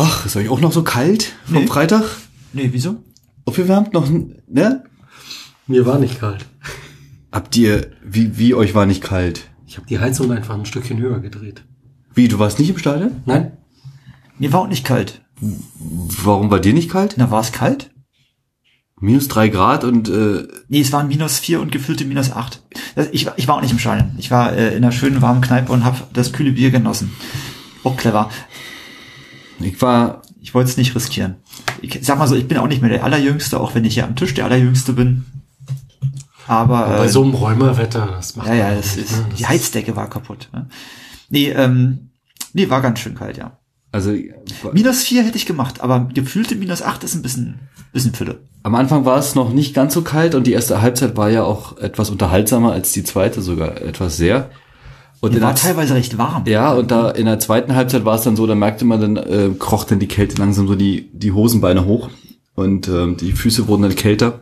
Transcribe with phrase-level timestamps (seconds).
[0.00, 1.66] Ach, ist euch auch noch so kalt vom Nee.
[1.66, 2.04] Freitag?
[2.52, 3.02] Nee, wieso?
[3.44, 4.08] Aufgewärmt noch,
[4.48, 4.84] ne?
[5.66, 6.46] Mir war nicht kalt.
[7.32, 9.50] Habt ihr, wie, wie euch war nicht kalt?
[9.66, 11.64] Ich habe die Heizung einfach ein Stückchen höher gedreht.
[12.14, 13.22] Wie, du warst nicht im Stadion?
[13.26, 13.56] Nein?
[14.38, 15.20] Mir war auch nicht kalt.
[15.42, 17.14] Warum war dir nicht kalt?
[17.18, 17.90] Na, war es kalt?
[19.00, 22.62] Minus drei Grad und, äh, Nee, es waren minus vier und gefühlte minus acht.
[22.96, 24.12] Das, ich, war- ich war auch nicht im Stadion.
[24.18, 27.12] Ich war äh, in einer schönen warmen Kneipe und habe das kühle Bier genossen.
[27.84, 28.30] Auch clever.
[29.60, 31.36] Ich war, Ich wollte es nicht riskieren.
[31.82, 34.04] Ich sag mal so, ich bin auch nicht mehr der Allerjüngste, auch wenn ich hier
[34.04, 35.24] am Tisch der Allerjüngste bin.
[36.46, 39.26] Aber Bei äh, so einem Räumerwetter, das macht ja, ja, man das nicht, ist, ne?
[39.28, 40.48] Das die Heizdecke war kaputt.
[40.52, 40.66] Ne?
[41.28, 42.10] Nee, ähm,
[42.54, 43.58] nee, war ganz schön kalt, ja.
[43.92, 44.14] also,
[44.72, 48.40] Minus vier hätte ich gemacht, aber gefühlte minus acht ist ein bisschen, bisschen Fülle.
[48.62, 51.44] am Anfang war es noch nicht ganz so kalt und die erste Halbzeit war ja
[51.44, 54.50] auch etwas unterhaltsamer als die zweite, sogar etwas sehr.
[55.20, 56.44] Und in war teilweise recht warm.
[56.46, 59.16] Ja, und da in der zweiten Halbzeit war es dann so, da merkte man, dann
[59.16, 62.10] äh, kroch dann die Kälte langsam so die, die Hosenbeine hoch
[62.54, 64.40] und ähm, die Füße wurden dann kälter.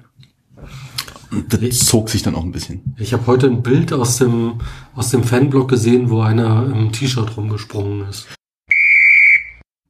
[1.30, 2.94] Und das zog sich dann auch ein bisschen.
[2.98, 4.60] Ich habe heute ein Bild aus dem,
[4.94, 8.28] aus dem Fanblog gesehen, wo einer im T-Shirt rumgesprungen ist.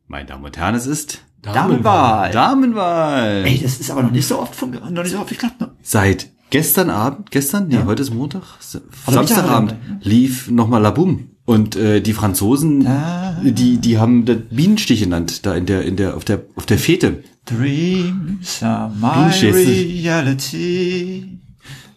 [0.07, 2.31] Meine Damen und Herren, es ist Damenwahl.
[2.31, 3.45] Damenwahl.
[3.45, 5.73] Ey, das ist aber noch nicht so oft von, noch nicht so oft geklappt, ne?
[5.83, 11.31] Seit gestern Abend, gestern, nee, heute ist Montag, Samstagabend, Mittagabend, lief nochmal La Boum.
[11.45, 13.37] Und äh, die Franzosen, Ah.
[13.45, 16.79] die, die haben das Bienenstich genannt, da in der, in der, auf der, auf der
[16.79, 17.23] Fete.
[17.45, 21.39] Dreams are my reality.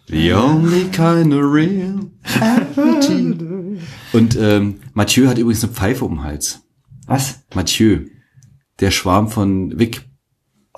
[0.08, 3.78] The only kind of real reality.
[4.12, 6.62] Und ähm, Mathieu hat übrigens eine Pfeife um den Hals.
[7.06, 7.40] Was?
[7.54, 8.06] Mathieu,
[8.78, 10.02] der Schwarm von Vic.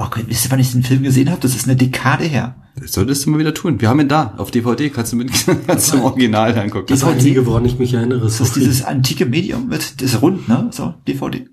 [0.05, 1.41] Oh Gott, wisst ihr, wann ich den Film gesehen habe?
[1.41, 2.57] Das ist eine Dekade her.
[2.75, 3.81] Das solltest du mal wieder tun.
[3.81, 5.31] Wir haben ihn da, auf DVD, kannst du mit,
[5.67, 6.87] kannst du im Original angucken.
[6.89, 7.15] Das DVD?
[7.15, 10.49] Einzige, woran ich mich erinnere, ist Das ist dieses antike Medium mit, das ist rund,
[10.49, 10.69] ne?
[10.73, 11.47] So, DVD.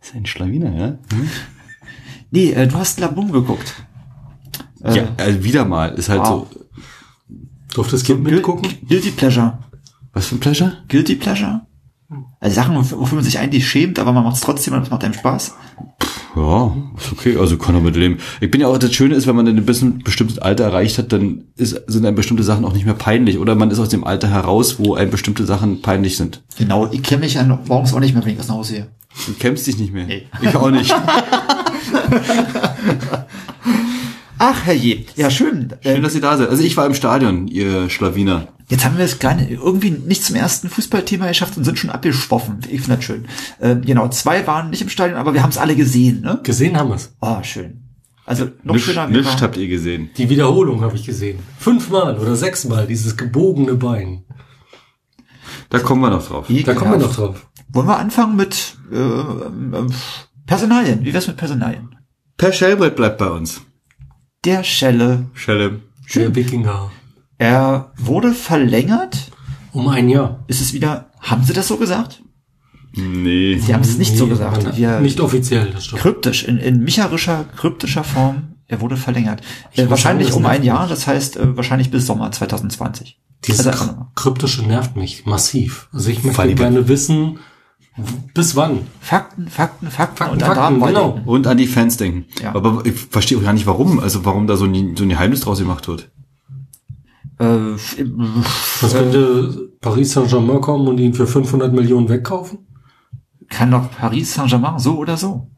[0.00, 0.98] Das ist ein Schlawiner, ja?
[2.32, 3.74] Nee, äh, du hast Labum geguckt.
[4.82, 6.48] Äh, Ja, also wieder mal, ist halt Wow.
[6.50, 6.60] so,
[7.74, 8.66] Durfte das Kind mitgucken?
[8.88, 9.58] Guilty Pleasure.
[10.12, 10.78] was für ein Pleasure?
[10.88, 11.60] Guilty Pleasure?
[12.40, 15.04] Also Sachen, wofür man sich eigentlich schämt, aber man macht es trotzdem und es macht
[15.04, 15.54] einem Spaß.
[16.40, 18.18] Ja, ist okay, also kann er mit leben.
[18.40, 21.12] Ich bin ja auch, das Schöne ist, wenn man ein bisschen bestimmtes Alter erreicht hat,
[21.12, 23.38] dann ist, sind einem bestimmte Sachen auch nicht mehr peinlich.
[23.38, 26.42] Oder man ist aus dem Alter heraus, wo einem bestimmte Sachen peinlich sind.
[26.56, 28.86] Genau, ich kenne mich noch- morgens auch nicht mehr, wenn ich aus dem Haus sehe.
[29.26, 30.06] Du kämpfst dich nicht mehr.
[30.06, 30.22] Nee.
[30.42, 30.94] Ich auch nicht.
[34.38, 35.04] Ach, herrje.
[35.16, 35.72] Ja, schön.
[35.82, 36.48] Schön, Äh, dass ihr da seid.
[36.48, 38.46] Also ich war im Stadion, ihr Schlawiner.
[38.68, 41.90] Jetzt haben wir es gar nicht, irgendwie nicht zum ersten Fußballthema geschafft und sind schon
[41.90, 42.60] abgeschwoffen.
[42.70, 43.26] Ich finde das schön.
[43.60, 46.40] Äh, genau, zwei waren nicht im Stadion, aber wir haben es alle gesehen, ne?
[46.42, 47.14] Gesehen haben wir's.
[47.20, 47.82] Oh, schön.
[48.24, 49.08] Also noch Nichts schöner.
[49.10, 50.10] wir nichts habt ihr gesehen.
[50.18, 51.38] Die Wiederholung habe ich gesehen.
[51.58, 54.24] Fünfmal oder sechsmal, dieses gebogene Bein.
[55.70, 56.46] Da kommen wir noch drauf.
[56.48, 57.18] Da kommen wir noch Ekelhaft.
[57.18, 57.46] drauf.
[57.70, 59.92] Wollen wir anfangen mit äh, ähm,
[60.46, 61.04] Personalien?
[61.04, 61.94] Wie wär's mit Personalien?
[62.36, 63.62] Per Schellbrett bleibt bei uns.
[64.44, 65.26] Der Schelle.
[65.34, 65.80] Schelle.
[66.14, 66.90] Der Wikinger.
[67.38, 69.30] Er wurde verlängert.
[69.72, 70.44] Um ein Jahr.
[70.48, 72.22] Ist es wieder, haben Sie das so gesagt?
[72.94, 73.58] Nee.
[73.58, 74.66] Sie haben es nicht so Nee, gesagt.
[74.66, 76.02] aber Wir, Nicht offiziell, das stimmt.
[76.02, 78.54] kryptisch, in, in micharischer, kryptischer Form.
[78.66, 79.40] Er wurde verlängert.
[79.76, 83.18] Äh, wahrscheinlich sagen, um ein Jahr, das heißt äh, wahrscheinlich bis Sommer 2020.
[83.46, 84.06] Dieses Also nochmal.
[84.16, 85.88] kryptische nervt mich massiv.
[85.92, 87.38] Also ich möchte gerne wissen,
[88.34, 88.80] bis wann.
[89.00, 91.20] Fakten, Fakten, Fakten, Fakten, und an Fakten, genau.
[91.24, 92.26] Und an die Fans denken.
[92.42, 92.54] Ja.
[92.54, 94.00] Aber ich verstehe auch gar nicht warum.
[94.00, 96.10] Also warum da so ein, so ein Geheimnis draus gemacht wird.
[97.38, 97.44] Äh,
[98.80, 102.60] Was könnte Paris Saint-Germain kommen und ihn für 500 Millionen wegkaufen?
[103.50, 105.50] kann doch Paris Saint-Germain so oder so.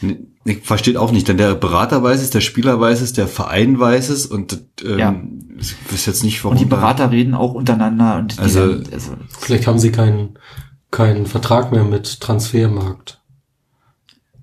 [0.00, 3.26] Nee, Ich verstehe auch nicht, denn der Berater weiß es, der Spieler weiß es, der
[3.26, 5.20] Verein weiß es und ähm, Ja.
[5.58, 6.56] ich weiß jetzt nicht, warum.
[6.56, 10.38] Und die Berater reden auch untereinander und die Also- dann, also Vielleicht haben sie keinen
[10.92, 13.20] keinen Vertrag mehr mit Transfermarkt.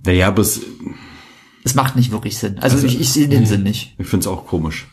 [0.04, 0.60] Naja, aber es,
[1.64, 2.58] es macht nicht wirklich Sinn.
[2.60, 3.96] Also, Also, ich, ich sehe den Sinn nicht.
[3.98, 4.88] ich finde es auch komisch.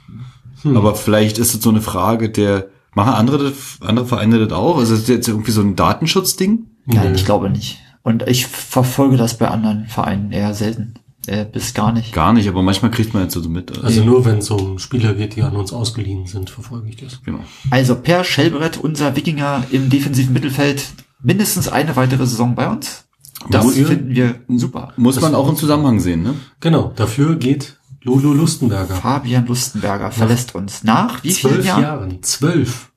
[0.63, 0.77] Hm.
[0.77, 4.79] Aber vielleicht ist es so eine Frage der, machen andere, das- andere Vereine das auch?
[4.79, 6.67] Also ist das jetzt irgendwie so ein Datenschutzding?
[6.87, 7.79] Nein, ich glaube nicht.
[8.03, 10.95] Und ich verfolge das bei anderen Vereinen eher selten.
[11.27, 12.15] Äh, bis gar nicht.
[12.15, 13.85] Gar nicht, aber manchmal kriegt man jetzt so mit.
[13.85, 17.23] Also nur wenn es um Spieler geht, die an uns ausgeliehen sind, verfolge ich das.
[17.23, 17.41] genau.
[17.71, 20.87] Also Per Schellbrett, unser Wikinger im defensiven Mittelfeld,
[21.23, 23.05] mindestens eine weitere Saison bei uns.
[23.51, 24.95] Das Dafür- finden wir super.
[24.97, 26.35] Muss man auch im Zusammenhang sehen, ne?
[26.61, 28.95] Genau, dafür geht Lolo Lustenberger.
[28.95, 31.83] Fabian Lustenberger verlässt uns nach wie vielen Zwölf Jahren?
[31.83, 32.23] Jahren.
[32.23, 32.91] Zwölf.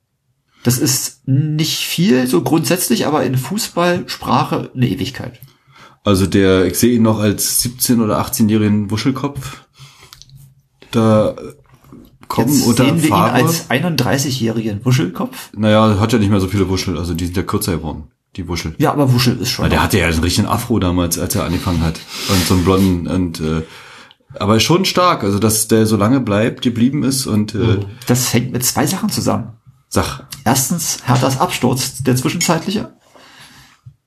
[0.63, 5.39] Das ist nicht viel, so grundsätzlich, aber in Fußballsprache eine Ewigkeit.
[6.03, 9.63] Also der, ich sehe ihn noch als 17- oder 18-jährigen Wuschelkopf.
[10.91, 11.35] Da
[12.27, 13.31] kommen Jetzt unter sehen wir ihn Favre.
[13.33, 15.49] als 31-jährigen Wuschelkopf.
[15.55, 18.05] Naja, hat ja nicht mehr so viele Wuschel, also die sind ja kürzer geworden.
[18.35, 18.75] die Wuschel.
[18.77, 19.63] Ja, aber Wuschel ist schon.
[19.63, 21.99] Weil der hatte ja einen richtigen Afro damals, als er angefangen hat.
[22.29, 23.63] Und so einen blonden und äh,
[24.39, 28.51] aber schon stark, also dass der so lange bleibt, geblieben ist und äh, das hängt
[28.51, 29.53] mit zwei Sachen zusammen.
[29.89, 32.93] sag, Erstens Herthas Absturz, der zwischenzeitliche.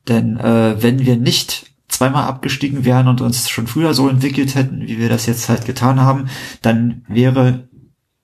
[0.09, 4.83] Denn äh, wenn wir nicht zweimal abgestiegen wären und uns schon früher so entwickelt hätten,
[4.83, 6.29] wie wir das jetzt halt getan haben,
[6.63, 7.69] dann wäre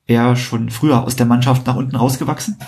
[0.06, 2.58] er schon früher aus der Mannschaft nach unten rausgewachsen.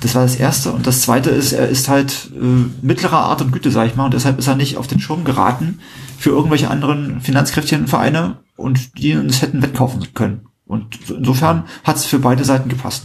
[0.00, 0.72] Das war das Erste.
[0.72, 4.06] Und das Zweite ist, er ist halt äh, mittlerer Art und Güte, sag ich mal,
[4.06, 5.80] und deshalb ist er nicht auf den Schirm geraten
[6.18, 10.46] für irgendwelche anderen finanzkräftigen Vereine und die uns hätten wettkaufen können.
[10.66, 13.04] Und so- insofern hat es für beide Seiten gepasst.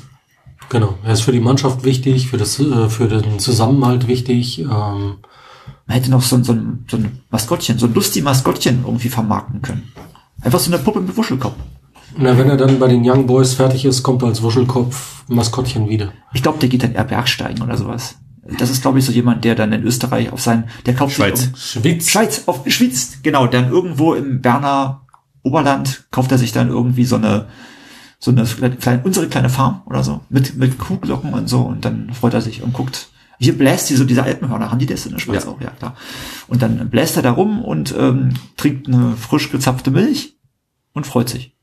[0.70, 0.98] Genau.
[1.04, 4.60] Er ist für die Mannschaft wichtig, für das, äh, für den Zusammenhalt wichtig.
[4.60, 5.18] Ähm,
[5.88, 9.10] Man hätte noch so, ein- so, ein, so ein Maskottchen, so ein lustiges Maskottchen irgendwie
[9.10, 9.84] vermarkten können.
[10.42, 11.54] Einfach so eine Puppe mit Wuschelkopf.
[12.18, 15.90] Na, wenn er dann bei den Young Boys fertig ist, kommt er als Wuschelkopf Maskottchen
[15.90, 16.12] wieder.
[16.34, 18.16] Ich glaube, der geht dann eher Bergsteigen oder sowas.
[18.60, 21.40] Das ist, glaube ich, so jemand, der dann in Österreich auf sein, der kauft Schweiz.
[21.42, 22.10] Sich, um- Schwitz.
[22.10, 25.02] Schweiz, auf Schweiz, genau, dann irgendwo im Berner
[25.42, 27.48] Oberland kauft er sich dann irgendwie so eine,
[28.20, 32.14] so eine kleine, unsere kleine Farm oder so, mit, mit Kuhglocken und so, und dann
[32.14, 33.08] freut er sich und guckt.
[33.40, 35.50] Hier bläst die so diese Alpenhörner, haben die das in der Schweiz Ja.
[35.50, 35.96] auch, ja klar.
[36.48, 40.38] Und dann bläst er da rum und ähm, trinkt eine frisch gezapfte Milch
[40.94, 41.55] und freut sich.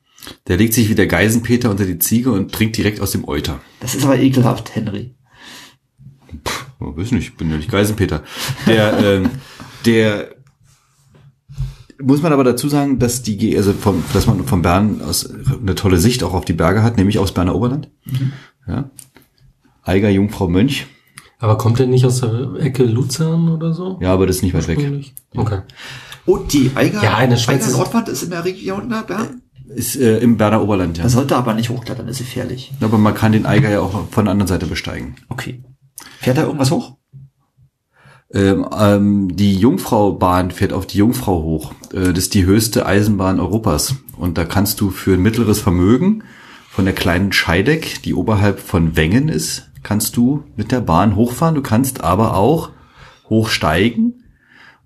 [0.48, 3.60] Der legt sich wie der Geisenpeter unter die Ziege und trinkt direkt aus dem Euter.
[3.80, 5.14] Das ist aber ekelhaft, Henry.
[6.80, 8.22] Oh, weiß nicht, ich bin ja nicht Geisenpeter.
[8.66, 9.30] Der, ähm,
[9.84, 10.34] der
[12.00, 15.74] muss man aber dazu sagen, dass die, also vom, dass man von Bern aus eine
[15.76, 17.88] tolle Sicht auch auf die Berge hat, nämlich aus Berner Oberland.
[18.66, 18.90] Ja.
[19.84, 20.86] Eiger Jungfrau Mönch.
[21.38, 23.98] Aber kommt er nicht aus der Ecke Luzern oder so?
[24.00, 25.12] Ja, aber das ist nicht weit weg.
[25.36, 25.60] Okay.
[26.25, 29.02] Und die Eiger, Ja, in der Schweiz Eiger ist- Nordwand ist in der Region da,
[29.02, 29.41] Bern?
[29.74, 31.04] Ist äh, im Berner Oberland, ja.
[31.04, 32.72] Da sollte aber nicht hochklettern, ist gefährlich.
[32.80, 35.16] Aber man kann den Eiger ja auch von der anderen Seite besteigen.
[35.28, 35.62] Okay.
[36.20, 36.96] Fährt da irgendwas hoch?
[38.34, 41.72] Ähm, ähm, die Jungfraubahn fährt auf die Jungfrau hoch.
[41.92, 43.94] Äh, das ist die höchste Eisenbahn Europas.
[44.16, 46.25] Und da kannst du für ein mittleres Vermögen
[46.70, 51.54] von der kleinen Scheideck, die oberhalb von Wengen ist, kannst du mit der Bahn hochfahren.
[51.54, 52.70] Du kannst aber auch
[53.28, 54.25] hochsteigen.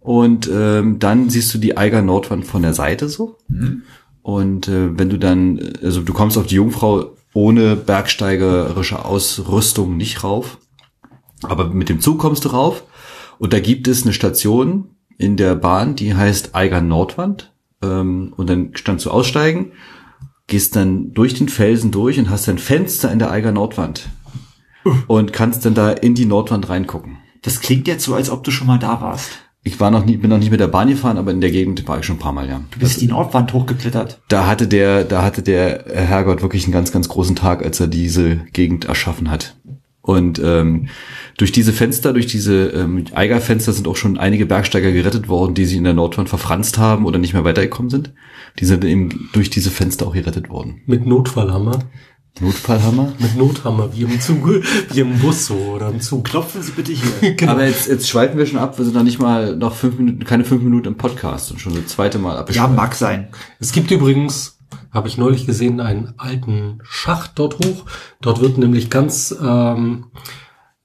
[0.00, 3.38] Und ähm, dann siehst du die Eiger Nordwand von der Seite so.
[4.26, 10.24] Und äh, wenn du dann, also du kommst auf die Jungfrau ohne bergsteigerische Ausrüstung nicht
[10.24, 10.58] rauf.
[11.44, 12.82] Aber mit dem Zug kommst du rauf.
[13.38, 17.52] Und da gibt es eine Station in der Bahn, die heißt Eiger Nordwand.
[17.80, 19.70] Ähm, und dann kannst du aussteigen,
[20.48, 24.08] gehst dann durch den Felsen durch und hast ein Fenster in der Eiger Nordwand.
[25.06, 27.18] Und kannst dann da in die Nordwand reingucken.
[27.42, 29.45] Das klingt jetzt so, als ob du schon mal da warst.
[29.66, 31.88] Ich war noch nie, bin noch nicht mit der Bahn gefahren, aber in der Gegend
[31.88, 32.60] war ich schon ein paar Mal, ja.
[32.70, 34.20] Du bist die Nordwand hochgeklettert.
[34.28, 37.88] Da hatte der, da hatte der Herrgott wirklich einen ganz, ganz großen Tag, als er
[37.88, 39.56] diese Gegend erschaffen hat.
[40.02, 40.86] Und ähm,
[41.36, 45.64] durch diese Fenster, durch diese ähm, Eigerfenster sind auch schon einige Bergsteiger gerettet worden, die
[45.64, 48.12] sich in der Nordwand verfranst haben oder nicht mehr weitergekommen sind.
[48.60, 50.82] Die sind eben durch diese Fenster auch gerettet worden.
[50.86, 51.80] Mit Notfallhammer.
[52.40, 53.12] Notfallhammer.
[53.18, 54.62] Mit Nothammer, wie im Zug,
[54.92, 56.24] wie im Bus so oder im Zug.
[56.24, 57.34] Klopfen Sie bitte hier.
[57.36, 57.52] Genau.
[57.52, 58.78] Aber jetzt, jetzt schweifen wir schon ab.
[58.78, 61.74] Wir sind noch nicht mal noch fünf Minuten, keine fünf Minuten im Podcast und schon
[61.74, 62.74] das zweite Mal ja, abgeschweift.
[62.74, 63.28] mag sein.
[63.58, 64.58] Es gibt übrigens,
[64.90, 67.84] habe ich neulich gesehen, einen alten Schacht dort hoch.
[68.20, 70.06] Dort wird nämlich ganz, ähm,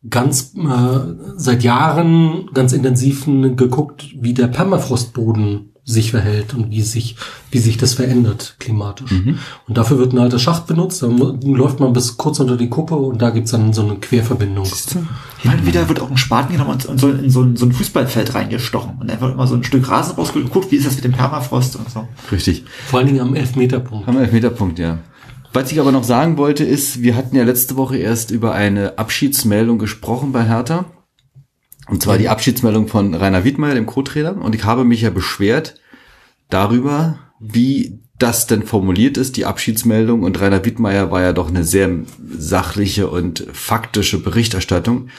[0.09, 1.00] ganz äh,
[1.36, 7.16] seit Jahren ganz intensiv geguckt, wie der Permafrostboden sich verhält und wie sich,
[7.50, 9.11] wie sich das verändert klimatisch.
[9.68, 11.02] Und dafür wird ein alter Schacht benutzt.
[11.02, 13.95] Da mu- läuft man bis kurz unter die Kuppe und da gibt's dann so eine
[13.95, 14.66] Querverbindung.
[14.66, 17.73] Hin und wieder wird auch ein Spaten genommen und, so in so ein, so ein
[17.73, 18.97] Fußballfeld reingestochen.
[19.00, 21.04] Und dann wird immer so ein Stück Rasen rausgeholt und guckt, wie ist das mit
[21.04, 22.07] dem Permafrost und so.
[22.31, 22.64] Richtig.
[22.88, 24.06] Vor allen Dingen am Elfmeterpunkt.
[24.07, 25.00] Wir Elfmeterpunkt, ja.
[25.54, 28.97] Was ich aber noch sagen wollte, ist, wir hatten ja letzte Woche erst über eine
[29.00, 30.85] Abschiedsmeldung gesprochen bei Hertha.
[31.88, 34.38] Und zwar die Abschiedsmeldung von Rainer Wiedmeier, dem Co-Trainer.
[34.38, 35.76] Und ich habe mich ja beschwert
[36.50, 40.23] darüber, wie das denn formuliert ist, die Abschiedsmeldung.
[40.23, 41.90] Und Rainer Wiedmeier war ja doch eine sehr
[42.38, 45.09] sachliche und faktische Berichterstattung.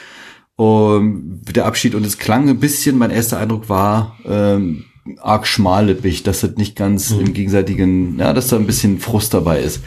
[0.55, 4.85] Um, der Abschied und es klang ein bisschen, mein erster Eindruck war ähm,
[5.19, 9.61] arg schmallippig, dass das nicht ganz im gegenseitigen, ja, dass da ein bisschen Frust dabei
[9.61, 9.83] ist.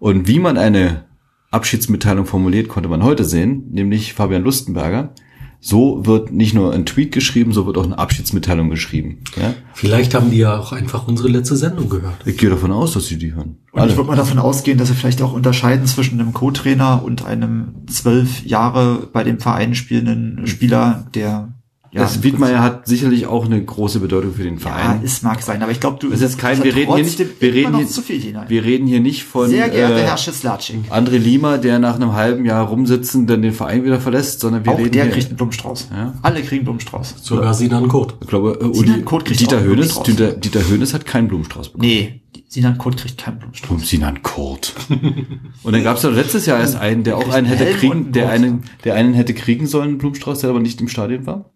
[0.00, 1.04] Und wie man eine
[1.50, 5.14] Abschiedsmitteilung formuliert, konnte man heute sehen, nämlich Fabian Lustenberger.
[5.60, 9.24] So wird nicht nur ein Tweet geschrieben, so wird auch eine Abschiedsmitteilung geschrieben.
[9.36, 9.54] Ja?
[9.74, 12.26] Vielleicht haben die ja auch einfach unsere letzte Sendung gehört.
[12.26, 13.56] Ich gehe davon aus, dass sie die hören.
[13.72, 17.24] Und ich würde mal davon ausgehen, dass sie vielleicht auch unterscheiden zwischen einem Co-Trainer und
[17.24, 21.57] einem zwölf Jahre bei dem Verein spielenden Spieler, der
[21.90, 25.00] Ja, das Wiedmeier hat sicherlich auch eine große Bedeutung für den Ja, Verein.
[25.02, 27.54] es mag sein, aber ich glaube, du Es ist kein, wir reden hier nicht, wir
[27.54, 28.44] reden hier, zu viel hinein.
[28.48, 32.12] wir reden hier nicht von Sehr geehrter äh, Herr Schislacik, André Lima, der nach einem
[32.12, 35.28] halben Jahr rumsitzen dann den Verein wieder verlässt, sondern wir auch reden der hier, kriegt
[35.28, 35.88] einen Blumenstrauß.
[35.90, 36.14] Ja.
[36.20, 37.14] Alle kriegen Blumenstrauß.
[37.22, 38.16] Sogar Sinan Kurt.
[38.20, 40.04] ich glaube, äh, Sinan Uli, Kurt kriegt Dieter Hönes, Blumenstrauß.
[40.04, 41.88] Dieter, Dieter Hönes hat keinen Blumenstrauß bekommen.
[41.88, 43.70] Nee, Sinan Kurt kriegt keinen Blumenstrauß.
[43.70, 44.74] Um Sinan Kurt.
[45.62, 48.28] Und dann gab es doch letztes Jahr erst einen, der auch einen hätte kriegen, der
[48.28, 51.50] einen, der einen hätte kriegen sollen, einen Blumenstrauß, der aber nicht im Stadion war.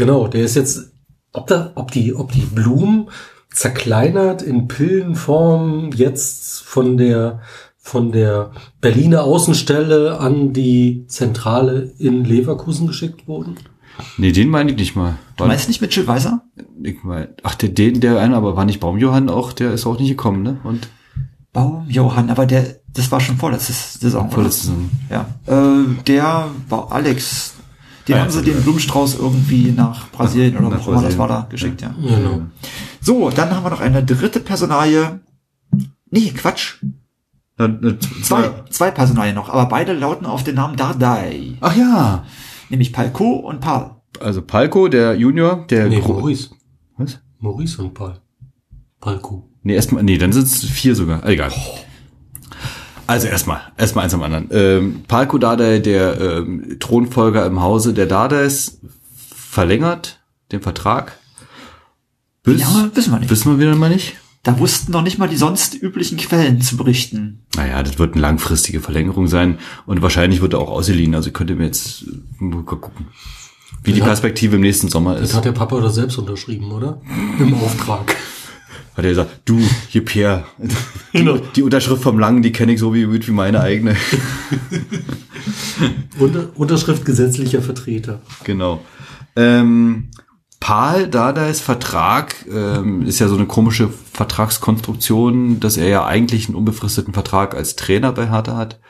[0.00, 0.92] Genau, der ist jetzt,
[1.34, 3.10] ob da, ob die, ob die Blumen
[3.52, 7.40] zerkleinert in Pillenform jetzt von der,
[7.76, 13.56] von der Berliner Außenstelle an die Zentrale in Leverkusen geschickt wurden?
[14.16, 15.18] Nee, den meine ich nicht mal.
[15.36, 16.44] Du War, meinst nicht Mitchell Weiser?
[16.82, 19.98] ich mein, ach, der, den, der eine, aber war nicht Baumjohann auch, der ist auch
[19.98, 20.58] nicht gekommen, ne?
[20.64, 20.88] Und
[21.52, 24.22] Baum, Johann, aber der, das war schon vorletzte Saison.
[24.26, 24.30] oder?
[24.30, 24.90] vorletzte Saison.
[25.10, 25.26] Ja.
[25.46, 27.54] Äh, der war Alex.
[28.10, 28.44] Den ja, haben sie ja.
[28.52, 31.94] den Blumenstrauß irgendwie nach Brasilien oder nach wo immer das war da geschickt, ja.
[32.02, 32.42] Genau.
[33.00, 35.20] So, dann haben wir noch eine dritte Personalie.
[36.10, 36.82] Nee, Quatsch.
[37.56, 41.52] Na, na, Zwei, zwei Personalien noch, aber beide lauten auf den Namen Dardai.
[41.60, 42.24] Ach ja.
[42.68, 43.96] Nämlich Palko und Pal.
[44.18, 46.50] Also Palko, der Junior, der Nee, Gro- Maurice.
[46.96, 47.20] Was?
[47.38, 48.14] Maurice und Paul.
[49.00, 49.42] Palku.
[49.62, 51.22] Nee, erstmal, nee, dann sind es vier sogar.
[51.22, 51.52] Ah, Egal.
[53.10, 54.48] Also erstmal, erstmal eins am anderen.
[54.52, 58.78] Ähm, Palko Dardai, der ähm, Thronfolger im Hause der Dardais,
[59.34, 60.20] verlängert
[60.52, 61.18] den Vertrag.
[62.44, 63.30] Bis, Ja, wissen wir nicht.
[63.30, 64.14] Wissen wir wieder mal nicht.
[64.44, 67.40] Da wussten noch nicht mal die sonst üblichen Quellen zu berichten.
[67.56, 71.14] Naja, das wird eine langfristige Verlängerung sein und wahrscheinlich wird er auch ausgeliehen.
[71.16, 72.04] Also könnt ihr mir jetzt
[72.38, 73.08] mal gucken,
[73.82, 74.04] wie die Ja.
[74.06, 75.36] Perspektive im nächsten Sommer Das ist.
[75.36, 77.00] hat der Papa doch selbst unterschrieben, oder?
[77.38, 78.14] Im Auftrag.
[79.00, 80.44] Hat er gesagt, du, hier Pierre,
[81.14, 81.38] Genau.
[81.38, 83.96] die Unterschrift vom Langen, die kenne ich so wie, gut wie meine eigene.
[86.18, 88.20] Unter, Unterschrift gesetzlicher Vertreter.
[88.44, 88.82] Genau.
[89.36, 90.10] Ähm,
[90.60, 96.56] Paul Dardais Vertrag ähm, ist ja so eine komische Vertragskonstruktion, dass er ja eigentlich einen
[96.56, 98.80] unbefristeten Vertrag als Trainer bei Hertha hat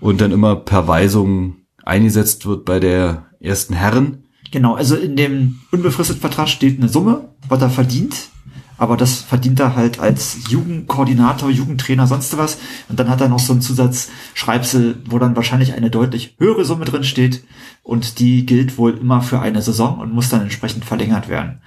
[0.00, 4.24] und dann immer per Weisung eingesetzt wird bei der ersten Herren.
[4.52, 8.30] Genau, also in dem unbefristeten Vertrag steht eine Summe, was er verdient.
[8.80, 12.56] Aber das verdient er halt als Jugendkoordinator, Jugendtrainer, sonst was.
[12.88, 16.86] Und dann hat er noch so einen Zusatzschreibsel, wo dann wahrscheinlich eine deutlich höhere Summe
[16.86, 17.44] drin steht.
[17.82, 21.60] Und die gilt wohl immer für eine Saison und muss dann entsprechend verlängert werden.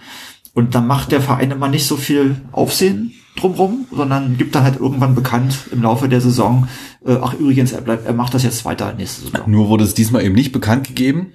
[0.55, 4.79] Und dann macht der Verein immer nicht so viel Aufsehen drumrum, sondern gibt dann halt
[4.79, 6.67] irgendwann bekannt im Laufe der Saison,
[7.05, 9.41] äh, ach übrigens, er bleibt, er macht das jetzt weiter nächste Saison.
[9.45, 11.33] Nur wurde es diesmal eben nicht bekannt gegeben,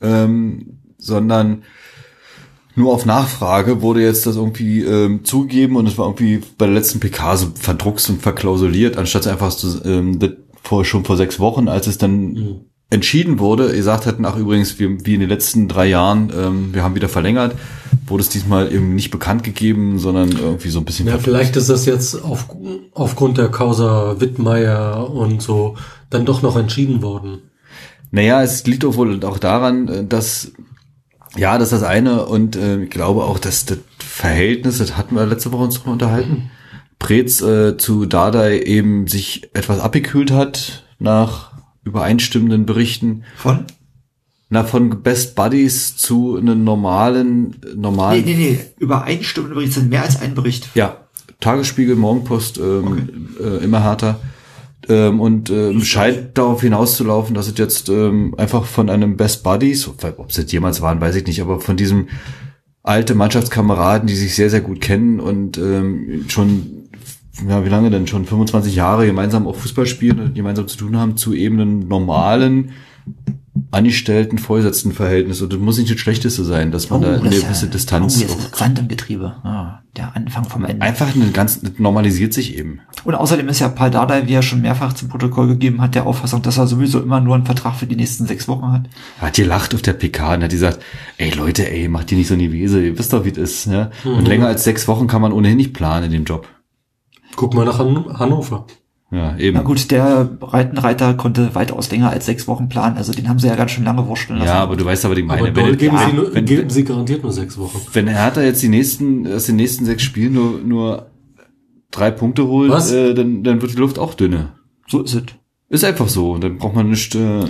[0.00, 1.62] ähm, sondern
[2.76, 6.74] nur auf Nachfrage wurde jetzt das irgendwie ähm, zugegeben und es war irgendwie bei der
[6.74, 10.30] letzten PK so verdruckst und verklausuliert, anstatt einfach so, ähm, das
[10.62, 15.04] vor, schon vor sechs Wochen, als es dann entschieden wurde, gesagt hätten, ach übrigens, wir,
[15.06, 17.54] wie in den letzten drei Jahren, ähm, wir haben wieder verlängert,
[18.06, 21.70] wurde es diesmal eben nicht bekannt gegeben, sondern irgendwie so ein bisschen Ja, vielleicht ist
[21.70, 22.46] das jetzt auf,
[22.92, 25.76] aufgrund der Causa Wittmeier und so
[26.10, 27.38] dann doch noch entschieden worden.
[28.10, 30.50] Naja, es liegt doch wohl auch daran, äh, dass,
[31.36, 35.14] ja, das ist das eine und äh, ich glaube auch, dass das Verhältnis, das hatten
[35.14, 36.50] wir letzte Woche uns drüber unterhalten,
[36.98, 41.52] Preetz äh, zu Dardai eben sich etwas abgekühlt hat nach
[41.84, 43.24] übereinstimmenden Berichten.
[43.36, 43.64] Von?
[44.50, 48.60] Na, von Best Buddies zu einem normalen, normalen, Nee, nee, nee.
[48.78, 50.68] Übereinstimmende Berichte sind mehr als ein Bericht.
[50.74, 50.96] ja,
[51.38, 54.20] Tagesspiegel, Morgenpost, ähm, äh, immer härter.
[54.90, 59.86] Ähm, und ähm, scheint darauf hinauszulaufen, dass es jetzt ähm, einfach von einem Best Buddies,
[59.86, 62.08] ob es jetzt jemals waren, weiß ich nicht, aber von diesem
[62.82, 66.88] alte Mannschaftskameraden, die sich sehr, sehr gut kennen und ähm, schon,
[67.48, 68.08] ja, wie lange denn?
[68.08, 71.86] Schon 25 Jahre gemeinsam auch Fußball spielen und gemeinsam zu tun haben, zu eben einem
[71.86, 72.72] normalen
[73.72, 75.40] angestellten Vorgesetzten-Verhältnis.
[75.42, 77.72] Und das muss nicht das Schlechteste sein, dass man da eine das ist gewisse ja-
[77.72, 79.36] Distanz Oh, jetzt ist Sand im Getriebe.
[79.44, 80.82] Ah, der Anfang vom Ende.
[80.82, 82.80] Einfach eine ganz, das normalisiert sich eben.
[83.04, 86.06] Und außerdem ist ja Paul Dardai, wie er schon mehrfach zum Protokoll gegeben hat, der
[86.06, 88.88] Auffassung, dass er sowieso immer nur einen Vertrag für die nächsten sechs Wochen hat.
[89.20, 90.80] Er hat gelacht auf der PK und hat gesagt,
[91.18, 93.66] ey Leute, ey, macht ihr nicht so eine Wese, ihr wisst doch, wie es ist.
[93.68, 93.90] Ne?
[94.04, 96.48] Und länger als sechs Wochen kann man ohnehin nicht planen in dem Job.
[97.36, 98.66] Guck mal nach Han Hannover.
[99.12, 99.56] Ja, eben.
[99.56, 103.48] Na gut, der Breitenreiter konnte weitaus länger als sechs Wochen planen, also den haben sie
[103.48, 104.48] ja ganz schön lange wursteln lassen.
[104.48, 105.48] Ja, aber du weißt aber, die meine.
[105.48, 107.80] Aber wenn, geben, wenn, sie, nur, wenn, geben sie garantiert nur sechs Wochen.
[107.92, 111.10] wenn Hertha jetzt die nächsten, aus den nächsten sechs Spielen nur, nur
[111.90, 112.92] drei Punkte holt, Was?
[112.92, 114.52] äh, dann, dann wird die Luft auch dünne.
[114.86, 115.22] So ist es.
[115.70, 116.32] Ist einfach so.
[116.32, 117.44] Und dann braucht man nicht, äh,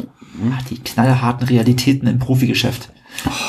[0.54, 2.90] Ach, die knallharten Realitäten im Profigeschäft.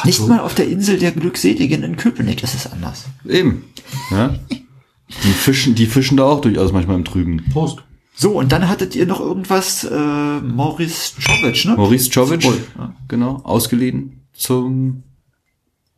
[0.04, 3.06] Nicht so- mal auf der Insel der Glückseligen in Köpenick ist es anders.
[3.26, 3.64] eben.
[4.10, 4.36] Ja?
[4.50, 7.44] Die fischen, die fischen da auch durchaus manchmal im Trüben.
[7.54, 7.84] Prost.
[8.22, 11.76] So, und dann hattet ihr noch irgendwas, äh, Maurice Czovic, ne?
[11.76, 12.94] Maurice Czovic, ja.
[13.08, 14.28] genau, ausgeliehen.
[14.32, 15.02] zum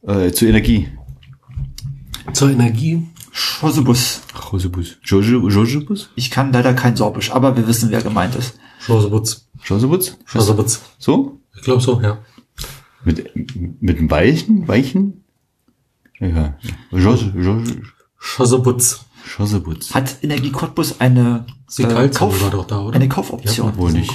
[0.08, 0.88] äh, zur Energie.
[2.32, 3.06] Zur Energie.
[3.34, 4.22] Schossebus.
[4.54, 5.00] Josebus.
[5.04, 6.12] Jojo- Josebus?
[6.16, 8.58] Ich kann leider kein Sorbisch, aber wir wissen, wer gemeint ist.
[8.80, 9.50] Schosebutz.
[9.66, 10.18] Josebus?
[10.24, 10.82] Schosebutz.
[11.00, 11.42] So?
[11.58, 12.20] Ich glaube so, ja.
[13.04, 13.32] Mit,
[13.82, 14.66] mit einem Weichen?
[14.66, 15.26] Weichen?
[16.22, 16.58] Ja.
[16.90, 17.26] Jos,
[19.38, 19.94] Josebus.
[19.94, 21.46] Hat Energie Cottbus eine,
[21.78, 22.96] äh, Kauf, war doch da, oder?
[22.96, 23.76] eine Kaufoption?
[23.78, 24.12] Wohl nicht.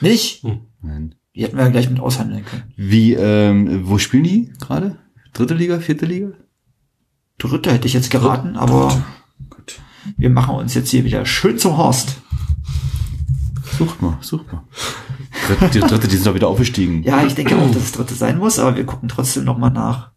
[0.00, 0.44] Nicht?
[0.82, 1.14] Nein.
[1.34, 2.72] Die hätten wir ja gleich mit aushandeln können.
[2.76, 4.98] Wie, ähm, wo spielen die gerade?
[5.32, 6.32] Dritte Liga, vierte Liga?
[7.38, 9.02] Dritte hätte ich jetzt geraten, aber
[9.48, 9.80] Gut.
[10.16, 12.16] wir machen uns jetzt hier wieder schön zum Horst.
[13.78, 14.64] Sucht mal, sucht mal.
[15.46, 17.02] Dritte, die dritte, die sind doch wieder aufgestiegen.
[17.04, 20.10] Ja, ich denke auch, dass es dritte sein muss, aber wir gucken trotzdem nochmal nach.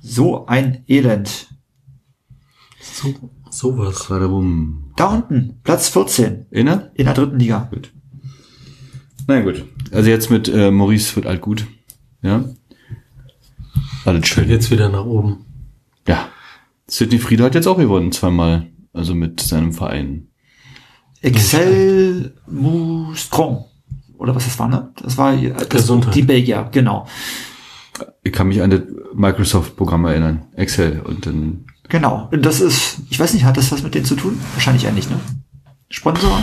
[0.00, 1.48] So ein Elend.
[2.96, 3.12] So,
[3.50, 4.06] sowas.
[4.08, 4.92] Badabum.
[4.96, 6.90] Da unten, Platz 14 Inner?
[6.94, 7.68] in der dritten Liga.
[7.70, 7.92] Gut.
[9.26, 9.66] Na gut.
[9.92, 11.66] Also jetzt mit äh, Maurice wird alt gut.
[12.22, 12.44] Ja.
[14.06, 14.48] Alles schön.
[14.48, 15.44] Jetzt wieder nach oben.
[16.08, 16.30] Ja.
[16.86, 18.68] Sidney Friede hat jetzt auch gewonnen, zweimal.
[18.94, 20.28] Also mit seinem Verein.
[21.20, 23.64] Excel Moustron.
[24.16, 24.90] Oder was das war, ne?
[25.02, 26.14] Das war äh, das, Gesundheit.
[26.14, 27.06] die Belgier, genau.
[28.22, 28.82] Ich kann mich an das
[29.14, 30.46] Microsoft-Programm erinnern.
[30.54, 31.02] Excel.
[31.04, 31.66] Und dann.
[31.88, 32.28] Genau.
[32.32, 34.38] Und das ist, ich weiß nicht, hat das was mit denen zu tun?
[34.54, 35.18] Wahrscheinlich ja nicht, ne?
[35.88, 36.42] Sponsor?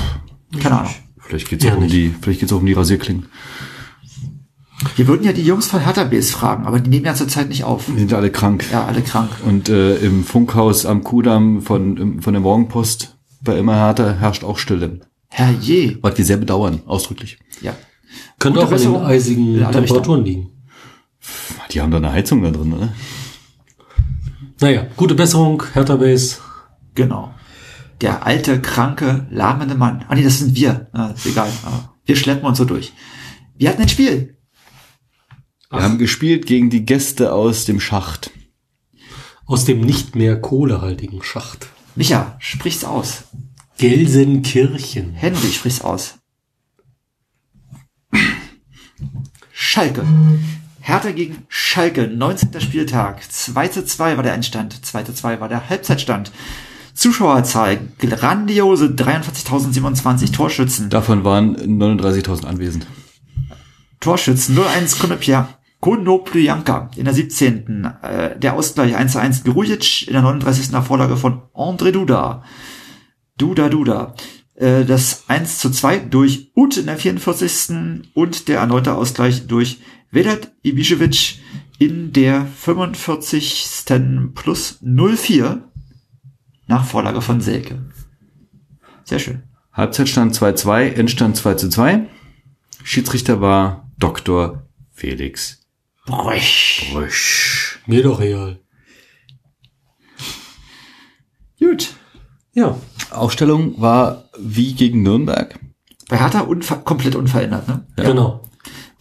[0.61, 0.93] Keine Ahnung.
[1.19, 1.93] Vielleicht geht's Ja, auch um nicht.
[1.93, 3.25] die, vielleicht geht's auch um die Rasierklingen.
[4.95, 7.63] Wir würden ja die Jungs von Hertha BS fragen, aber die nehmen ja zurzeit nicht
[7.63, 7.85] auf.
[7.87, 8.65] Die sind alle krank.
[8.71, 9.29] Ja, alle krank.
[9.45, 14.57] Und äh, im Funkhaus am Kudamm von, von der Morgenpost bei immer härter herrscht auch
[14.57, 14.99] Stille.
[15.29, 15.97] Herrje.
[16.01, 17.37] Was wir sehr bedauern, ausdrücklich.
[17.61, 17.75] Ja.
[18.39, 20.49] Könnte Gute auch an den eisigen Temperaturen liegen.
[21.71, 22.93] Die haben da eine Heizung da drin, oder?
[24.63, 26.37] Naja, gute Besserung, Hertha Base.
[26.95, 27.35] Genau.
[27.99, 30.05] Der alte, kranke, lahmende Mann.
[30.07, 30.87] Ah nee, das sind wir.
[30.93, 31.51] Ah, ist egal.
[31.65, 32.93] Ah, wir schleppen uns so durch.
[33.57, 34.37] Wir hatten ein Spiel.
[35.69, 38.31] Wir haben gespielt gegen die Gäste aus dem Schacht.
[39.45, 41.67] Aus dem nicht mehr kohlehaltigen Schacht.
[41.97, 43.25] Micha, sprich's aus.
[43.79, 45.11] Gelsenkirchen.
[45.11, 46.19] Henry, sprich's aus.
[49.51, 50.05] Schalke.
[50.85, 52.59] Hertha gegen Schalke, 19.
[52.59, 53.23] Spieltag.
[53.31, 54.85] 2 zu 2 war der Endstand.
[54.85, 56.33] 2 zu 2 war der Halbzeitstand.
[56.93, 60.89] Zuschauerzahl, grandiose 43.027 Torschützen.
[60.89, 62.85] Davon waren 39.000 anwesend.
[64.01, 65.47] Torschützen 0-1 Konopia.
[65.79, 67.85] Konoplyanka in der 17.
[68.01, 70.71] Äh, der Ausgleich 1 zu 1 Grujic in der 39.
[70.71, 72.43] nach Vorlage von André Duda.
[73.37, 74.15] Duda Duda.
[74.55, 78.11] Äh, das 1 zu 2 durch Ut in der 44.
[78.13, 79.79] und der erneute Ausgleich durch
[80.13, 81.39] Vedat Ibišević
[81.79, 84.33] in der 45.
[84.35, 85.57] plus 04
[86.67, 87.81] nach Vorlage von Selke.
[89.05, 89.43] Sehr schön.
[89.71, 92.07] Halbzeitstand 2-2, Endstand 2 zu 2.
[92.83, 94.67] Schiedsrichter war Dr.
[94.91, 95.61] Felix
[96.05, 96.91] Brech.
[96.91, 97.79] Brüsch.
[97.87, 98.59] Mir doch real.
[101.59, 101.95] Gut.
[102.53, 102.77] Ja.
[103.09, 105.59] Aufstellung war wie gegen Nürnberg.
[106.07, 107.87] Bei Hertha unver komplett unverändert, ne?
[107.95, 108.43] Genau.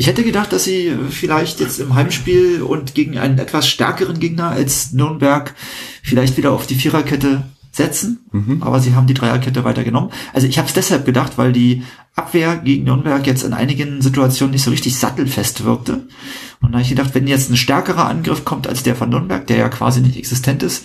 [0.03, 4.49] Ich hätte gedacht, dass sie vielleicht jetzt im Heimspiel und gegen einen etwas stärkeren Gegner
[4.49, 5.55] als Nürnberg
[6.03, 8.19] vielleicht wieder auf die Viererkette setzen,
[8.63, 10.11] aber sie haben die Dreierkette weitergenommen.
[10.33, 11.85] Also ich habe es deshalb gedacht, weil die
[12.17, 16.09] Abwehr gegen Nürnberg jetzt in einigen Situationen nicht so richtig sattelfest wirkte.
[16.61, 19.47] Und da habe ich gedacht, wenn jetzt ein stärkerer Angriff kommt als der von Nürnberg,
[19.47, 20.85] der ja quasi nicht existent ist,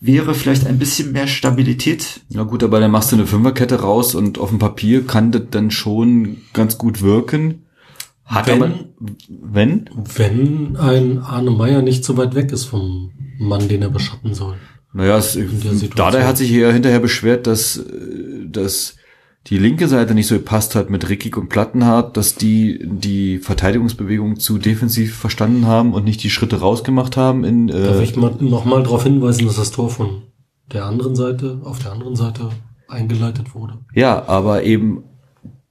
[0.00, 2.20] wäre vielleicht ein bisschen mehr Stabilität.
[2.28, 5.44] Ja gut, aber dann machst du eine Fünferkette raus und auf dem Papier kann das
[5.50, 7.62] dann schon ganz gut wirken.
[8.30, 8.74] Hat Wenn- aber,
[9.28, 9.90] wenn?
[10.14, 14.54] Wenn ein Arne Meyer nicht so weit weg ist vom Mann, den er beschatten soll.
[14.92, 15.36] Naja, es.
[15.96, 18.94] Dada hat sich hier hinterher beschwert, dass, äh, dass
[19.48, 24.38] die linke Seite nicht so gepasst hat mit Rickig und Plattenhardt, dass die die Verteidigungsbewegung
[24.38, 28.34] zu defensiv verstanden haben und nicht die Schritte rausgemacht haben in Darf äh, ich mal
[28.38, 30.22] noch mal darauf hinweisen, dass das Tor von
[30.72, 32.50] der anderen Seite, auf der anderen Seite
[32.86, 33.78] eingeleitet wurde?
[33.94, 35.02] ja, aber eben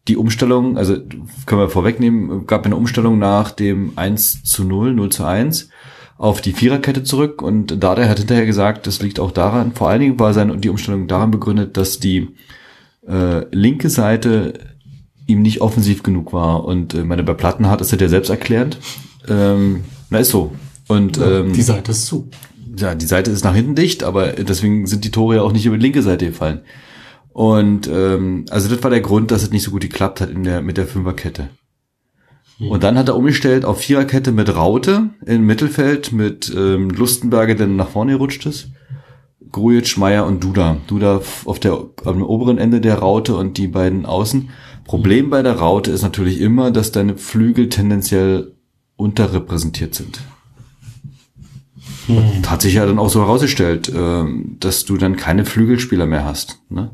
[0.07, 0.97] die Umstellung, also
[1.45, 5.69] können wir vorwegnehmen, gab eine Umstellung nach dem 1 zu 0, 0 zu 1
[6.17, 10.01] auf die Viererkette zurück und Dada hat hinterher gesagt, das liegt auch daran, vor allen
[10.01, 12.29] Dingen war seine die Umstellung daran begründet, dass die
[13.07, 14.53] äh, linke Seite
[15.27, 18.79] ihm nicht offensiv genug war und äh, meine bei Plattenhardt ist er ja selbst erklärend.
[19.27, 20.51] Ähm, na ist so.
[20.87, 22.29] Und ähm, Die Seite ist zu.
[22.77, 25.65] ja, die Seite ist nach hinten dicht, aber deswegen sind die Tore ja auch nicht
[25.65, 26.61] über die linke Seite gefallen.
[27.31, 30.43] Und ähm, also das war der Grund, dass es nicht so gut geklappt hat in
[30.43, 31.49] der mit der Fünferkette.
[32.59, 37.67] Und dann hat er umgestellt auf Viererkette mit Raute im Mittelfeld mit ähm, Lustenberger, der
[37.67, 38.67] nach vorne gerutscht ist.
[39.51, 40.77] Grujic, Meier und Duda.
[40.87, 44.49] Duda auf der am oberen Ende der Raute und die beiden außen.
[44.83, 48.55] Problem bei der Raute ist natürlich immer, dass deine Flügel tendenziell
[48.97, 50.19] unterrepräsentiert sind.
[52.07, 56.25] Und hat sich ja dann auch so herausgestellt, ähm, dass du dann keine Flügelspieler mehr
[56.25, 56.59] hast.
[56.69, 56.91] Ne?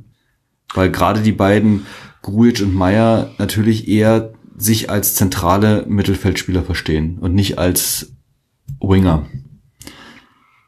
[0.75, 1.85] Weil gerade die beiden,
[2.21, 8.13] Grujic und Meyer, natürlich eher sich als zentrale Mittelfeldspieler verstehen und nicht als
[8.79, 9.25] Winger.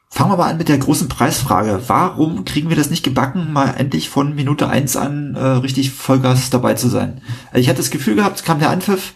[0.09, 1.81] Fangen wir mal an mit der großen Preisfrage.
[1.87, 6.49] Warum kriegen wir das nicht gebacken, mal endlich von Minute eins an äh, richtig Vollgas
[6.49, 7.21] dabei zu sein?
[7.49, 9.13] Also ich hatte das Gefühl gehabt, kam der Anpfiff,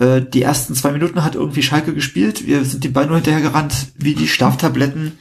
[0.00, 3.42] äh, die ersten zwei Minuten hat irgendwie Schalke gespielt, wir sind die Ball nur hinterher
[3.42, 5.12] gerannt, wie die Schlaftabletten.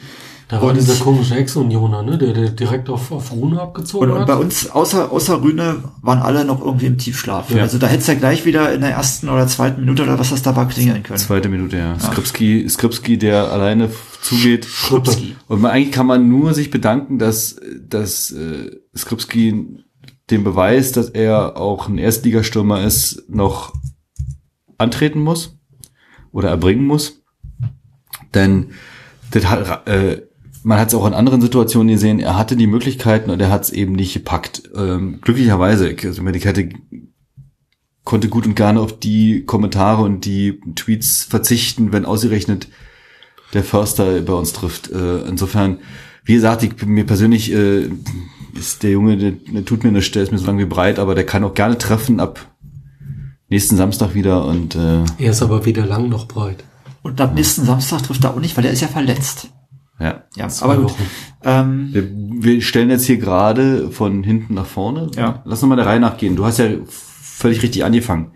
[0.50, 4.12] Da war Und- dieser komische Ex-Unioner, ne, der, der direkt auf, auf Rune abgezogen Und,
[4.14, 4.28] und hat.
[4.28, 7.50] bei uns, außer, außer Rühne, waren alle noch irgendwie im Tiefschlaf.
[7.50, 7.62] Ja.
[7.62, 10.30] Also da hätte es ja gleich wieder in der ersten oder zweiten Minute oder was
[10.32, 11.18] das da war klingeln können.
[11.18, 11.98] Zweite Minute, ja.
[12.00, 13.90] Skripski, Skripski, der alleine
[14.22, 14.66] zugeht.
[14.66, 15.36] Skripski.
[15.48, 17.56] Und man, eigentlich kann man nur sich bedanken, dass,
[17.88, 19.78] dass äh, Skripski
[20.30, 23.74] den Beweis, dass er auch ein Erstligastürmer ist, noch
[24.78, 25.58] antreten muss
[26.32, 27.22] oder erbringen muss.
[28.34, 28.72] Denn
[29.32, 30.22] das hat, äh,
[30.64, 33.64] man hat es auch in anderen Situationen gesehen, er hatte die Möglichkeiten und er hat
[33.64, 34.64] es eben nicht gepackt.
[34.76, 36.70] Ähm, glücklicherweise, ich- also ich hätte
[38.04, 42.68] konnte gut und gerne auf die Kommentare und die Tweets verzichten, wenn ausgerechnet
[43.54, 44.92] der Förster bei uns trifft.
[44.92, 45.80] Äh, insofern,
[46.26, 47.90] wie gesagt, ich, mir persönlich äh,
[48.60, 51.00] ist der Junge, der, der tut mir nicht, der ist mir so lang wie breit,
[51.00, 52.50] aber der kann auch gerne treffen ab
[53.50, 56.64] nächsten Samstag wieder und äh, er ist aber weder lang noch breit.
[57.04, 59.50] Und am nächsten Samstag trifft er auch nicht, weil er ist ja verletzt.
[60.00, 60.24] Ja.
[60.36, 60.94] Ja, aber gut.
[61.44, 65.12] Ähm, Wir, wir stellen jetzt hier gerade von hinten nach vorne.
[65.16, 65.42] Ja.
[65.46, 66.36] Lass uns mal der Reihe nachgehen.
[66.36, 68.32] Du hast ja völlig richtig angefangen,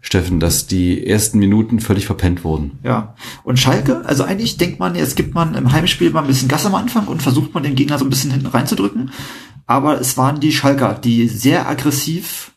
[0.00, 2.78] Steffen, dass die ersten Minuten völlig verpennt wurden.
[2.82, 3.14] Ja.
[3.44, 6.66] Und Schalke, also eigentlich denkt man, jetzt gibt man im Heimspiel mal ein bisschen Gas
[6.66, 9.10] am Anfang und versucht man den Gegner so ein bisschen hinten reinzudrücken.
[9.66, 12.51] Aber es waren die Schalker, die sehr aggressiv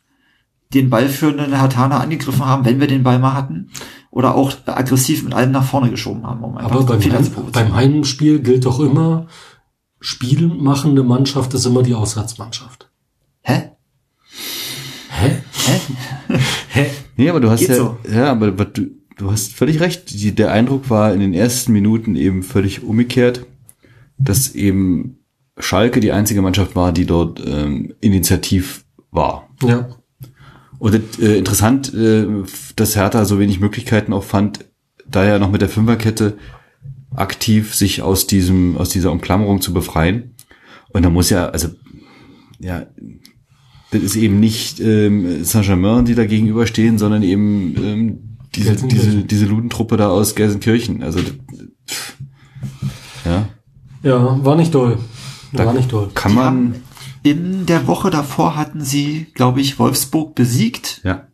[0.76, 3.70] den ballführenden Hatana angegriffen haben, wenn wir den Ball mal hatten.
[4.12, 7.70] Oder auch aggressiv mit allem nach vorne geschoben haben, um Aber beim, Fehler zu provozieren.
[7.70, 9.28] beim Heimspiel gilt doch immer,
[10.00, 12.90] spielmachende Mannschaft ist immer die Auswärtsmannschaft.
[13.42, 13.72] Hä?
[15.10, 15.42] Hä?
[15.66, 16.38] Hä?
[16.70, 16.86] Hä?
[17.18, 17.98] Nee, aber du hast Geht ja, so.
[18.12, 20.12] ja, aber was du, du hast völlig recht.
[20.12, 23.46] Die, der Eindruck war in den ersten Minuten eben völlig umgekehrt,
[24.18, 25.20] dass eben
[25.58, 29.48] Schalke die einzige Mannschaft war, die dort ähm, initiativ war.
[29.64, 29.88] Ja.
[30.80, 32.28] Und äh, interessant, äh,
[32.76, 34.66] dass Hertha so wenig Möglichkeiten auch fand,
[35.08, 36.38] da ja noch mit der Fünferkette
[37.16, 40.36] aktiv sich aus diesem, aus dieser Umklammerung zu befreien.
[40.90, 41.70] Und da muss ja, also,
[42.60, 42.88] ja,
[43.92, 49.28] das ist eben nicht ähm, Saint-Germain, die da gegenüberstehen, sondern eben ähm, diese, diese, Gelsenkirchen.
[49.28, 51.04] diese Ludentruppe da aus Gelsenkirchen.
[51.04, 51.34] Also, das,
[51.90, 52.18] pff,
[53.26, 53.48] ja,
[54.04, 54.98] Ja, war nicht doll.
[55.54, 56.10] Da War nicht doll.
[56.14, 56.76] kann man,
[57.26, 61.02] In der Woche davor hatten sie, glaube ich, Wolfsburg besiegt.
[61.04, 61.28] ja,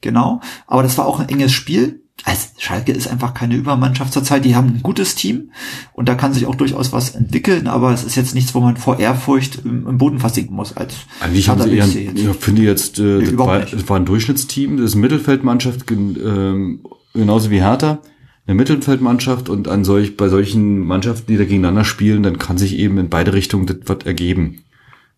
[0.00, 0.40] Genau.
[0.66, 2.02] Aber das war auch ein enges Spiel.
[2.24, 4.44] Also Schalke ist einfach keine Übermannschaft zurzeit.
[4.44, 5.50] Die haben ein gutes Team
[5.92, 8.76] und da kann sich auch durchaus was entwickeln, aber es ist jetzt nichts, wo man
[8.76, 10.76] vor Ehrfurcht im, Boden versinken muss.
[10.76, 12.20] Als Eigentlich haben Hertha sie eher, jetzt.
[12.20, 15.90] ich finde jetzt, äh, das, überhaupt war, das war ein Durchschnittsteam, das ist eine Mittelfeldmannschaft,
[15.90, 16.80] ähm,
[17.12, 18.00] genauso wie Hertha,
[18.46, 22.78] eine Mittelfeldmannschaft und an solch, bei solchen Mannschaften, die da gegeneinander spielen, dann kann sich
[22.78, 24.62] eben in beide Richtungen das was ergeben.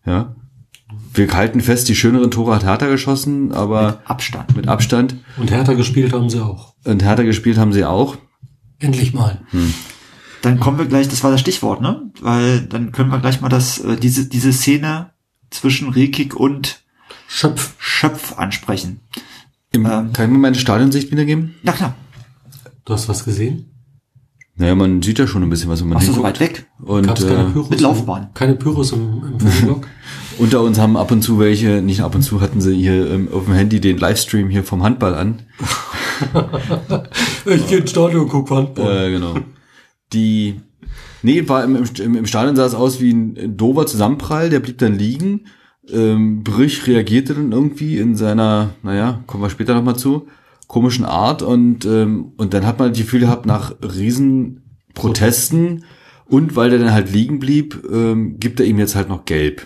[0.05, 0.35] Ja.
[1.13, 4.55] Wir halten fest, die schöneren Tore hat Hertha geschossen, aber Abstand.
[4.55, 5.15] mit Abstand.
[5.37, 6.73] Und Hertha gespielt haben sie auch.
[6.85, 8.17] Und Hertha gespielt haben sie auch.
[8.79, 9.41] Endlich mal.
[10.41, 12.09] Dann kommen wir gleich, das war das Stichwort, ne?
[12.21, 15.11] Weil dann können wir gleich mal das, äh, diese, diese Szene
[15.49, 16.81] zwischen Rekik und
[17.27, 17.73] Schöpf.
[17.77, 19.01] Schöpf ansprechen.
[19.71, 20.13] Im, Ähm.
[20.13, 21.55] kann ich mir meine Stadionsicht wiedergeben?
[21.63, 21.95] Na klar,
[22.85, 23.69] Du hast was gesehen?
[24.59, 26.41] Naja, man sieht ja schon ein bisschen was, wenn man warst du so hinguckt.
[26.41, 26.65] weit weg?
[26.83, 27.69] Und Gab's keine äh, Pyros?
[27.69, 28.27] mit Laufbahn.
[28.33, 29.87] Keine Pyros im, im Filmblock?
[30.37, 33.29] Unter uns haben ab und zu welche, nicht ab und zu hatten sie hier ähm,
[33.31, 35.43] auf dem Handy den Livestream hier vom Handball an.
[37.45, 39.07] ich gehe ins Stadion und guck Handball.
[39.07, 39.35] Äh, genau.
[40.11, 40.59] Die,
[41.23, 44.77] nee, war im, im, im Stadion sah es aus wie ein dover Zusammenprall, der blieb
[44.79, 45.45] dann liegen.
[45.89, 50.27] Ähm, Brüch reagierte dann irgendwie in seiner, naja, kommen wir später nochmal zu,
[50.69, 54.61] komischen Art und, ähm, und dann hat man das Gefühl gehabt, nach riesen
[54.93, 55.83] Protesten
[56.27, 59.65] und weil der dann halt liegen blieb, ähm, gibt er ihm jetzt halt noch gelb.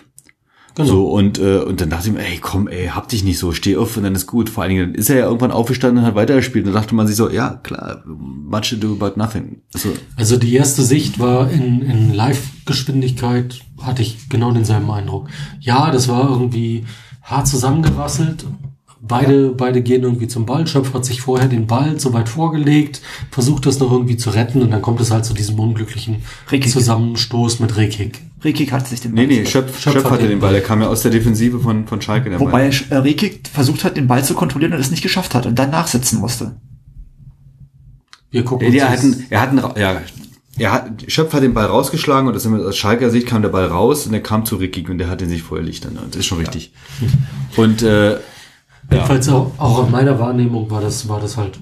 [0.76, 0.88] Genau.
[0.88, 3.52] So, und, äh, und dann dachte ich mir, ey, komm, ey, hab dich nicht so,
[3.52, 4.48] steh auf und dann ist gut.
[4.48, 6.66] Vor allen Dingen, dann ist er ja irgendwann aufgestanden und hat weitergespielt.
[6.66, 9.60] Und dann dachte man sich so, ja, klar, much ado about nothing.
[9.72, 15.28] Also, Also die erste Sicht war in, in Live-Geschwindigkeit, hatte ich genau denselben Eindruck.
[15.60, 16.84] Ja, das war irgendwie
[17.22, 18.44] hart zusammengerasselt.
[19.06, 20.66] Beide, beide gehen irgendwie zum Ball.
[20.66, 24.62] Schöpf hat sich vorher den Ball so weit vorgelegt, versucht das noch irgendwie zu retten
[24.62, 26.70] und dann kommt es halt zu diesem unglücklichen Rekik.
[26.72, 28.20] Zusammenstoß mit Rekik.
[28.42, 30.52] Rekik hat sich den nee, Ball nee, Schöpf, Schöpf Schöpf hat hatte den den Ball.
[30.52, 32.72] Der kam ja aus der Defensive von, von Schalke, der Wobei Ball.
[32.90, 35.70] äh, Rekik versucht hat, den Ball zu kontrollieren und es nicht geschafft hat und dann
[35.70, 36.56] nachsitzen musste.
[38.30, 40.00] Wir gucken Ja, uns hatten, er hat einen, ja,
[40.56, 43.66] er hat, Schöpf hat den Ball rausgeschlagen und das aus Schalker Sicht kam der Ball
[43.66, 45.98] raus und der kam zu Rickig und der hat den sich vorher Licht dann.
[46.10, 46.72] Das ist schon richtig.
[47.56, 48.16] Und äh,
[48.90, 51.58] Jedenfalls auch, auch in meiner Wahrnehmung war das, war das halt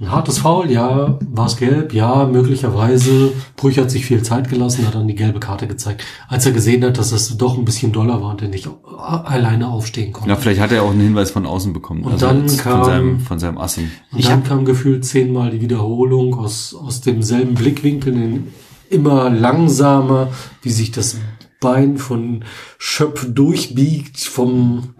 [0.00, 3.32] ein hartes Foul, ja, war es gelb, ja, möglicherweise.
[3.56, 6.84] Brüch hat sich viel Zeit gelassen, hat dann die gelbe Karte gezeigt, als er gesehen
[6.84, 10.30] hat, dass es doch ein bisschen doller war und er nicht alleine aufstehen konnte.
[10.30, 12.02] ja, vielleicht hat er auch einen Hinweis von außen bekommen.
[12.02, 13.82] Und dann jetzt kam- von seinem, von seinem Assi.
[14.12, 18.48] Und Ich dann hab- kam gefühlt zehnmal die Wiederholung aus, aus demselben Blickwinkel, in
[18.90, 20.28] immer langsamer,
[20.62, 21.18] wie sich das
[21.60, 22.44] Bein von
[22.78, 24.94] Schöpf durchbiegt, vom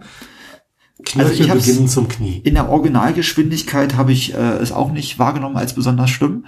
[1.17, 2.41] Also ich hab's- Knöchelbeginn zum Knie.
[2.43, 6.45] In der Originalgeschwindigkeit habe ich äh, es auch nicht wahrgenommen als besonders schlimm.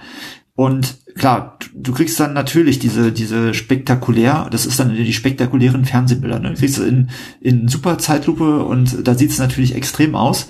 [0.54, 5.84] Und klar, du- du kriegst dann natürlich diese, diese spektakulär, das ist dann die spektakulären
[5.84, 6.40] Fernsehbilder.
[6.40, 6.50] Ne?
[6.50, 10.48] Du kriegst es in, in super Zeitlupe und da sieht es natürlich extrem aus.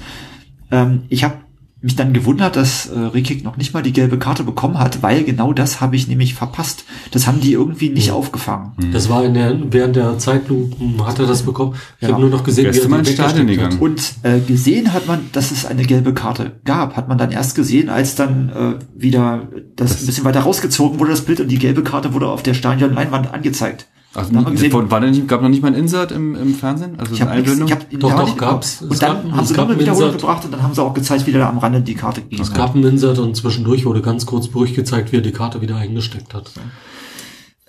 [0.71, 1.35] Ähm, ich habe
[1.81, 5.23] mich dann gewundert, dass äh, Rekik noch nicht mal die gelbe Karte bekommen hat, weil
[5.23, 6.85] genau das habe ich nämlich verpasst.
[7.13, 8.73] Das haben die irgendwie nicht aufgefangen.
[8.93, 11.75] Das war in der, während der Zeitlupen hat er das bekommen.
[12.01, 12.15] Ich Ja.
[12.15, 13.55] habe nur noch gesehen, Wärst wie er die Stadion hat.
[13.55, 13.79] gegangen?
[13.79, 16.97] Und äh, gesehen hat man, dass es eine gelbe Karte gab.
[16.97, 21.13] Hat man dann erst gesehen, als dann äh, wieder das, ein bisschen weiter rausgezogen wurde,
[21.13, 23.87] das Bild, und die gelbe Karte wurde auf der Stadionleinwand angezeigt.
[24.19, 26.99] Also, Da war denn nicht, gab noch nicht mal ein Insert im, im Fernsehen?
[26.99, 27.69] Also Ich nichts, Einblendung?
[27.69, 28.83] ich hab, Doch, doch, nicht gab's.
[28.83, 30.21] Und dann gab- haben es sie gab noch eine einen Wiederholung Insert.
[30.21, 32.53] gebracht und dann haben sie auch gezeigt, wie der am Rande die Karte gegeben Es
[32.53, 35.77] gab einen Insert und zwischendurch wurde ganz kurz Brüch gezeigt, wie er die Karte wieder
[35.77, 36.51] eingesteckt hat.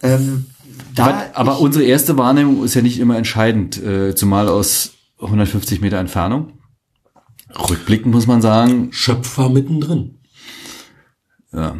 [0.02, 0.46] Ähm,
[0.96, 4.92] da aber aber ich, unsere erste Wahrnehmung ist ja nicht immer entscheidend, äh, zumal aus
[5.20, 6.54] 150 Meter Entfernung.
[7.70, 10.20] Rückblickend muss man sagen, Schöpf war mittendrin.
[11.54, 11.76] ja,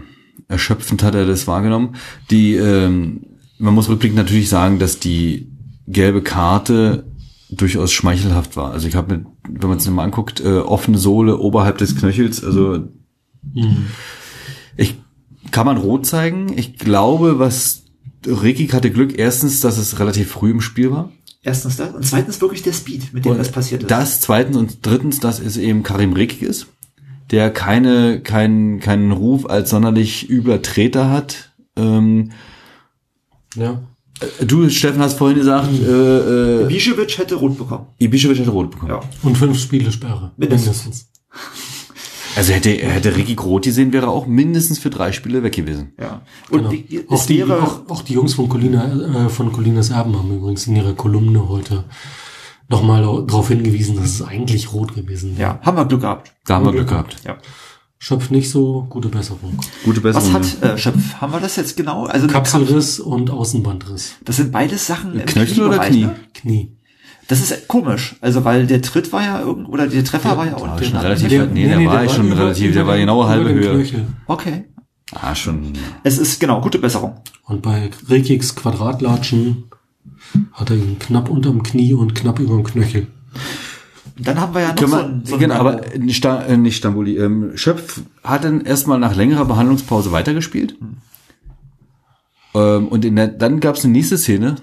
[0.48, 1.96] erschöpfend hat er das wahrgenommen.
[2.32, 3.22] Die, ähm,
[3.60, 5.52] man muss rückblickend natürlich sagen, dass die
[5.88, 7.06] gelbe Karte
[7.52, 8.72] durchaus schmeichelhaft war.
[8.72, 12.44] Also ich habe mit, wenn man es mal anguckt, äh, offene Sohle oberhalb des Knöchels,
[12.44, 12.88] also
[14.78, 14.96] ich
[15.52, 16.58] kann man rot zeigen.
[16.58, 17.84] Ich glaube, was
[18.26, 21.12] Rekik hatte Glück, erstens, dass es relativ früh im Spiel war.
[21.42, 23.92] erstens das und zweitens wirklich der Speed, mit dem das passiert ist.
[23.92, 26.68] Das zweitens und drittens, dass es eben Karim Rekik ist,
[27.32, 31.54] der keine, keinen, keinen Ruf als sonderlich übler Treter hat.
[31.76, 32.32] Ähm,
[33.56, 33.82] Ja.
[34.46, 37.88] du, Steffen, hast vorhin gesagt, äh, äh, Bischewitsch hätte rot bekommen.
[38.00, 38.92] Ibišević hätte rot bekommen.
[38.92, 39.02] Ja.
[39.24, 40.32] Und fünf Spiele Sperre.
[40.38, 40.84] Mindestens.
[40.86, 41.10] Mindestens.
[42.36, 45.94] Also hätte, hätte Rekik rot gesehen, wäre er auch mindestens für drei Spiele weg gewesen.
[46.00, 46.22] Ja.
[46.50, 46.70] Und Genau.
[47.10, 50.68] Auch, die, wäre, auch, auch die Jungs von Colina, äh, von Colinas Erben haben übrigens
[50.68, 51.86] in ihrer Kolumne heute
[52.70, 55.42] nochmal darauf hingewiesen, dass es eigentlich rot gewesen wäre.
[55.42, 56.32] ja, haben wir Glück gehabt.
[56.46, 57.16] Da haben wir Glück Glück gehabt.
[57.26, 57.38] Ja.
[58.02, 59.60] Schöpf nicht so, gute Besserung.
[59.84, 60.42] Gute Was Besserung.
[60.42, 61.16] hat äh, Schöpf?
[61.20, 62.06] Haben wir das jetzt genau?
[62.06, 64.14] Also Kapselriss und Außenbandriss.
[64.24, 66.06] das sind beides Sachen im Knöchel oder Kniebereich, Knie?
[66.06, 66.16] Ne?
[66.34, 66.78] Knie.
[67.28, 70.54] Das ist komisch, also weil der Tritt war ja irgend oder der Treffer war ja
[70.54, 70.84] war unten.
[70.86, 73.70] schon relativ- nee, der war schon relativ- der war genau über halbe dem Höhe.
[73.74, 74.08] Knöchel.
[74.28, 74.64] Okay.
[75.14, 75.74] Ah, schon.
[76.04, 77.18] Es ist genau gute Besserung.
[77.44, 79.66] Und bei Rekiks Quadratlatschen
[80.54, 83.08] hat er ihn knapp unterm Knie und knapp überm Knöchel.
[84.22, 86.58] Dann haben wir ja noch Können so wir, ein, so ein genau, aber nicht, Sta
[86.58, 87.18] nicht Stambuli.
[87.18, 90.76] Ähm, Schöpf hat dann erstmal nach längerer Behandlungspause weitergespielt.
[92.54, 94.56] Ähm, und in der, dann gab es eine nächste Szene.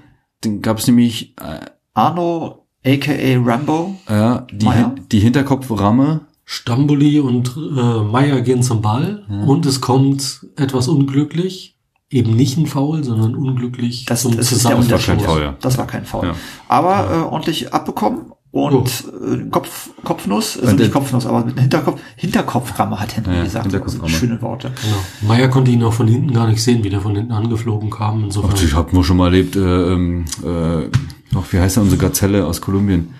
[0.42, 1.60] Dann gab es nämlich äh,
[1.94, 3.12] Arno aka
[3.44, 3.96] Rambo.
[4.06, 4.94] äh, die, Meier?
[5.10, 6.20] Die Hinterkopframme.
[6.44, 11.76] Stambuli und äh, Meier gehen zum Ball und es kommt etwas unglücklich.
[12.08, 14.78] Eben nicht ein Foul, sondern unglücklich Das, das ist der.
[14.78, 15.16] Unterschied.
[15.16, 15.56] kein Foul, ja.
[15.60, 16.26] Das war kein Foul.
[16.26, 16.34] Ja.
[16.68, 21.62] Aber äh, ordentlich abbekommen und äh, Kopf, Kopfnuss, also Und nicht Kopfnuss, aber mit einem
[21.62, 23.64] Hinterkopf, Hinterkopframme hat Henry Ja, gesagt.
[23.64, 24.04] Hinterkopframme.
[24.04, 24.72] Also schöne Worte.
[24.82, 25.28] Genau.
[25.28, 28.24] Meier konnte ihn auch von hinten gar nicht sehen, wie der von hinten angeflogen kam.
[28.24, 28.52] Insofern.
[28.56, 30.88] Ach, ich habe nur schon mal erlebt, äh, ähm, äh,
[31.34, 33.14] noch, wie heißt der unsere Gazelle aus Kolumbien?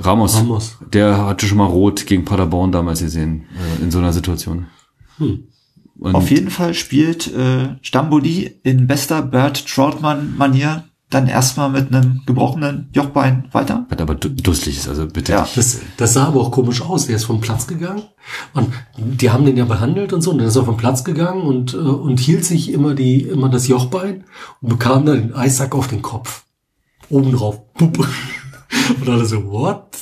[0.00, 0.36] Ramos.
[0.36, 0.78] Ramos.
[0.92, 3.44] Der hatte schon mal rot gegen Paderborn damals gesehen,
[3.78, 4.66] äh, in so einer Situation.
[5.18, 5.44] Hm.
[6.00, 12.22] Und Auf jeden Fall spielt äh, Stamboli in bester Bert Troutman-Manier dann erstmal mit einem
[12.26, 13.86] gebrochenen Jochbein weiter.
[13.90, 15.32] hat aber du- dusselig ist, also bitte.
[15.32, 15.46] Ja.
[15.54, 17.06] Das, das sah aber auch komisch aus.
[17.06, 18.02] Der ist vom Platz gegangen
[18.52, 20.30] und die haben den ja behandelt und so.
[20.32, 23.48] Und dann ist er vom Platz gegangen und, äh, und hielt sich immer die, immer
[23.48, 24.24] das Jochbein
[24.60, 26.44] und bekam dann den Eissack auf den Kopf.
[27.10, 27.60] Oben drauf.
[27.74, 27.98] Pup.
[29.00, 29.96] Und alle so, what?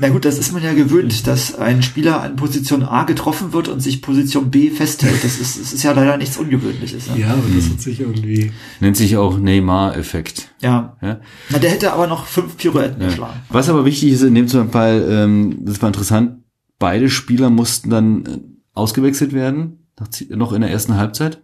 [0.00, 3.68] Na gut, das ist man ja gewöhnt, dass ein Spieler an Position A getroffen wird
[3.68, 5.22] und sich Position B festhält.
[5.22, 7.10] Das ist, das ist ja leider nichts Ungewöhnliches.
[7.10, 7.20] Ne?
[7.20, 8.50] Ja, aber das hat sich irgendwie.
[8.80, 10.48] Nennt sich auch Neymar-Effekt.
[10.62, 10.96] Ja.
[11.02, 11.20] Ja?
[11.50, 13.40] Na, der hätte aber noch fünf Pirouetten geschlagen.
[13.50, 16.44] Was aber wichtig ist in dem Fall, ähm, das war interessant,
[16.78, 18.38] beide Spieler mussten dann äh,
[18.72, 19.86] ausgewechselt werden,
[20.30, 21.42] noch in der ersten Halbzeit.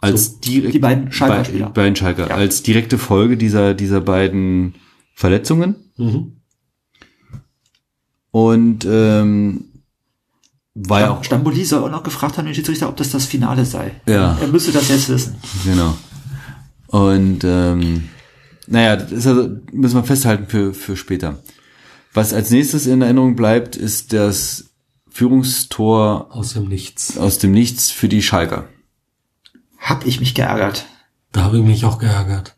[0.00, 1.68] Als direkt, die beiden Schalker bei-.
[1.68, 2.28] Beiden Schalker.
[2.30, 2.34] Ja.
[2.34, 4.74] Als direkte Folge dieser, dieser beiden
[5.14, 5.76] Verletzungen.
[5.96, 6.35] Mhm.
[8.36, 9.64] Und ähm,
[10.74, 13.64] war ja auch, Stamboli soll auch noch gefragt haben, den Schiedsrichter, ob das das Finale
[13.64, 13.92] sei.
[14.06, 14.36] Ja.
[14.38, 15.36] Er müsste das jetzt wissen.
[15.64, 15.96] genau.
[16.88, 18.10] Und ähm,
[18.66, 21.38] naja, das ist also, müssen wir festhalten für, für später.
[22.12, 24.66] Was als nächstes in Erinnerung bleibt, ist das
[25.08, 27.16] Führungstor Aus dem Nichts.
[27.16, 28.68] aus dem Nichts für die Schalker.
[29.78, 30.84] Hab ich mich geärgert.
[31.32, 32.54] Da habe ich mich auch geärgert.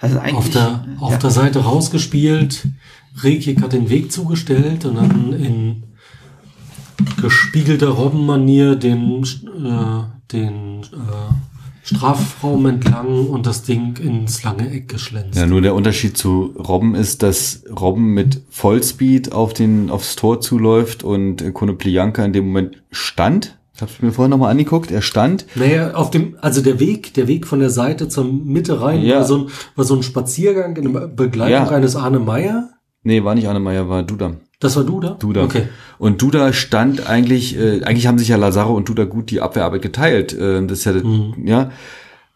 [0.00, 0.36] Also eigentlich.
[0.36, 1.18] Auf der, auf ja.
[1.18, 2.68] der Seite rausgespielt.
[3.22, 5.82] Rekik hat den Weg zugestellt und dann in
[7.20, 10.02] gespiegelter Robbenmanier den, äh,
[10.32, 11.32] den äh,
[11.82, 15.38] Strafraum entlang und das Ding ins lange Eck geschlänzt.
[15.38, 20.40] Ja, nur der Unterschied zu Robben ist, dass Robben mit Vollspeed auf den, aufs Tor
[20.40, 23.56] zuläuft und äh, Konoplyanka in dem Moment stand.
[23.74, 24.90] Ich habe mir vorhin nochmal angeguckt.
[24.90, 25.46] Er stand.
[25.54, 29.16] Naja, auf dem, also der Weg, der Weg von der Seite zur Mitte rein Ja.
[29.16, 31.68] war, so ein, war so ein Spaziergang in der Begleitung Ja.
[31.70, 32.68] eines Arne Meyer.
[33.02, 34.36] Nee, war nicht Annemeyer, war Duda.
[34.60, 35.10] Das war du da?
[35.10, 35.42] Duda.
[35.44, 35.68] Okay.
[35.98, 39.80] Und Duda stand eigentlich, äh, eigentlich haben sich ja Lazaro und Duda gut die Abwehrarbeit
[39.80, 40.34] geteilt.
[40.34, 40.94] Äh, das ist ja,
[41.44, 41.70] ja.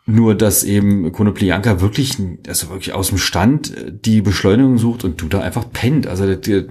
[0.07, 5.21] Nur, dass eben Konoplyanka wirklich, also wirklich aus dem Stand äh, die Beschleunigung sucht und
[5.21, 6.07] Duda einfach pennt.
[6.07, 6.65] Also das, das,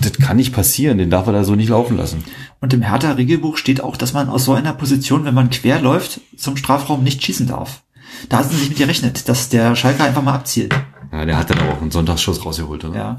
[0.00, 0.98] das kann nicht passieren.
[0.98, 2.22] Den darf er da so nicht laufen lassen.
[2.60, 6.20] Und im Hertha-Regelbuch steht auch, dass man aus so einer Position, wenn man quer läuft,
[6.36, 7.82] zum Strafraum nicht schießen darf.
[8.28, 10.74] Da hatten sie sich mit gerechnet, dass der Schalker einfach mal abzielt.
[11.22, 12.96] Ja, der hat dann auch einen Sonntagsschuss rausgeholt, oder?
[12.96, 13.18] Ja,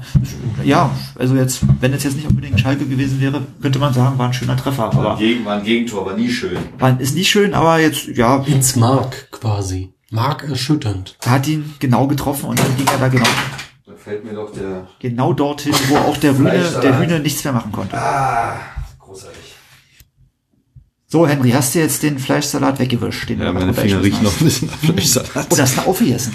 [0.62, 4.26] ja, also jetzt, wenn es jetzt nicht unbedingt Schalke gewesen wäre, könnte man sagen, war
[4.26, 4.84] ein schöner Treffer.
[4.92, 6.58] Aber Gegen, war ein Gegentor, aber nie schön.
[6.78, 9.94] war, ist nicht schön, aber jetzt, ja, Ins Mark quasi.
[10.10, 11.16] Mark erschütternd.
[11.24, 13.24] hat ihn genau getroffen und dann ging er da genau,
[13.86, 14.86] Da fällt mir doch der.
[14.98, 17.96] genau dorthin, wo auch der Rühne, der Rühne nichts mehr machen konnte.
[17.96, 18.56] Ah,
[19.00, 19.38] großartig.
[21.14, 23.28] So, Henry, hast du jetzt den Fleischsalat weggewischt?
[23.28, 25.34] Den Ja, du meine noch Finger riechen noch ein bisschen nach Fleischsalat.
[25.36, 25.52] hast?
[25.52, 26.32] Oh, das ist eine aufgegessen.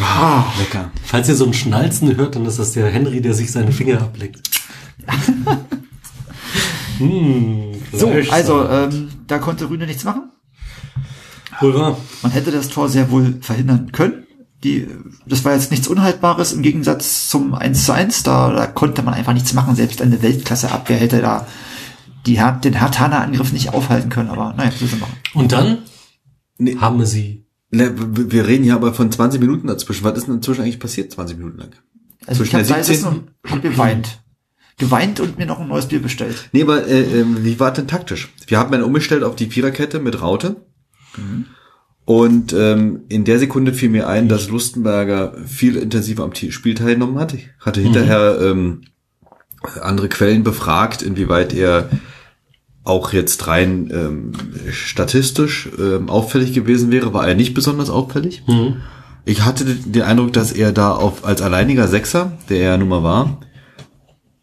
[0.00, 0.92] Ah, lecker.
[1.02, 4.00] Falls ihr so ein Schnalzen hört, dann ist das der Henry, der sich seine Finger
[4.00, 4.48] ableckt.
[6.98, 8.32] hm, so, Fleischsalat.
[8.32, 10.30] also, ähm, da konnte Rühne nichts machen.
[11.58, 11.98] Wohl wahr.
[12.22, 14.24] Man hätte das Tor sehr wohl verhindern können.
[14.62, 14.86] Die,
[15.26, 18.22] das war jetzt nichts Unhaltbares im Gegensatz zum 1 zu 1.
[18.22, 19.74] Da, da konnte man einfach nichts machen.
[19.74, 21.48] Selbst eine Weltklasse-Abwehr hätte da
[22.26, 24.30] die, Her- den Hertaner-Angriff nicht aufhalten können.
[24.30, 25.16] Aber naja, was will sie machen.
[25.34, 25.78] Und dann
[26.58, 26.76] Nee.
[26.78, 27.46] haben wir sie.
[27.70, 30.04] Ne, wir reden hier aber von 20 Minuten dazwischen.
[30.04, 31.70] Was ist denn inzwischen eigentlich passiert, 20 Minuten lang?
[32.26, 32.94] Also Zwischen ich habe da 17.
[32.94, 34.22] gesessen und hab geweint.
[34.78, 36.48] Geweint und mir noch ein neues Bier bestellt.
[36.52, 38.32] Nee, aber äh, äh, wie war denn taktisch?
[38.46, 40.56] Wir haben dann umgestellt auf die Viererkette mit Raute.
[42.04, 47.18] Und ähm, in der Sekunde fiel mir ein, dass Lustenberger viel intensiver am Spiel teilgenommen
[47.18, 47.34] hat.
[47.34, 48.82] Ich hatte hinterher ähm,
[49.82, 51.88] andere Quellen befragt, inwieweit er
[52.86, 54.32] auch jetzt rein ähm,
[54.70, 58.44] statistisch ähm, auffällig gewesen wäre, war er nicht besonders auffällig.
[58.46, 58.76] Mhm.
[59.24, 63.02] Ich hatte den Eindruck, dass er da auf als alleiniger Sechser, der er nun mal
[63.02, 63.40] war,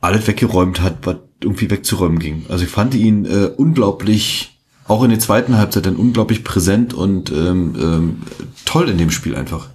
[0.02, 2.46] alles weggeräumt hat, was irgendwie wegzuräumen ging.
[2.50, 7.32] Also ich fand ihn äh, unglaublich, auch in der zweiten Halbzeit dann unglaublich präsent und
[7.32, 8.22] ähm, ähm,
[8.66, 9.70] toll in dem Spiel einfach.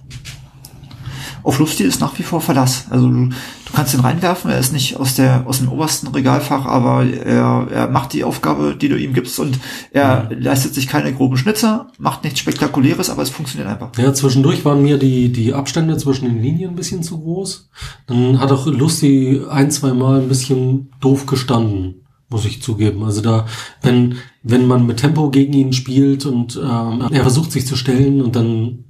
[1.49, 2.85] Auf Lufti ist nach wie vor Verlass.
[2.91, 6.67] Also du, du kannst ihn reinwerfen, er ist nicht aus der aus dem obersten Regalfach,
[6.67, 9.59] aber er, er macht die Aufgabe, die du ihm gibst und
[9.89, 13.89] er leistet sich keine groben Schnitzer, macht nichts Spektakuläres, aber es funktioniert einfach.
[13.97, 17.67] Ja, zwischendurch waren mir die, die Abstände zwischen den Linien ein bisschen zu groß.
[18.05, 23.03] Dann hat auch Lusti ein, zwei Mal ein bisschen doof gestanden, muss ich zugeben.
[23.03, 23.47] Also da,
[23.81, 28.21] wenn, wenn man mit Tempo gegen ihn spielt und ähm, er versucht sich zu stellen
[28.21, 28.83] und dann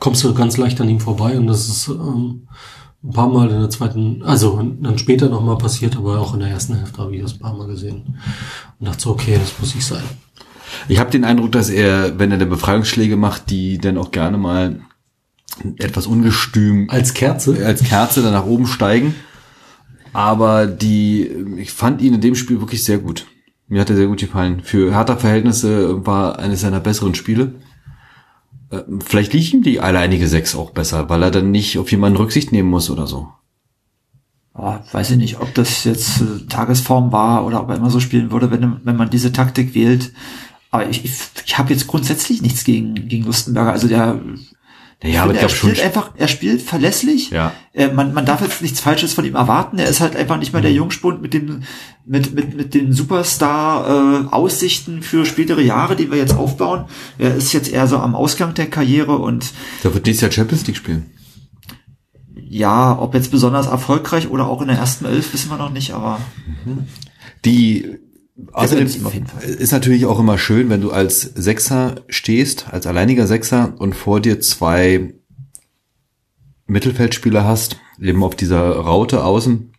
[0.00, 2.48] kommst du ganz leicht an ihm vorbei und das ist ähm,
[3.02, 6.50] ein paar Mal in der zweiten, also dann später nochmal passiert, aber auch in der
[6.50, 8.18] ersten Hälfte habe ich das ein paar Mal gesehen
[8.78, 10.02] und dachte so, okay, das muss ich sein.
[10.88, 14.38] Ich habe den Eindruck, dass er, wenn er dann Befreiungsschläge macht, die dann auch gerne
[14.38, 14.80] mal
[15.78, 17.64] etwas ungestüm Als Kerze?
[17.64, 19.14] als Kerze dann nach oben steigen.
[20.12, 23.26] Aber die, ich fand ihn in dem Spiel wirklich sehr gut.
[23.68, 24.62] Mir hat er sehr gut gefallen.
[24.62, 27.54] Für Hertha-Verhältnisse war eines seiner besseren Spiele.
[28.70, 32.18] Äh, Vielleicht liegt ihm die alleinige Sechs auch besser, weil er dann nicht auf jemanden
[32.18, 33.28] Rücksicht nehmen muss oder so.
[34.54, 38.00] Ah, weiß ich nicht, ob das jetzt äh, Tagesform war oder ob er immer so
[38.00, 40.12] spielen würde, wenn, wenn man diese Taktik wählt.
[40.70, 41.12] Aber ich, ich,
[41.46, 43.72] ich habe jetzt grundsätzlich nichts gegen, gegen Lustenberger.
[43.72, 44.20] Also der,
[45.02, 45.70] ich Ja, aber er glaube schon.
[45.70, 47.30] spielt einfach, er spielt verlässlich.
[47.30, 47.52] Ja.
[47.72, 49.78] Äh, man, man darf jetzt nichts Falsches von ihm erwarten.
[49.78, 51.62] Er ist halt einfach nicht mehr der Jungspund mit dem,
[52.04, 56.84] mit, mit, mit den Superstar-Aussichten für spätere Jahre, die wir jetzt aufbauen.
[57.18, 59.52] Er ist jetzt eher so am Ausgang der Karriere und
[59.84, 61.06] Der wird nächstes Jahr Champions League spielen.
[62.36, 65.92] ja, ob jetzt besonders erfolgreich oder auch in der ersten Elf, wissen wir noch nicht,
[65.92, 66.20] aber
[67.44, 67.98] Die
[68.52, 73.94] außerdem ist natürlich auch immer schön, wenn du als Sechser stehst, als alleiniger Sechser und
[73.94, 75.14] vor dir zwei
[76.66, 79.72] Mittelfeldspieler hast, eben auf dieser Raute außen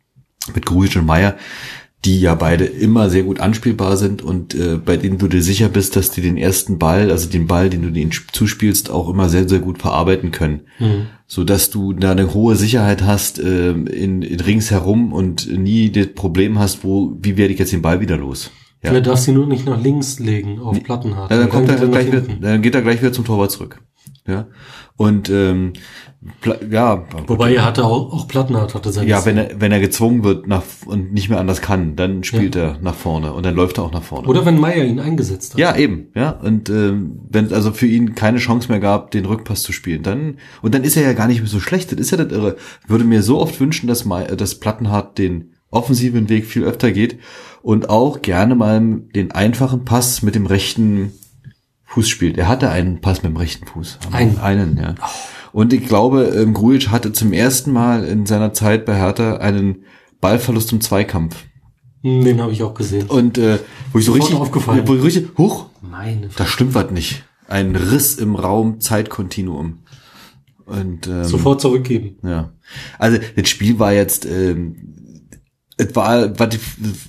[0.54, 1.38] mit Grujic und Meier,
[2.04, 5.70] die ja beide immer sehr gut anspielbar sind und äh, bei denen du dir sicher
[5.70, 9.30] bist, dass die den ersten Ball, also den Ball, den du denen zuspielst, auch immer
[9.30, 10.62] sehr, sehr gut verarbeiten können.
[10.80, 11.08] Mhm.
[11.28, 16.08] So dass du da eine hohe Sicherheit hast äh, in, in ringsherum und nie das
[16.08, 18.50] Problem hast, wo, wie werde ich jetzt den Ball wieder los?
[18.84, 18.94] Ja.
[18.94, 21.30] Er darf sie nur nicht nach links legen auf Plattenhardt.
[21.30, 23.80] Ja, dann kommt er geht gleich wieder, dann geht er gleich wieder zum Torwart zurück.
[24.28, 24.48] Ja.
[25.02, 25.74] Und ähm,
[26.70, 30.24] ja, Wobei er hatte auch, auch Plattenhardt hatte seine ja, wenn er wenn er gezwungen
[30.24, 33.80] wird nach und nicht mehr anders kann, dann spielt er nach vorne und dann läuft
[33.80, 34.28] er auch nach vorne.
[34.28, 35.60] Oder wenn Meier ihn eingesetzt hat.
[35.60, 36.30] Ja, eben, ja.
[36.30, 40.04] Und ähm, wenn es also für ihn keine Chance mehr gab, den Rückpass zu spielen,
[40.04, 41.92] dann und dann ist er ja gar nicht mehr so schlecht.
[41.92, 42.58] Das ist ja das Irre.
[42.84, 46.92] Ich würde mir so oft wünschen, dass mal dass Plattenhardt den offensiven Weg viel öfter
[46.92, 47.18] geht
[47.64, 48.80] und auch gerne mal
[49.16, 51.14] den einfachen Pass mit dem rechten
[51.94, 52.38] Fuß spielt.
[52.38, 54.00] Er hatte einen Pass mit dem rechten Fuß.
[54.12, 54.40] Einen.
[54.40, 54.96] Einen, ja.
[55.52, 59.84] Und ich glaube, ähm, Grujic hatte zum ersten Mal in seiner Zeit bei Hertha einen
[60.22, 61.36] Ballverlust im Zweikampf.
[62.04, 63.08] Hm, Den habe ich auch gesehen.
[63.08, 63.60] Und äh,
[63.92, 64.88] wo ich so richtig, aufgefallen.
[64.88, 67.24] wo ich richtig, huch, Meine da stimmt was nicht.
[67.48, 69.80] Ein Riss im Raum Zeitkontinuum.
[70.66, 72.18] Und ähm, Sofort zurückgeben.
[72.24, 72.52] ja.
[72.98, 74.96] Also das Spiel war jetzt, ähm,
[75.78, 76.62] es war, was ich,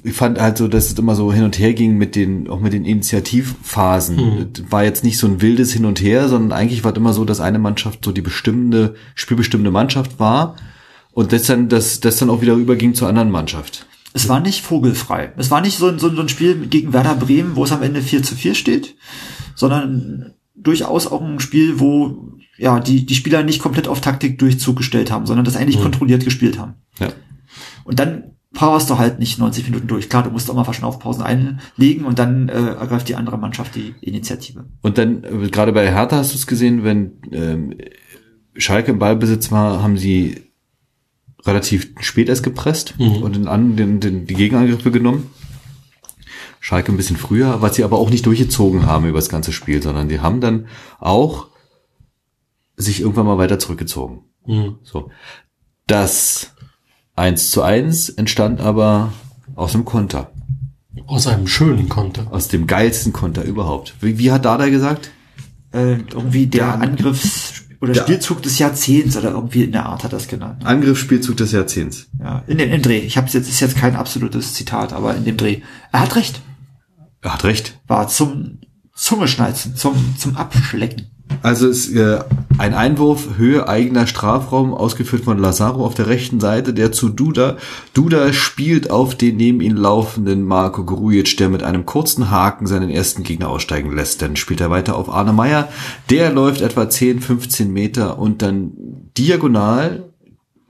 [0.04, 2.60] ich fand halt so, dass es immer so hin und her ging mit den, auch
[2.60, 4.16] mit den Initiativphasen.
[4.16, 4.46] Mhm.
[4.54, 7.12] Es war jetzt nicht so ein wildes Hin und Her, sondern eigentlich war es immer
[7.12, 10.56] so, dass eine Mannschaft so die bestimmende, spielbestimmende Mannschaft war
[11.12, 13.86] und das dann, das, das dann auch wieder überging zur anderen Mannschaft.
[14.14, 15.32] Es war nicht vogelfrei.
[15.36, 18.02] Es war nicht so ein, so, ein- Spiel gegen Werder Bremen, wo es am Ende
[18.02, 18.94] 4 zu 4 steht,
[19.54, 25.10] sondern durchaus auch ein Spiel, wo ja die, die Spieler nicht komplett auf Taktik durchzugestellt
[25.10, 26.74] haben, sondern das eigentlich kontrolliert gespielt haben.
[27.00, 27.08] Ja.
[27.84, 30.08] Und dann powerst du halt nicht 90 Minuten durch.
[30.08, 33.94] Klar, du musst auch mal Verschnaufpausen einlegen und dann äh, ergreift die andere Mannschaft die
[34.00, 34.66] Initiative.
[34.82, 37.74] Und dann, äh, gerade bei Hertha hast du es gesehen, wenn ähm,
[38.56, 40.42] Schalke im Ballbesitz war, haben sie
[41.44, 43.22] relativ spät erst gepresst Mhm.
[43.22, 45.30] und den, den, den, die Gegenangriffe genommen.
[46.60, 49.82] Schalke ein bisschen früher, was sie aber auch nicht durchgezogen haben über das ganze Spiel,
[49.82, 50.66] sondern die haben dann
[51.00, 51.48] auch
[52.76, 54.24] sich irgendwann mal weiter zurückgezogen.
[54.46, 54.76] Mhm.
[54.84, 55.10] So.
[55.88, 56.54] Das
[57.16, 59.12] 1 zu 1 entstand aber
[59.54, 60.30] aus einem Konter.
[61.06, 62.26] Aus einem schönen Konter.
[62.30, 63.94] Aus dem geilsten Konter überhaupt.
[64.00, 65.10] Wie, wie hat Dada gesagt?
[65.72, 70.12] Äh, irgendwie der Angriffs- oder Der- Spielzug des Jahrzehnts oder irgendwie in der Art hat
[70.12, 70.64] er das genannt.
[70.64, 72.08] Angriffsspielzug des Jahrzehnts.
[72.20, 72.98] Ja, in dem, im Dreh.
[72.98, 75.60] Ich habe jetzt ist jetzt kein absolutes Zitat, aber in dem Dreh.
[75.90, 76.40] Er hat recht.
[77.22, 77.80] Er hat recht.
[77.86, 78.60] War zum
[78.94, 81.10] Zungeschnalzen, zum zum Abschlecken.
[81.42, 82.20] Also ist äh,
[82.58, 87.56] ein Einwurf, Höhe eigener Strafraum, ausgeführt von Lazaro auf der rechten Seite, der zu Duda.
[87.94, 92.90] Duda spielt auf den neben ihn laufenden Marco Grujic, der mit einem kurzen Haken seinen
[92.90, 94.22] ersten Gegner aussteigen lässt.
[94.22, 95.68] Dann spielt er weiter auf Arne Meyer.
[96.10, 98.72] Der läuft etwa 10, 15 Meter und dann
[99.16, 100.12] diagonal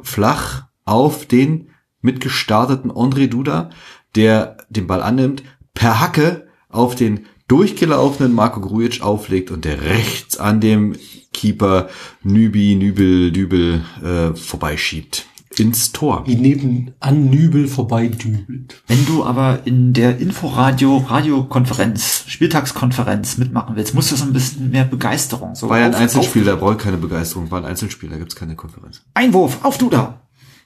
[0.01, 1.69] flach auf den
[2.01, 3.71] mitgestarteten André Duda,
[4.15, 5.43] der den Ball annimmt,
[5.75, 10.97] per Hacke auf den durchgelaufenen Marco Grujic auflegt und der rechts an dem
[11.35, 11.91] Keeper
[12.23, 15.27] Nübi, Nübel, Dübel äh, vorbeischiebt.
[15.59, 16.27] Ins Tor.
[16.27, 18.83] Wie neben an Nübel vorbeidübelt.
[18.87, 24.71] Wenn du aber in der Inforadio Radiokonferenz, Spieltagskonferenz mitmachen willst, musst du so ein bisschen
[24.71, 25.55] mehr Begeisterung.
[25.55, 28.57] So War ja ein Einzelspiel, da braucht keine Begeisterung, war ein Einzelspiel, da gibt's keine
[28.57, 29.03] Konferenz.
[29.13, 30.23] Einwurf, auf Duda.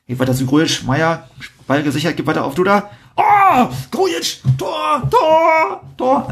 [0.07, 1.29] Geht weiter zu Grujic, Meier,
[1.67, 2.89] Ball gesichert, geht weiter auf Duda.
[3.17, 6.29] Oh, Grujic, Tor, Tor, Tor.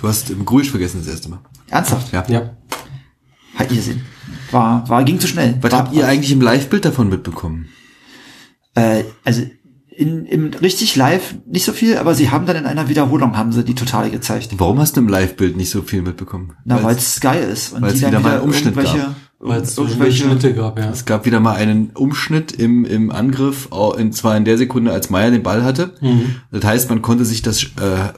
[0.00, 1.38] Du hast im Grujic vergessen das erste Mal.
[1.70, 2.12] ernsthaft?
[2.12, 2.24] Ja.
[2.28, 2.50] Ja.
[3.54, 4.02] Hat ihr Sinn.
[4.50, 5.56] War, war, ging zu schnell.
[5.62, 7.66] Was war, habt ihr eigentlich im Live-Bild davon mitbekommen?
[8.74, 9.42] Äh, also
[9.88, 13.52] in, im richtig live nicht so viel, aber sie haben dann in einer Wiederholung haben
[13.52, 14.50] sie die totale gezeigt.
[14.58, 16.52] Warum hast du im Live-Bild nicht so viel mitbekommen?
[16.66, 18.76] Na, weil Weil's- es geil ist und weil's die dann wieder wieder, mal einen Umschnitt
[18.76, 19.62] irgendwelche, Weil
[20.08, 20.90] es Schnitte gab, ja.
[20.90, 25.08] Es gab wieder mal einen Umschnitt im, im Angriff, in, zwar in der Sekunde, als
[25.08, 25.94] Meier den Ball hatte.
[26.52, 28.12] Das heißt, man konnte sich das, äh,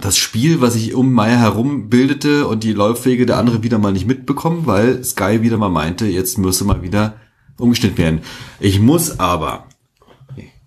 [0.00, 3.92] das Spiel, was sich um Meier herum bildete und die Laufwege der andere wieder mal
[3.92, 7.14] nicht mitbekommen, weil Sky wieder mal meinte, jetzt müsse mal wieder
[7.58, 8.20] umgeschnitten werden.
[8.60, 9.66] Ich muss aber,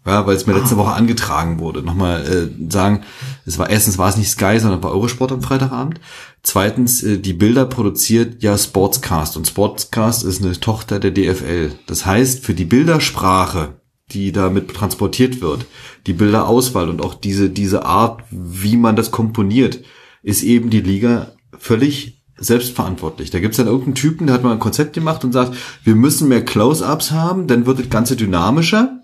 [0.05, 3.03] ja, weil es mir letzte Woche angetragen wurde, nochmal äh, sagen,
[3.45, 5.99] es war erstens war es nicht Sky, sondern war Eurosport am Freitagabend.
[6.43, 11.73] Zweitens, äh, die Bilder produziert ja Sportscast und Sportscast ist eine Tochter der DFL.
[11.88, 13.80] Das heißt, für die Bildersprache,
[14.14, 15.66] die damit transportiert wird,
[16.07, 19.80] die Bilderauswahl und auch diese, diese Art, wie man das komponiert,
[20.24, 23.30] ist eben die Liga völlig selbstverantwortlich.
[23.30, 26.28] Da gibt's dann irgendeinen Typen, der hat mal ein Konzept gemacht und sagt, wir müssen
[26.28, 28.99] mehr Close-ups haben, dann wird das Ganze dynamischer.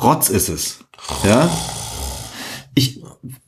[0.00, 0.80] Rotz ist es.
[1.24, 1.48] Ja?
[2.74, 3.02] ich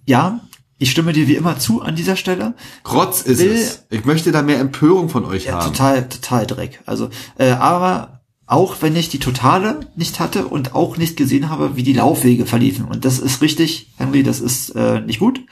[0.07, 0.41] ja,
[0.79, 2.55] ich stimme dir wie immer zu an dieser Stelle.
[2.91, 3.85] Rotz ist Will- es.
[3.91, 5.73] Ich möchte da mehr Empörung von euch Ja, haben.
[5.73, 6.81] total, total Dreck.
[6.87, 8.18] Also, äh, aber
[8.49, 12.47] auch wenn ich die Totale nicht hatte und auch nicht gesehen habe, wie die Laufwege
[12.47, 12.87] verliefen.
[12.87, 15.43] Und das ist richtig, Henry, das ist äh, nicht gut.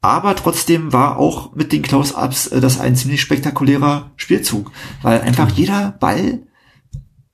[0.00, 4.70] Aber trotzdem war auch mit den Close-Ups äh, das ein ziemlich spektakulärer Spielzug,
[5.02, 6.40] weil einfach jeder Ball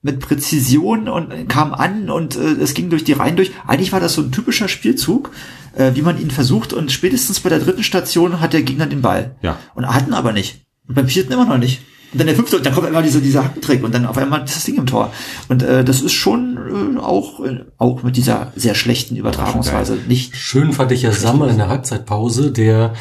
[0.01, 3.51] mit Präzision und kam an und äh, es ging durch die Reihen durch.
[3.67, 5.31] Eigentlich war das so ein typischer Spielzug,
[5.75, 9.03] äh, wie man ihn versucht und spätestens bei der dritten Station hat der Gegner den
[9.03, 9.35] Ball.
[9.43, 9.59] Ja.
[9.75, 10.65] Und hatten aber nicht.
[10.87, 11.81] Und beim vierten immer noch nicht.
[12.13, 14.41] Und dann der fünfte, und dann kommt immer dieser, dieser Hackentrick und dann auf einmal
[14.41, 15.11] das Ding im Tor.
[15.49, 20.35] Und äh, das ist schon äh, auch, äh, auch mit dieser sehr schlechten Übertragungsweise nicht.
[20.35, 22.93] Schön fand ich ja Sammer in der Halbzeitpause, der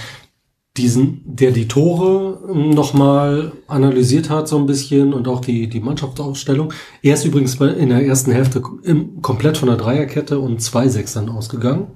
[0.77, 6.73] diesen, der die Tore nochmal analysiert hat so ein bisschen und auch die, die Mannschaftsaufstellung.
[7.03, 10.89] Er ist übrigens bei- in der ersten Hälfte im, komplett von der Dreierkette und zwei
[10.89, 11.87] Sechsern ausgegangen.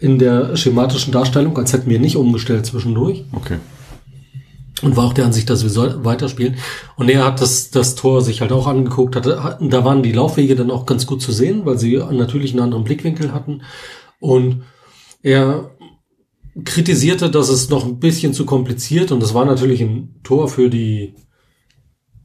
[0.00, 3.24] In der schematischen Darstellung, als hätten wir nicht umgestellt zwischendurch.
[3.32, 3.58] Okay.
[4.82, 6.56] Und war auch der Ansicht, dass wir weiterspielen.
[6.96, 9.16] Und er hat das, das Tor sich halt auch angeguckt.
[9.16, 12.52] Hatte, hat- da waren die Laufwege dann auch ganz gut zu sehen, weil sie natürlich
[12.52, 13.62] einen anderen Blickwinkel hatten.
[14.20, 14.62] Und
[15.22, 15.70] er
[16.64, 20.68] kritisierte, dass es noch ein bisschen zu kompliziert und das war natürlich ein Tor für
[20.70, 21.14] die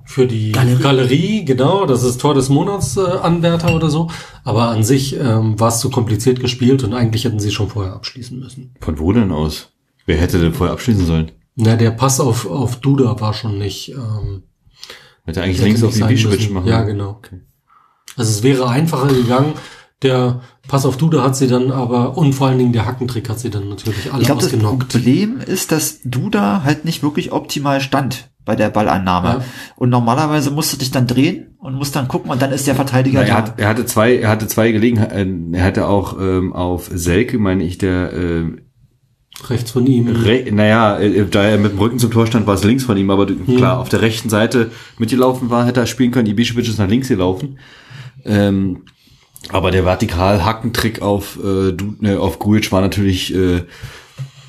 [0.05, 0.81] für die Galerie.
[0.81, 4.09] Galerie, genau, das ist Tor des Monats äh, Anwärter oder so,
[4.43, 7.93] aber an sich ähm, war es zu kompliziert gespielt und eigentlich hätten sie schon vorher
[7.93, 8.73] abschließen müssen.
[8.81, 9.69] Von wo denn aus?
[10.05, 11.31] Wer hätte denn vorher abschließen sollen?
[11.55, 14.43] Na, der Pass auf auf Duda war schon nicht ähm,
[15.25, 16.53] Hätte eigentlich hätte links auf müssen.
[16.53, 16.67] machen.
[16.67, 17.21] Ja, genau.
[18.17, 19.53] Also es wäre einfacher gegangen.
[20.01, 23.39] Der Pass auf Duda hat sie dann aber und vor allen Dingen der Hackentrick hat
[23.39, 24.89] sie dann natürlich alle Ich glaube, das ausgenockt.
[24.89, 29.27] Problem ist, dass Duda halt nicht wirklich optimal stand bei der Ballannahme.
[29.27, 29.43] Ja.
[29.77, 32.75] Und normalerweise musst du dich dann drehen und musst dann gucken und dann ist der
[32.75, 33.37] Verteidiger Na, er, da.
[33.37, 35.53] hat, er hatte zwei, er hatte zwei Gelegenheiten.
[35.53, 38.45] Er hatte auch ähm, auf Selke, meine ich, der äh,
[39.49, 40.07] Rechts von ihm.
[40.07, 42.95] Re naja, äh, da er mit dem Rücken zum Tor stand, war es links von
[42.97, 46.27] ihm, aber du- klar, auf der rechten Seite mitgelaufen war, hätte er spielen können.
[46.27, 47.57] Ibišević ist nach links gelaufen.
[48.25, 48.83] Ähm,
[49.49, 53.63] aber der Vertikal-Hackentrick auf, äh, ne, auf Grujic war natürlich äh,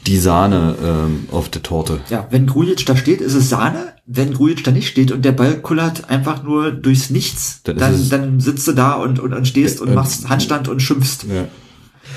[0.07, 2.01] die Sahne ähm, auf der Torte.
[2.11, 3.95] Ja, wenn Grujic da steht, ist es Sahne.
[4.07, 8.09] Wenn Grujic da nicht steht und der Ball kullert einfach nur durchs Nichts, Dann dann,
[8.11, 11.25] dann, sitzt du da und, und, und stehst und Äh, machst Handstand und schimpfst.
[11.25, 11.49] Ja.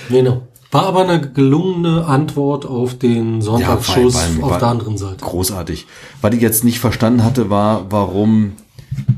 [0.09, 0.45] Genau.
[0.71, 5.23] War aber eine gelungene Antwort auf den Sonntagsschuss Ja, auf der anderen Seite.
[5.23, 5.87] Großartig.
[6.21, 8.53] Was ich jetzt nicht verstanden hatte, war, warum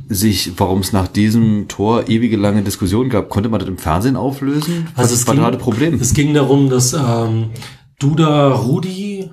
[0.07, 3.29] sich, warum es nach diesem Tor ewige lange Diskussionen gab.
[3.29, 4.87] Konnte man das im Fernsehen auflösen?
[4.95, 5.93] Also Was es war ging, da das Problem?
[5.99, 7.51] Es ging darum, dass ähm,
[7.99, 9.29] Duda Rudi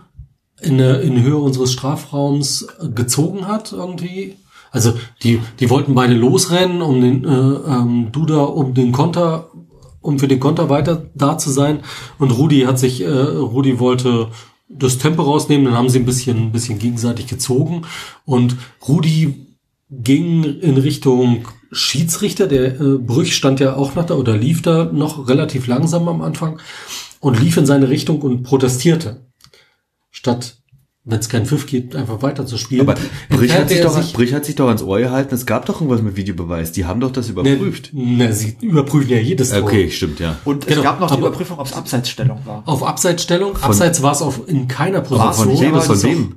[0.61, 4.37] in, in Höhe unseres Strafraums gezogen hat irgendwie.
[4.71, 9.49] Also die, die wollten beide losrennen, um den äh, ähm, Duda um den Konter,
[10.07, 11.81] um für den Konter weiter da zu sein.
[12.19, 14.29] Und Rudi hat sich, äh, Rudi wollte
[14.69, 17.83] das Tempo rausnehmen, dann haben sie ein bisschen, ein bisschen gegenseitig gezogen.
[18.25, 19.47] Und Rudi
[19.91, 22.47] ging in Richtung Schiedsrichter.
[22.47, 26.23] Der äh, Brüch stand ja auch noch da oder lief da noch relativ langsam am
[26.23, 26.61] Anfang
[27.21, 29.27] und lief in seine Richtung und protestierte.
[30.11, 30.56] Statt,
[31.09, 32.81] wenn es keinen Pfiff gibt, einfach weiter zu spielen.
[32.81, 32.99] Aber
[33.29, 35.33] Brich hat, sich doch, Brich hat sich doch ans Ohr gehalten.
[35.33, 36.73] Es gab doch irgendwas mit Videobeweis.
[36.73, 37.91] Die haben doch das überprüft.
[37.95, 39.63] Ne, ne, sie überprüfen ja jedes Tor.
[39.63, 40.37] Okay, stimmt, ja.
[40.45, 42.65] Und Genau, es gab noch die Überprüfung, ob es Abseitsstellung war.
[42.67, 43.57] Auf Abseitsstellung.
[43.63, 45.57] Abseits war es auf in keiner Aber Position.
[45.57, 45.75] von wem?
[45.75, 46.37] aber Von ist wem?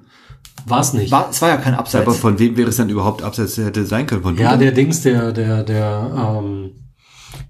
[0.68, 1.12] War es nicht.
[1.12, 2.06] War, es war ja kein Abseits.
[2.06, 4.22] Aber von wem wäre es dann überhaupt abseits hätte sein können?
[4.22, 6.89] Von ja, der Dings, der, der, der, ähm,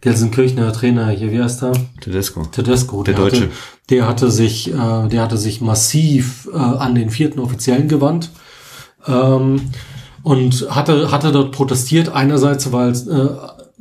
[0.02, 1.74] Gelsenkirchener Trainer, hier, wie heißt er?
[2.00, 2.43] Tedesco.
[2.43, 3.04] Tedesco.
[3.04, 3.50] Der hatte, Deutsche.
[3.89, 8.30] Der hatte sich, äh, der hatte sich massiv äh, an den vierten Offiziellen gewandt
[9.08, 9.72] ähm,
[10.24, 12.10] und hatte hatte dort protestiert.
[12.10, 13.30] Einerseits, weil es äh,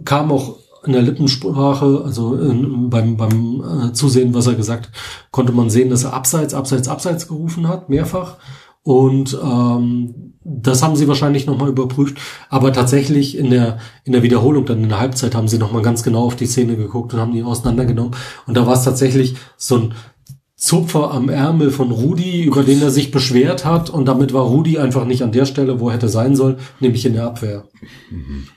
[0.05, 4.95] kam auch in der Lippensprache, also in, beim beim äh, Zusehen, was er gesagt, hat,
[5.31, 8.37] konnte man sehen, dass er abseits, abseits, abseits gerufen hat mehrfach.
[8.83, 12.19] Und ähm, das haben sie wahrscheinlich nochmal überprüft.
[12.49, 16.03] Aber tatsächlich in der, in der Wiederholung, dann in der Halbzeit, haben sie nochmal ganz
[16.03, 18.13] genau auf die Szene geguckt und haben die auseinandergenommen.
[18.47, 19.95] Und da war es tatsächlich so ein
[20.59, 23.91] Zupfer am Ärmel von Rudi, über den er sich beschwert hat.
[23.91, 27.07] Und damit war Rudi einfach nicht an der Stelle, wo er hätte sein sollen, nämlich
[27.07, 27.63] in der Abwehr.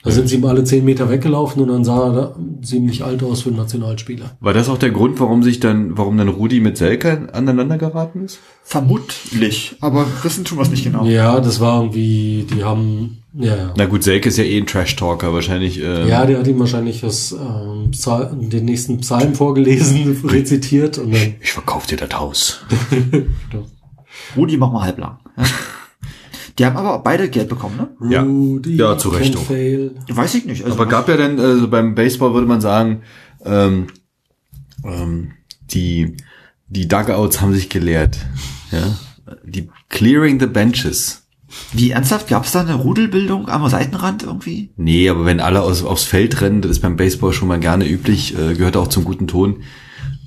[0.03, 3.21] Da sind sie ihm alle zehn Meter weggelaufen und dann sah er da ziemlich alt
[3.21, 4.35] aus für einen Nationalspieler.
[4.39, 8.25] War das auch der Grund, warum sich dann, warum dann Rudi mit Selke aneinander geraten
[8.25, 8.39] ist?
[8.63, 9.75] Vermutlich.
[9.79, 11.05] Aber wissen tun wir es nicht genau.
[11.05, 13.73] Ja, das war irgendwie, die haben, ja, ja.
[13.77, 15.79] Na gut, Selke ist ja eh ein Trash-Talker, wahrscheinlich.
[15.81, 21.13] Ähm, Ja, der hat ihm wahrscheinlich das, ähm, Psal den nächsten Psalm vorgelesen, rezitiert und
[21.13, 21.35] dann.
[21.41, 22.65] Ich verkauf dir das Haus.
[24.35, 25.17] Rudi, mach mal halblang.
[26.59, 28.09] Die haben aber beide Geld bekommen, ne?
[28.11, 28.21] Ja.
[28.23, 29.43] Rudy Ja, zu Recht auch.
[29.43, 29.95] fail.
[30.09, 30.63] Weiß ich nicht.
[30.65, 33.01] Also Aber gab ja dann, also beim Baseball würde man sagen,
[33.45, 33.87] ähm,
[34.83, 35.31] ähm,
[35.71, 36.17] die,
[36.67, 38.17] die Dugouts haben sich gelehrt.
[38.71, 38.97] Ja?
[39.45, 41.20] Die Clearing the Benches.
[41.73, 42.27] Wie ernsthaft?
[42.27, 44.71] Gab es da eine Rudelbildung am Seitenrand irgendwie?
[44.77, 47.87] Nee, aber wenn alle aus, aufs Feld rennen, das ist beim Baseball schon mal gerne
[47.87, 49.63] üblich, äh, gehört auch zum guten Ton.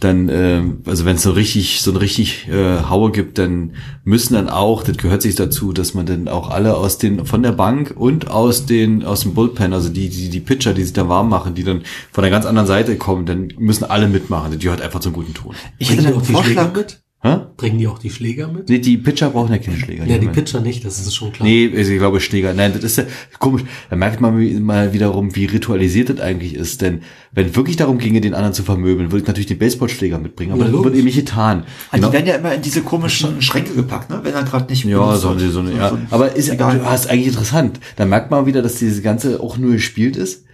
[0.00, 3.72] Dann, äh, also wenn es so richtig, so ein richtig äh, Haue gibt, dann
[4.04, 7.42] müssen dann auch, das gehört sich dazu, dass man dann auch alle aus den, von
[7.42, 10.92] der Bank und aus den, aus dem Bullpen, also die, die, die Pitcher, die sich
[10.92, 14.52] dann warm machen, die dann von der ganz anderen Seite kommen, dann müssen alle mitmachen.
[14.52, 15.54] Das gehört einfach zum guten Ton.
[15.78, 16.74] Ich hätte einen Vorschlag.
[16.74, 17.03] mit?
[17.26, 17.38] Hä?
[17.56, 18.68] Bringen die auch die Schläger mit?
[18.68, 20.04] Nee, die Pitcher brauchen ja keine Schläger.
[20.04, 21.48] Ja, die haben- Pitcher nicht, das ist schon klar.
[21.48, 22.52] Nee, also ich glaube Schläger.
[22.52, 23.04] Nein, das ist ja
[23.38, 23.62] komisch.
[23.88, 26.82] Da merkt man mal wiederum, wie ritualisiert das eigentlich ist.
[26.82, 27.00] Denn
[27.32, 30.52] wenn wirklich darum ginge, den anderen zu vermöbeln, würde ich natürlich den Baseballschläger mitbringen.
[30.52, 31.64] Aber Ja, das wird eben nicht getan.
[31.90, 32.08] Also Genau.
[32.08, 34.20] Die werden ja immer in diese komischen Schränke gepackt, ne?
[34.22, 35.40] Wenn er gerade nicht Ja, so, wird.
[35.40, 35.88] eine- so, eine, ja.
[35.90, 36.78] so- Aber ist, egal.
[36.78, 37.80] du hast eigentlich interessant.
[37.96, 40.44] Da merkt man wieder, dass dieses Ganze auch nur gespielt ist.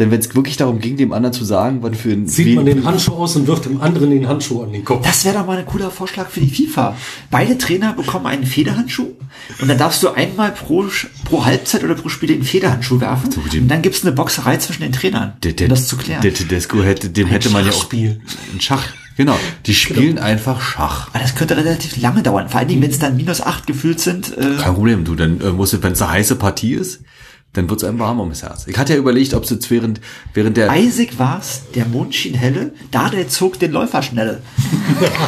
[0.00, 2.64] Denn wenn es wirklich darum ging, dem anderen zu sagen, was für ein Zieht man
[2.64, 5.04] den Handschuh aus und wirft dem anderen den Handschuh an den Kopf.
[5.06, 6.96] Das wäre doch mal ein cooler Vorschlag für die FIFA.
[7.30, 9.08] Beide Trainer bekommen einen Federhandschuh
[9.60, 10.86] und dann darfst du einmal pro,
[11.26, 14.82] pro Halbzeit oder pro Spiel den Federhandschuh werfen So, und dann gibt's eine Boxerei zwischen
[14.82, 16.22] den Trainern, der, der, um das zu klären.
[16.22, 18.22] Der Tedesco hätte, dem hätte man ja auch Schachspiel.
[18.54, 18.88] ein Schach.
[19.18, 19.38] Genau.
[19.66, 21.08] Die spielen einfach Schach.
[21.12, 24.00] Aber das könnte relativ lange dauern, vor allen Dingen, wenn es dann minus acht gefühlt
[24.00, 24.34] sind.
[24.38, 27.02] Äh, Kein Problem, du, dann äh, musst du, wenn es eine heiße Partie ist,
[27.52, 28.66] dann wird's einem warm ums Herz.
[28.68, 30.00] Ich hatte ja überlegt, ob es jetzt während,
[30.34, 34.40] während der, eisig war's, der Mond schien helle, da der zog den Läufer schnelle.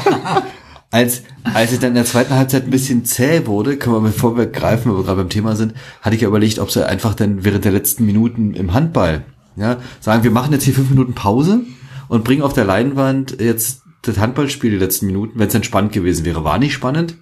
[0.91, 4.37] als, als es dann in der zweiten Halbzeit ein bisschen zäh wurde, können wir, bevor
[4.37, 7.15] wir greifen, weil wir gerade beim Thema sind, hatte ich ja überlegt, ob sie einfach
[7.15, 9.25] dann während der letzten Minuten im Handball,
[9.57, 11.63] ja, sagen, wir machen jetzt hier fünf Minuten Pause
[12.09, 15.93] und bringen auf der Leinwand jetzt das Handballspiel die letzten Minuten, wenn es dann spannend
[15.93, 16.45] gewesen wäre.
[16.45, 17.17] War nicht spannend.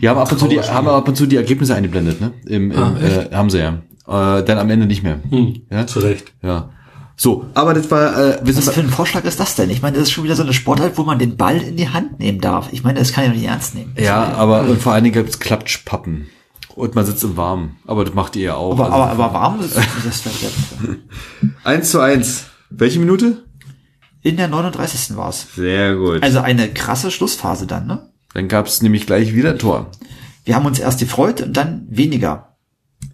[0.00, 2.32] Die haben ab und zu die, haben ab und zu die Ergebnisse eingeblendet, ne?
[2.46, 3.82] Im, im, Ah, äh, haben sie ja.
[4.06, 5.20] Äh, dann am Ende nicht mehr.
[5.30, 5.86] Hm, Ja?
[5.86, 6.32] Zu Recht.
[6.42, 6.70] Ja.
[7.16, 9.70] So, aber das war, äh, wir sind Was für ein Vorschlag ist das denn?
[9.70, 11.88] Ich meine, das ist schon wieder so eine Sportart, wo man den Ball in die
[11.88, 12.68] Hand nehmen darf.
[12.72, 13.94] Ich meine, das kann ich doch nicht ernst nehmen.
[13.96, 16.26] Ja, aber und vor allen Dingen gibt's Klatschpappen.
[16.74, 17.76] Und man sitzt im Warmen.
[17.86, 18.72] Aber das macht ihr ja auch.
[18.72, 20.56] Aber, Also- aber, aber warm ist das vielleicht
[21.62, 22.46] Eins zu eins.
[22.70, 23.44] Welche Minute?
[24.22, 25.16] In der 39.
[25.16, 25.46] war's.
[25.54, 26.20] Sehr gut.
[26.24, 28.08] Also eine krasse Schlussphase dann, ne?
[28.32, 29.86] Dann gab's nämlich gleich wieder ein Tor.
[30.44, 32.56] Wir haben uns erst gefreut und dann weniger.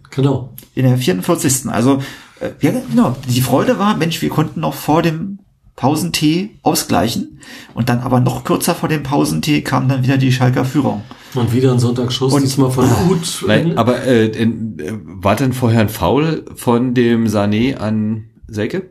[0.09, 0.55] Genau.
[0.75, 1.67] In der 44.
[1.69, 2.01] Also,
[2.39, 3.15] äh, ja, genau.
[3.27, 5.39] Die Freude war, Mensch, wir konnten noch vor dem
[5.75, 7.39] Pausentee ausgleichen.
[7.73, 11.01] Und dann aber noch kürzer vor dem Pausentee kam dann wieder die Schalker Führung.
[11.33, 13.43] Und wieder ein Sonntagsschuss, Und- diesmal von Uth.
[13.47, 18.89] Nein, aber äh, in, äh, war denn vorher ein Foul von dem Sané an Selke?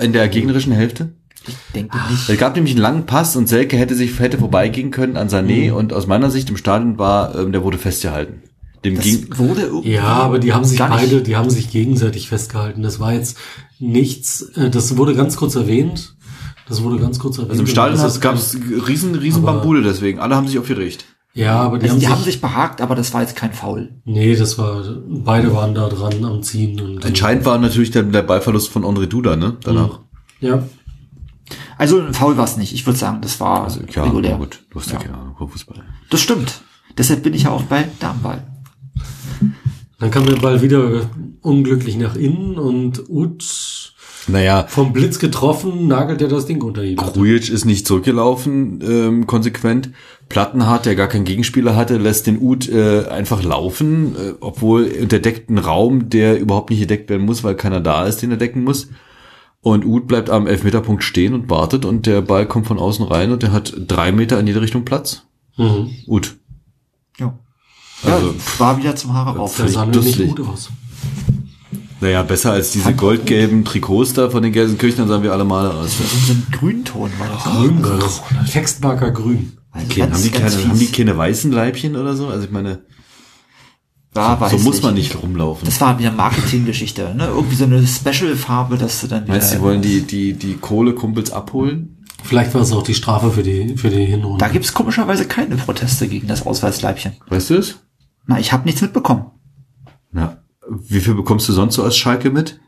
[0.00, 1.14] In der gegnerischen Hälfte?
[1.46, 2.28] Ich denke nicht.
[2.28, 5.72] Es gab nämlich einen langen Pass und Selke hätte sich hätte vorbeigehen können an Sané
[5.72, 8.42] und aus meiner Sicht im Stadion war, ähm, der wurde festgehalten.
[8.86, 12.82] Dem Das ging, wurde Ja, aber die haben sich beide, die haben sich gegenseitig festgehalten.
[12.82, 13.36] Das war jetzt
[13.78, 16.14] nichts, äh, das wurde ganz kurz erwähnt.
[16.68, 17.50] Das wurde ganz kurz erwähnt.
[17.52, 18.56] also im Stadion gab es
[18.88, 20.18] riesen, riesen Aber- Bambule deswegen.
[20.20, 21.04] Alle haben sich aufgeregt.
[21.34, 23.52] Ja, aber die, Also haben, die sich, haben sich behagt, aber das war jetzt kein
[23.52, 23.90] Foul.
[24.04, 28.22] nee, das war, beide waren da dran am Ziehen und, Entscheidend war natürlich der, der
[28.22, 29.56] Ballverlust von André Duda, ne?
[29.62, 30.00] Danach.
[30.40, 30.62] ja.
[31.78, 32.72] Also ein Foul war es nicht.
[32.72, 34.32] Ich würde sagen, das war Also, ja, regulär.
[34.32, 34.98] na gut, du hast ja, Ja.
[35.04, 35.76] keine Ahnung vom Fußball.
[36.10, 36.62] Das stimmt.
[36.96, 38.46] Deshalb bin ich ja auch bei Damenwahl.
[39.98, 41.08] Dann kam der Ball wieder
[41.40, 43.94] unglücklich nach innen und Uth
[44.28, 47.12] Naja, vom Blitz getroffen, nagelt er das Ding unter die Latte.
[47.12, 49.90] Krujic ist nicht zurückgelaufen, ähm, konsequent.
[50.28, 55.20] Plattenhardt, der gar keinen Gegenspieler hatte, lässt den Uth äh, einfach laufen, äh, obwohl der
[55.20, 58.36] deckt einen Raum, der überhaupt nicht gedeckt werden muss, weil keiner da ist, den er
[58.36, 58.88] decken muss.
[59.62, 63.32] Und Uth bleibt am Elfmeterpunkt stehen und wartet und der Ball kommt von außen rein
[63.32, 65.26] und der hat drei Meter in jede Richtung Platz.
[65.56, 65.90] Mhm.
[66.06, 66.36] Uth.
[67.18, 67.38] Ja.
[68.06, 69.56] Also, ja, war wieder zum Haare auf.
[69.56, 70.34] Der sah nämlich dusselig.
[70.34, 70.70] gut aus.
[72.00, 75.92] Naja, besser als diese goldgelben Trikots da von den Gelsenkirchnern sahen wir alle mal aus.
[76.26, 77.44] So ein Grünton war das.
[77.44, 79.52] Grün, Textmarker grün.
[79.72, 82.28] Also Okay, haben, die keine, haben die keine weißen Leibchen oder so?
[82.28, 82.80] Also ich meine,
[84.12, 84.84] war, so weiß muss nicht.
[84.84, 85.66] man nicht rumlaufen.
[85.66, 87.26] Das war wieder Marketinggeschichte, ne?
[87.26, 89.32] Irgendwie so eine Special-Farbe, dass du dann wieder.
[89.34, 92.04] Meinst du, die wollen die, die, die Kohlekumpels abholen?
[92.24, 94.38] Vielleicht war es auch die Strafe für die, für die Hinrunde.
[94.38, 97.12] Da gibt's komischerweise keine Proteste gegen das Ausweisleibchen.
[97.28, 97.76] Weißt du es?
[98.26, 99.26] Na, ich habe nichts mitbekommen.
[100.12, 102.60] Na, wie viel bekommst du sonst so als Schalke mit?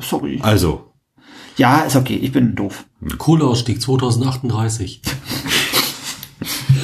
[0.00, 0.40] Sorry.
[0.42, 0.92] Also,
[1.56, 2.16] Ja, ist okay.
[2.16, 2.84] Ich bin doof.
[3.18, 5.02] Kohleausstieg 2038.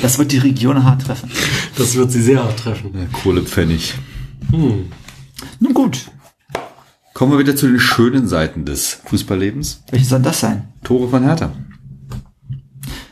[0.03, 1.31] Das wird die Region hart treffen.
[1.77, 2.93] Das wird sie sehr hart treffen.
[2.95, 3.95] ja, Kohlepfennig.
[4.51, 4.91] Hm.
[5.59, 6.11] Nun gut.
[7.15, 9.83] Kommen wir wieder zu den schönen Seiten des Fußballlebens.
[9.91, 10.69] Welches soll das sein?
[10.85, 11.53] Tore von Hertha.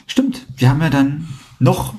[0.06, 0.46] Stimmt.
[0.56, 1.94] Wir haben ja dann noch,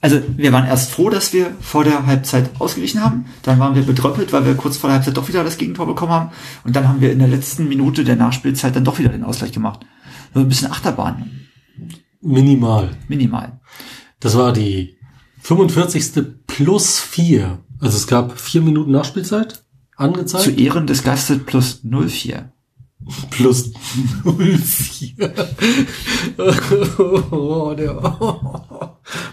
[0.00, 3.26] also wir waren erst froh, dass wir vor der Halbzeit ausgeglichen haben.
[3.42, 6.12] Dann waren wir bedröppelt, weil wir kurz vor der Halbzeit doch wieder das Gegentor bekommen
[6.12, 6.30] haben.
[6.64, 9.52] Und dann haben wir in der letzten Minute der Nachspielzeit dann doch wieder den Ausgleich
[9.52, 9.80] gemacht.
[10.34, 11.48] So ein bisschen Achterbahn.
[12.20, 12.90] Minimal.
[13.08, 13.60] Minimal.
[14.20, 14.96] Das war die
[15.42, 16.24] 45.
[16.46, 17.58] plus vier.
[17.80, 19.64] Also es gab vier Minuten Nachspielzeit
[19.96, 20.44] angezeigt.
[20.44, 22.52] Zu Ehren des Gastes plus 04.
[23.30, 23.72] plus
[24.24, 25.34] 04.
[27.30, 27.96] oh, der,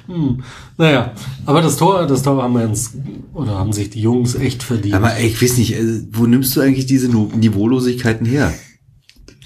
[0.08, 0.44] hm.
[0.78, 1.14] Naja,
[1.46, 2.94] aber das Tor, das Tor haben wir uns,
[3.34, 4.96] oder haben sich die Jungs echt verdient.
[4.96, 8.54] Aber ey, ich weiß nicht, äh, wo nimmst du eigentlich diese Niveaulosigkeiten her?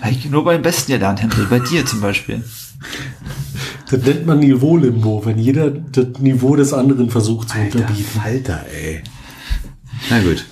[0.09, 1.45] Ich nur beim Besten gelernt, Henry.
[1.49, 2.43] Bei dir zum Beispiel.
[3.89, 8.19] Das nennt man Niveau-Limbo, wenn jeder das Niveau des anderen versucht zu unterbieten.
[8.21, 9.01] Falter, ey.
[10.09, 10.45] Na gut.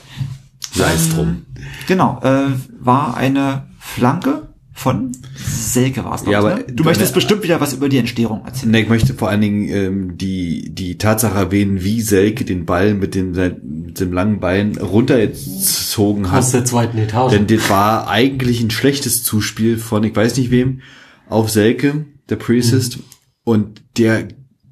[0.74, 1.45] Sei es drum.
[1.88, 4.47] Genau, äh, war eine Flanke
[4.78, 6.66] von Selke war's glaub Ja, aber ne?
[6.72, 8.72] Du möchtest bestimmt wieder was über die Entstehung erzählen.
[8.72, 12.94] Ne, ich möchte vor allen Dingen ähm, die, die Tatsache erwähnen, wie Selke den Ball
[12.94, 16.40] mit dem, mit dem langen Bein runtergezogen hat.
[16.40, 17.34] Aus der zweiten Etage.
[17.34, 20.82] Denn das war eigentlich ein schlechtes Zuspiel von, ich weiß nicht wem,
[21.28, 23.00] auf Selke, der Priestist.
[23.44, 24.28] Und der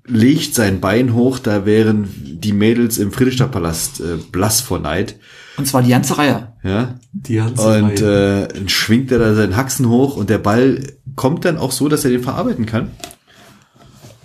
[0.05, 5.17] legt sein Bein hoch, da wären die Mädels im Friedrichstadtpalast äh, blass vor Neid.
[5.57, 6.53] Und zwar die ganze Reihe.
[6.63, 6.95] Ja.
[7.13, 8.43] die ganze Und Reihe.
[8.43, 10.81] äh, dann schwingt er da seinen Haxen hoch und der Ball
[11.15, 12.91] kommt dann auch so, dass er den verarbeiten kann.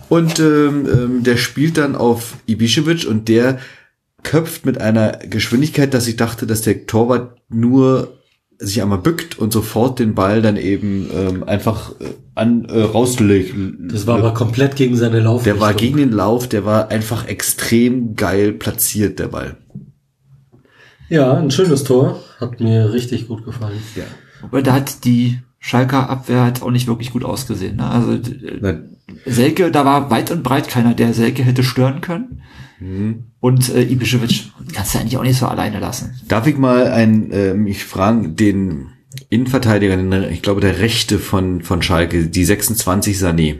[0.09, 3.59] Und ähm, ähm, der spielt dann auf Ibišević und der
[4.23, 8.17] köpft mit einer Geschwindigkeit, dass ich dachte, dass der Torwart nur
[8.59, 12.05] sich einmal bückt und sofort den Ball dann eben ähm, einfach äh,
[12.35, 13.55] an äh, rauslegt.
[13.79, 15.43] das war aber komplett gegen seine Lauf.
[15.43, 19.57] der war gegen den Lauf, der war einfach extrem geil platziert, der Ball.
[21.11, 22.19] Ja, ein schönes Tor.
[22.39, 23.79] Hat mir richtig gut gefallen.
[23.95, 24.03] Ja.
[24.41, 27.75] Wobei da hat die Schalker Abwehr hat auch nicht wirklich gut ausgesehen.
[27.75, 27.87] Ne?
[27.87, 28.79] Also d- Na,
[29.25, 32.41] Selke, da war weit und breit keiner, der Selke hätte stören können.
[33.39, 36.15] Und äh, Ibišević kannst du eigentlich auch nicht so alleine lassen.
[36.27, 38.87] Darf ich mal ein, äh, mich fragen, den
[39.29, 43.59] Innenverteidiger, den, ich glaube der Rechte von, von Schalke, die 26 Sané.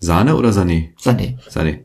[0.00, 0.88] Sahne oder Sané?
[1.00, 1.36] Sané.
[1.48, 1.78] Sané.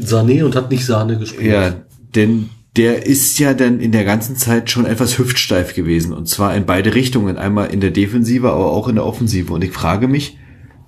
[0.00, 1.52] Sané und hat nicht Sahne gespielt.
[1.52, 1.74] Ja,
[2.14, 6.12] denn der ist ja dann in der ganzen Zeit schon etwas hüftsteif gewesen.
[6.12, 7.36] Und zwar in beide Richtungen.
[7.36, 9.52] Einmal in der Defensive, aber auch in der Offensive.
[9.52, 10.38] Und ich frage mich,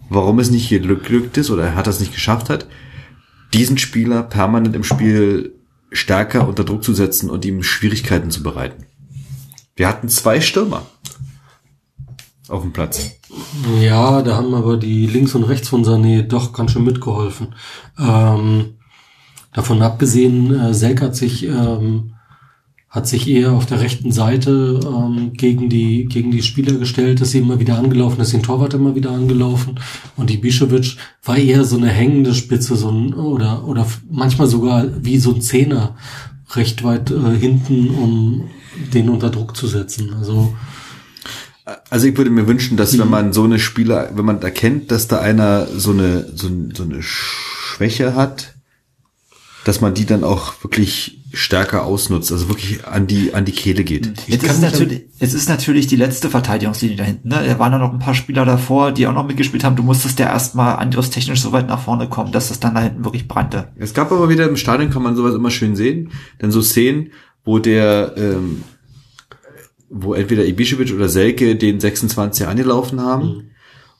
[0.08, 2.66] warum es nicht geglückt ist oder er hat das nicht geschafft hat,
[3.52, 5.54] diesen Spieler permanent im Spiel
[5.92, 8.86] stärker unter Druck zu setzen und ihm Schwierigkeiten zu bereiten.
[9.76, 10.86] Wir hatten zwei Stürmer
[12.48, 13.10] auf dem Platz.
[13.80, 17.54] Ja, da haben aber die links und rechts von Sané doch ganz schön mitgeholfen.
[17.98, 18.74] Ähm,
[19.54, 22.10] davon abgesehen, äh, Selk hat sich ähm,
[22.90, 27.30] hat sich eher auf der rechten Seite ähm, gegen die gegen die Spieler gestellt, ist
[27.30, 29.80] sie immer wieder angelaufen, ist den Torwart immer wieder angelaufen
[30.16, 34.86] und die Bischewitsch war eher so eine hängende Spitze, so ein oder oder manchmal sogar
[35.02, 35.96] wie so ein Zehner
[36.54, 38.50] recht weit äh, hinten, um
[38.92, 40.14] den unter Druck zu setzen.
[40.14, 40.54] Also
[41.90, 45.08] Also ich würde mir wünschen, dass wenn man so eine Spieler, wenn man erkennt, dass
[45.08, 48.53] da einer so eine, so, so eine Schwäche hat,
[49.64, 53.82] dass man die dann auch wirklich stärker ausnutzt, also wirklich an die, an die Kehle
[53.82, 54.12] geht.
[54.28, 57.28] Jetzt kann ist, natürlich, jetzt ist natürlich die letzte Verteidigungslinie da hinten.
[57.28, 57.42] Ne?
[57.46, 59.74] Da waren ja noch ein paar Spieler davor, die auch noch mitgespielt haben.
[59.74, 63.04] Du musstest ja erstmal angriffstechnisch so weit nach vorne kommen, dass es dann da hinten
[63.04, 63.68] wirklich brannte.
[63.76, 66.10] Es gab aber wieder im Stadion, kann man sowas immer schön sehen,
[66.40, 67.10] denn so Szenen,
[67.44, 68.62] wo der, ähm,
[69.90, 73.53] wo entweder Ibišević oder Selke den 26er angelaufen haben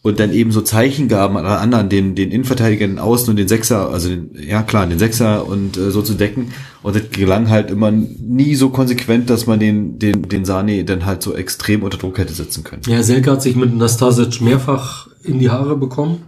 [0.04, 3.48] und dann eben so Zeichen gaben an anderen, den, den Innenverteidiger, den Außen und den
[3.48, 6.52] Sechser, also den, ja klar, den Sechser und äh, so zu decken.
[6.82, 11.06] Und das gelang halt immer nie so konsequent, dass man den, den, den Sani dann
[11.06, 12.82] halt so extrem unter Druck hätte setzen können.
[12.86, 16.20] Ja, Selke hat sich mit Nastasic mehrfach in die Haare bekommen.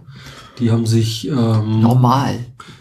[0.57, 2.33] Die haben sich ähm, Normal.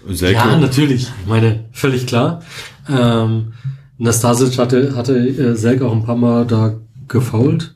[0.09, 2.41] Selke, ja natürlich, ich meine völlig klar.
[2.89, 3.53] Ähm,
[3.99, 6.73] Nastasic hatte hatte äh, Selke auch ein paar Mal da
[7.07, 7.75] gefault.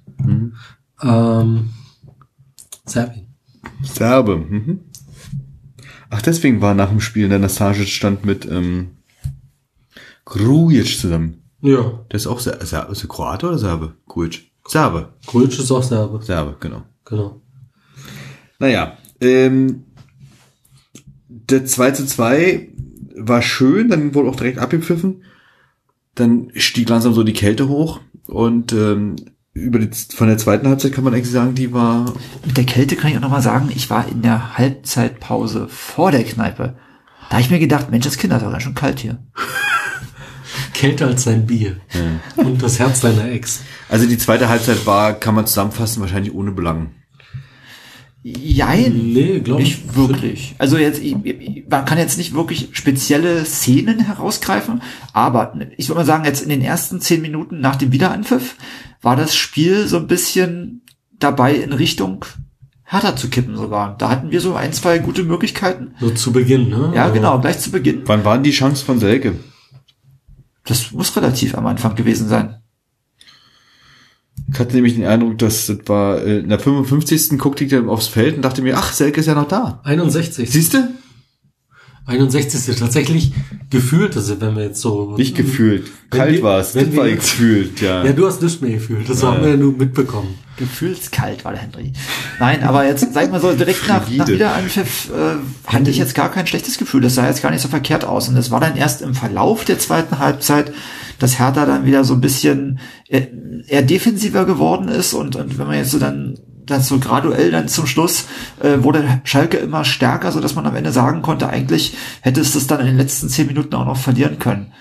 [1.02, 1.68] Ähm,
[2.90, 3.26] Serbien.
[3.82, 4.36] Serbe.
[4.36, 4.80] Mhm.
[6.10, 8.96] Ach, deswegen war nach dem Spiel der Nastasic stand mit ähm,
[10.24, 11.42] Grujic zusammen.
[11.62, 13.94] Ja, Der ist auch Ser Ser ist er Kroate oder Serbe?
[14.06, 14.50] Grujic.
[14.66, 15.14] Serbe.
[15.26, 16.22] Grujic ist auch Serbe.
[16.22, 16.82] Serbe, genau.
[17.04, 17.40] Genau.
[18.58, 19.84] Naja, ähm,
[21.28, 22.68] der 2 zu 2
[23.16, 25.24] war schön, dann wurde auch direkt abgepfiffen.
[26.14, 29.16] Dann stieg langsam so die Kälte hoch und ähm,
[29.60, 32.12] über die, von der zweiten Halbzeit kann man eigentlich sagen, die war
[32.44, 36.24] Mit der Kälte kann ich auch nochmal sagen, ich war in der Halbzeitpause vor der
[36.24, 36.76] Kneipe.
[37.28, 39.18] Da hab ich mir gedacht, Mensch, das Kind ist doch ganz schön kalt hier.
[40.74, 41.76] Kälter als sein Bier.
[42.36, 43.60] Und das Herz deiner Ex.
[43.88, 46.90] also die zweite Halbzeit war, kann man zusammenfassen, wahrscheinlich ohne Belang.
[48.22, 49.12] Jein.
[49.14, 49.96] Nee, glaub nicht ich.
[49.96, 50.54] wirklich.
[50.58, 54.82] Also jetzt, ich- ich- man kann jetzt nicht wirklich spezielle Szenen herausgreifen,
[55.14, 58.56] aber ich würde mal sagen, jetzt in den ersten zehn Minuten nach dem Wiederanpfiff
[59.00, 60.82] war das Spiel so ein bisschen
[61.18, 62.24] dabei in Richtung
[62.82, 63.96] härter zu kippen sogar.
[63.96, 65.94] Da hatten wir so ein, zwei gute Möglichkeiten.
[66.00, 66.92] So zu Beginn, ne?
[66.94, 68.02] Ja, Aber genau, gleich zu Beginn.
[68.04, 69.36] Wann waren die Chancen von Selke?
[70.64, 72.56] Das muss relativ am Anfang gewesen sein.
[74.52, 77.38] Ich hatte nämlich den Eindruck, dass das war, äh, in der 55.
[77.38, 79.80] guckte ich dann aufs Feld und dachte mir, ach, Selke ist ja noch da.
[79.84, 80.50] 61.
[80.50, 80.88] Siehst du?
[82.06, 83.32] 61 ist tatsächlich
[83.68, 85.14] gefühlt, also wenn wir jetzt so...
[85.16, 85.86] Nicht gefühlt.
[86.10, 86.74] Kalt war es.
[86.74, 88.04] wenn Das wir war jetzt- gefühlt, ja.
[88.04, 90.34] Ja, du hast nichts mehr gefühlt, das haben wir ja nur mitbekommen.
[90.56, 91.92] Gefühlskalt war der Henry.
[92.40, 94.26] Nein, aber jetzt, sag ich mal so, direkt nach, nach.
[94.28, 97.00] Wiederanpfiff äh, hatte ich jetzt gar kein schlechtes Gefühl.
[97.00, 98.28] Das sah jetzt gar nicht so verkehrt aus.
[98.28, 100.72] Und es war dann erst im Verlauf der zweiten Halbzeit,
[101.20, 103.26] dass Hertha dann wieder so ein bisschen äh,
[103.68, 105.14] eher defensiver geworden ist.
[105.14, 108.26] Und, und wenn man jetzt so dann dann so graduell dann zum Schluss
[108.60, 112.52] äh, wurde Schalke immer stärker, so dass man am Ende sagen konnte, eigentlich hätte es
[112.52, 114.72] das dann in den letzten zehn Minuten auch noch verlieren können.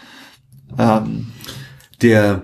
[0.78, 1.28] Ähm,
[2.02, 2.44] Der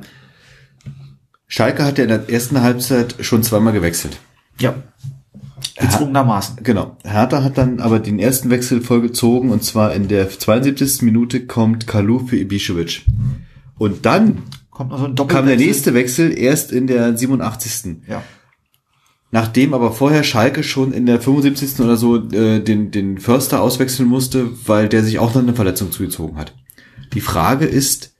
[1.47, 4.17] Schalke hat ja in der ersten Halbzeit schon zweimal gewechselt.
[4.59, 4.73] ja,
[5.77, 6.63] gezwungenermaßen.
[6.63, 6.97] Genau.
[7.03, 11.01] Hertha hat dann aber den ersten Wechsel vollgezogen und zwar in der 72.
[11.03, 13.01] Minute kommt Kalu für Ibišević.
[13.77, 14.43] Und dann
[14.75, 17.95] Kommt noch so ein kam der nächste Wechsel erst in der 87.
[18.09, 18.21] Ja.
[19.31, 21.79] Nachdem aber vorher Schalke schon in der 75.
[21.79, 25.93] oder so äh, den, den Förster auswechseln musste, weil der sich auch noch eine Verletzung
[25.93, 26.53] zugezogen hat.
[27.13, 28.14] Die Frage ist,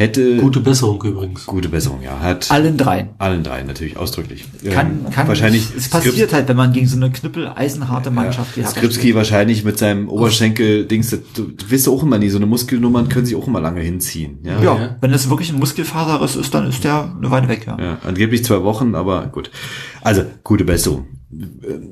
[0.00, 1.46] hätte Gute Besserung übrigens.
[1.46, 3.10] gute Besserung, ja, hat Allen dreien.
[3.18, 4.44] allen dreien natürlich ausdrücklich.
[4.70, 8.56] Kann, Ähm, kann, wahrscheinlich es passiert halt, wenn man gegen so eine knüppel eisenharte Mannschaft
[8.56, 12.30] wie Hertha Skripski wahrscheinlich mit seinem Oberschenkel Dings, das, du, du wirst auch immer nie
[12.30, 14.60] so eine Muskelnummern können sich auch immer lange hinziehen, ja.
[14.62, 14.96] Ja, Ja.
[15.00, 17.78] wenn es wirklich ein Muskelfaserriss ist, dann ist der eine Weile weg, ja.
[17.78, 19.50] Ja, angeblich zwei Wochen, aber gut.
[20.02, 21.06] Also, gute Besserung.
[21.32, 21.90] Ähm,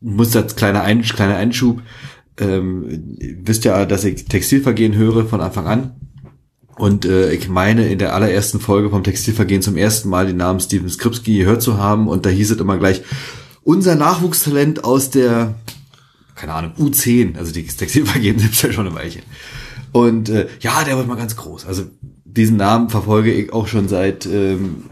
[0.00, 1.82] Muss das kleiner, Ein, kleiner Einschub.
[2.38, 5.90] Ähm, ihr wisst ja, dass ich Textilvergehen höre von Anfang an.
[6.78, 10.60] Und äh, ich meine, in der allerersten Folge vom Textilvergehen zum ersten Mal den Namen
[10.60, 12.08] Steven Skripski gehört zu haben.
[12.08, 13.02] Und da hieß es immer gleich,
[13.64, 15.54] unser Nachwuchstalent aus der,
[16.34, 17.36] keine Ahnung, U10.
[17.36, 19.22] Also die Textilvergehen sind ja schon ein Weilchen.
[19.92, 21.66] Und äh, ja, der wird mal ganz groß.
[21.66, 21.84] Also
[22.24, 24.84] diesen Namen verfolge ich auch schon seit ähm,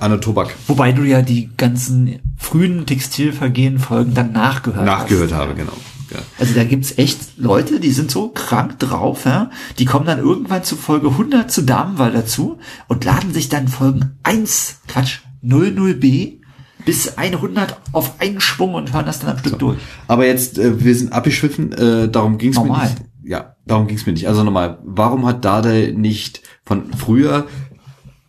[0.00, 5.38] Anno Tobak Wobei du ja die ganzen frühen Textilvergehen-Folgen dann nachgehört, nachgehört hast.
[5.38, 5.72] habe, genau.
[6.12, 6.20] Ja.
[6.38, 9.50] Also da gibt's echt Leute, die sind so krank drauf, ja?
[9.78, 12.58] die kommen dann irgendwann zu Folge 100 zu Damenwahl dazu
[12.88, 16.40] und laden sich dann Folgen 1, Quatsch, 00b
[16.84, 19.78] bis 100 auf einen Schwung und hören das dann am Stück durch.
[20.08, 22.90] Aber jetzt, äh, wir sind abgeschwiffen, äh, darum ging's mir Normal.
[22.90, 23.02] nicht.
[23.24, 24.28] Ja, darum ging's mir nicht.
[24.28, 27.46] Also nochmal, warum hat Dade nicht von früher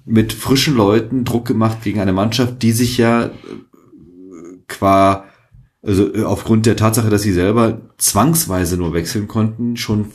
[0.06, 3.32] mit frischen Leuten Druck gemacht gegen eine Mannschaft, die sich ja äh,
[4.68, 5.26] qua,
[5.86, 10.12] also äh, aufgrund der Tatsache, dass sie selber zwangsweise nur wechseln konnten, schon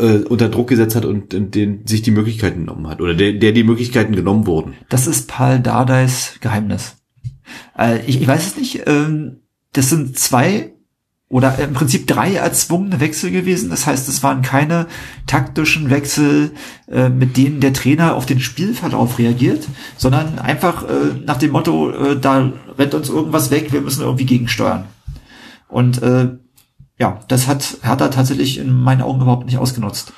[0.00, 3.32] äh, unter Druck gesetzt hat und, und den sich die Möglichkeiten genommen hat oder der,
[3.32, 4.74] der die Möglichkeiten genommen wurden.
[4.88, 6.96] Das ist Paul Dardeis Geheimnis.
[7.76, 8.82] Äh, ich, ich weiß es nicht.
[8.86, 9.40] Ähm,
[9.72, 10.73] das sind zwei
[11.34, 13.68] oder im Prinzip drei erzwungene Wechsel gewesen.
[13.68, 14.86] Das heißt, es waren keine
[15.26, 16.52] taktischen Wechsel,
[16.86, 19.66] äh, mit denen der Trainer auf den Spielverlauf reagiert,
[19.96, 24.26] sondern einfach äh, nach dem Motto, äh, da rennt uns irgendwas weg, wir müssen irgendwie
[24.26, 24.84] gegensteuern.
[25.66, 26.36] Und äh,
[27.00, 30.12] ja, das hat Hertha tatsächlich in meinen Augen überhaupt nicht ausgenutzt.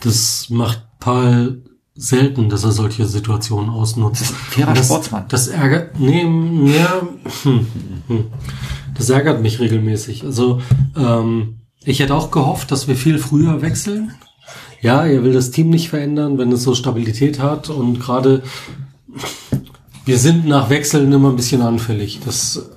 [0.00, 1.64] Das macht Paul
[1.94, 4.22] selten, dass er solche Situationen ausnutzt.
[4.22, 5.24] Das ist ein fairer das, Sportsmann.
[5.28, 7.02] Das ärgert, nee, ja,
[7.42, 7.66] hm,
[8.08, 8.24] hm.
[8.96, 10.24] Das ärgert mich regelmäßig.
[10.24, 10.60] Also,
[10.96, 14.12] ähm, ich hätte auch gehofft, dass wir viel früher wechseln.
[14.80, 18.42] Ja, er will das Team nicht verändern, wenn es so Stabilität hat und gerade
[20.04, 22.20] wir sind nach Wechseln immer ein bisschen anfällig.
[22.24, 22.70] Das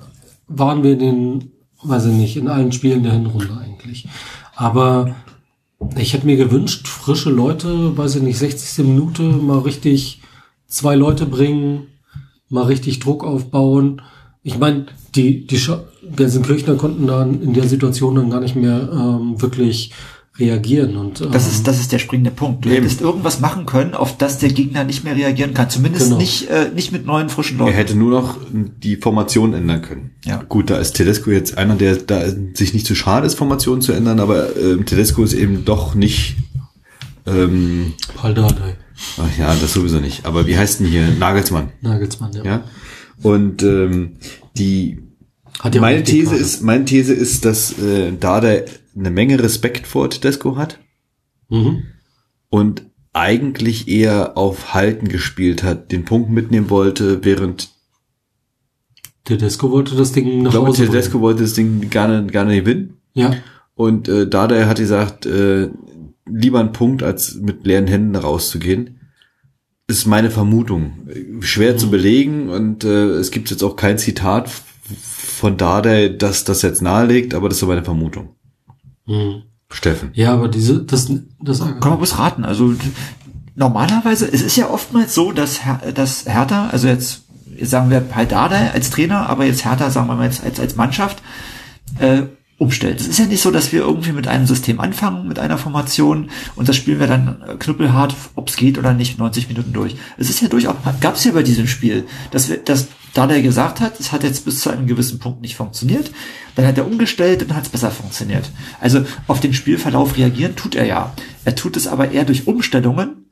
[0.48, 1.52] waren wir in den,
[1.84, 4.08] weiß ich nicht, in allen Spielen der Hinrunde eigentlich.
[4.56, 5.16] Aber
[5.98, 8.86] ich hätte mir gewünscht, frische Leute, weiß ich nicht, 60.
[8.86, 10.22] Minute mal richtig
[10.68, 11.88] zwei Leute bringen,
[12.50, 14.02] mal richtig Druck aufbauen.
[14.44, 14.86] Ich meine,
[15.16, 15.84] die, die Scha-
[16.16, 19.92] Gelsenkirchner konnten dann in der Situation dann gar nicht mehr ähm, wirklich
[20.38, 20.98] reagieren.
[20.98, 22.66] Und ähm, Das ist, das ist der springende Punkt.
[22.66, 22.82] Du Eben.
[22.84, 25.70] hättest irgendwas machen können, auf das der Gegner nicht mehr reagieren kann.
[25.70, 26.18] Zumindest Genau.
[26.18, 27.76] nicht, äh, nicht mit neuen frischen Er Leuten.
[27.78, 30.12] hätte nur noch die Formation ändern können.
[30.26, 30.44] Ja.
[30.50, 32.22] Gut, da ist Tedesco jetzt einer, der da
[32.54, 36.36] sich nicht zu schade ist, Formationen zu ändern, aber ähm, Tedesco ist eben doch nicht.
[37.26, 38.76] Ähm, Paul Dardai,
[39.18, 40.26] ach ja, das sowieso nicht.
[40.26, 41.70] Aber wie heißt denn hier Nagelsmann?
[41.82, 42.44] Nagelsmann, ja.
[42.44, 42.64] Ja.
[43.24, 44.18] Und ähm,
[44.58, 45.00] die
[45.60, 46.42] Hat ja meine These gerade.
[46.42, 48.54] ist, meine These ist, dass äh, Dada
[48.98, 50.80] eine Menge Respekt vor Tedesco hat
[51.50, 51.84] Mhm.
[52.50, 52.84] und
[53.14, 57.70] eigentlich eher auf Halten gespielt hat, den Punkt mitnehmen wollte, während
[59.24, 62.88] Tedesco wollte das Ding nach ich glaube, Hause Tedesco wollte das Ding gerne, gerne gewinnen.
[62.88, 62.98] bringen.
[63.14, 63.36] Ja,
[63.74, 65.70] Und äh, Dada hat gesagt, äh,
[66.26, 69.00] lieber einen Punkt, als mit leeren Händen rauszugehen.
[69.88, 71.08] Ist meine Vermutung.
[71.42, 74.50] Schwer zu belegen und äh, es gibt jetzt auch kein Zitat
[74.94, 78.36] von Dada, das das jetzt nahelegt, aber das ist so meine Vermutung.
[79.06, 79.44] mhm.
[79.72, 80.12] Steffen.
[80.14, 81.12] ja, aber diese, das,
[81.42, 82.46] das Kann man bloß raten.
[82.46, 82.76] Also
[83.56, 87.24] normalerweise, es ist ja oftmals so, dass, Her dass Hertha, also jetzt
[87.62, 90.76] sagen wir bei Dada als Trainer, aber jetzt Hertha, sagen wir mal jetzt als, als
[90.76, 91.22] Mannschaft,
[92.00, 92.24] äh,
[92.58, 93.02] umstellt.
[93.02, 96.30] Es ist ja nicht so, dass wir irgendwie mit einem System anfangen, mit einer Formation
[96.56, 99.98] und das spielen wir dann äh, knüppelhart, ob es geht oder nicht, 90 Minuten durch.
[100.18, 103.42] Es ist ja durchaus, gab es ja bei diesem Spiel, dass wir, dass da der
[103.42, 106.12] gesagt hat, es hat jetzt bis zu einem gewissen Punkt nicht funktioniert,
[106.56, 108.52] dann hat er umgestellt und hat es besser funktioniert.
[108.80, 111.14] Also auf den Spielverlauf reagieren tut er ja.
[111.46, 113.32] Er tut es aber eher durch Umstellungen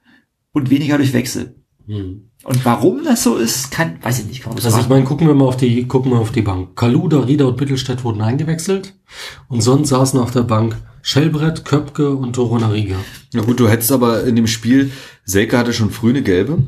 [0.53, 1.55] und weniger durch Wechsel.
[1.85, 2.29] Hm.
[2.45, 4.43] Und warum das so ist, kann, weiß ich nicht.
[4.43, 6.77] Kann Also ich meine, gucken wir mal auf die, gucken wir auf die Bank.
[6.77, 8.95] Kaluda, Rieder und Mittelstädt wurden eingewechselt
[9.49, 12.95] und sonst saßen auf der Bank Schellbrett, Köpke und Torunariga.
[13.33, 14.91] Na gut, du hättest aber in dem Spiel,
[15.25, 16.59] Selke hatte schon früh eine gelbe.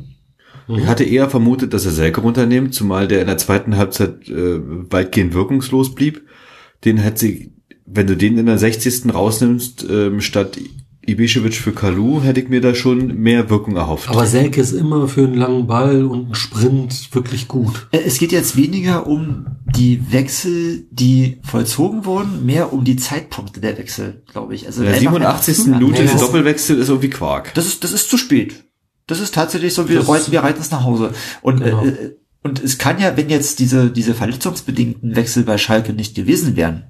[0.68, 0.78] Mhm.
[0.78, 4.58] Ich hatte eher vermutet, dass er Selke runternimmt, zumal der in der zweiten Halbzeit äh,
[4.90, 6.22] weitgehend wirkungslos blieb.
[6.84, 7.52] Den hätte sie,
[7.86, 9.14] wenn du den in der 60.
[9.14, 10.58] rausnimmst, ähm, statt
[11.06, 14.08] Ibišević für Kalu, hätte ich mir da schon mehr Wirkung erhofft.
[14.08, 17.86] Aber Selke ist immer für einen langen Ball und einen Sprint wirklich gut.
[17.92, 19.46] Äh, Es geht jetzt weniger um
[19.76, 24.66] die Wechsel, die vollzogen wurden, mehr um die Zeitpunkte der Wechsel, glaube ich.
[24.66, 25.48] Also der einfach 87.
[25.58, 27.54] einfach zu- Minute Ja, Doppelwechsel ist irgendwie Quark.
[27.54, 28.64] Das ist, das ist zu spät.
[29.06, 31.12] Das ist tatsächlich so, wir Das- reiten, wir reiten es nach Hause.
[31.42, 31.84] Und, Genau.
[31.84, 36.56] äh, und es kann ja, wenn jetzt diese, diese verletzungsbedingten Wechsel bei Schalke nicht gewesen
[36.56, 36.84] wären,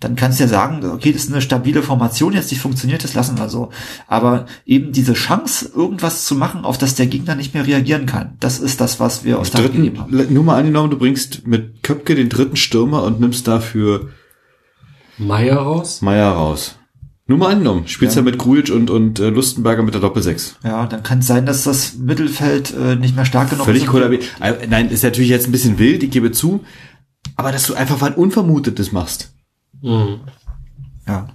[0.00, 3.14] dann kannst du ja sagen, okay, das ist eine stabile Formation, jetzt die funktioniert, das
[3.14, 3.70] lassen wir so.
[4.08, 8.36] Aber eben diese Chance, irgendwas zu machen, auf das der Gegner nicht mehr reagieren kann,
[8.40, 10.34] das ist das, was wir aus der Dritten, gegeben haben.
[10.34, 14.08] nur mal angenommen, du bringst mit Köpke den dritten Stürmer und nimmst dafür
[15.18, 16.02] Meier raus.
[16.02, 16.76] Meier raus.
[17.26, 18.24] Nur mal angenommen, spielst ja, Ja.
[18.24, 20.54] mit Grujic und, und äh, Lustenberger mit der Doppel-6.
[20.64, 23.88] Ja, dann kann es sein, dass das Mittelfeld äh, nicht mehr stark genug Völlig ist.
[23.88, 24.24] kollabiert.
[24.40, 26.64] Äh, Nein, ist natürlich jetzt ein bisschen wild, ich gebe zu.
[27.36, 29.32] Aber dass du einfach was Unvermutetes machst.
[29.80, 30.20] Mhm.
[31.06, 31.28] Ja.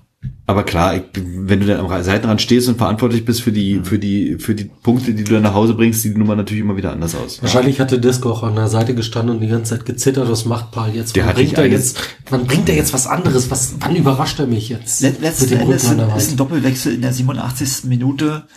[0.47, 3.99] Aber klar, ich, wenn du dann am Seitenrand stehst und verantwortlich bist für die, für
[3.99, 6.77] die, für die Punkte, die du dann nach Hause bringst, sieht die Nummer natürlich immer
[6.77, 7.41] wieder anders aus.
[7.41, 10.71] Wahrscheinlich hatte Disco auch an der Seite gestanden und die ganze Zeit gezittert, was macht
[10.71, 11.15] Paul jetzt?
[11.15, 11.99] Der Wann hat bringt er jetzt,
[12.29, 13.51] wann bringt er jetzt was anderes?
[13.51, 15.01] Was, wann überrascht er mich jetzt?
[15.01, 16.37] Let letzten Endes ist ein.
[16.37, 17.83] Doppelwechsel in der 87.
[17.83, 18.47] Minute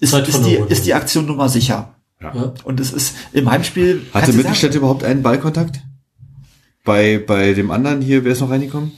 [0.00, 1.96] ist, Zeit ist, die, ist die Aktion Nummer sicher.
[2.20, 2.54] Ja.
[2.64, 4.06] Und es ist im Heimspiel.
[4.14, 5.80] Hatte Mittelstädt überhaupt einen Ballkontakt?
[6.84, 8.92] Bei, bei dem anderen hier, wer ist noch reingekommen?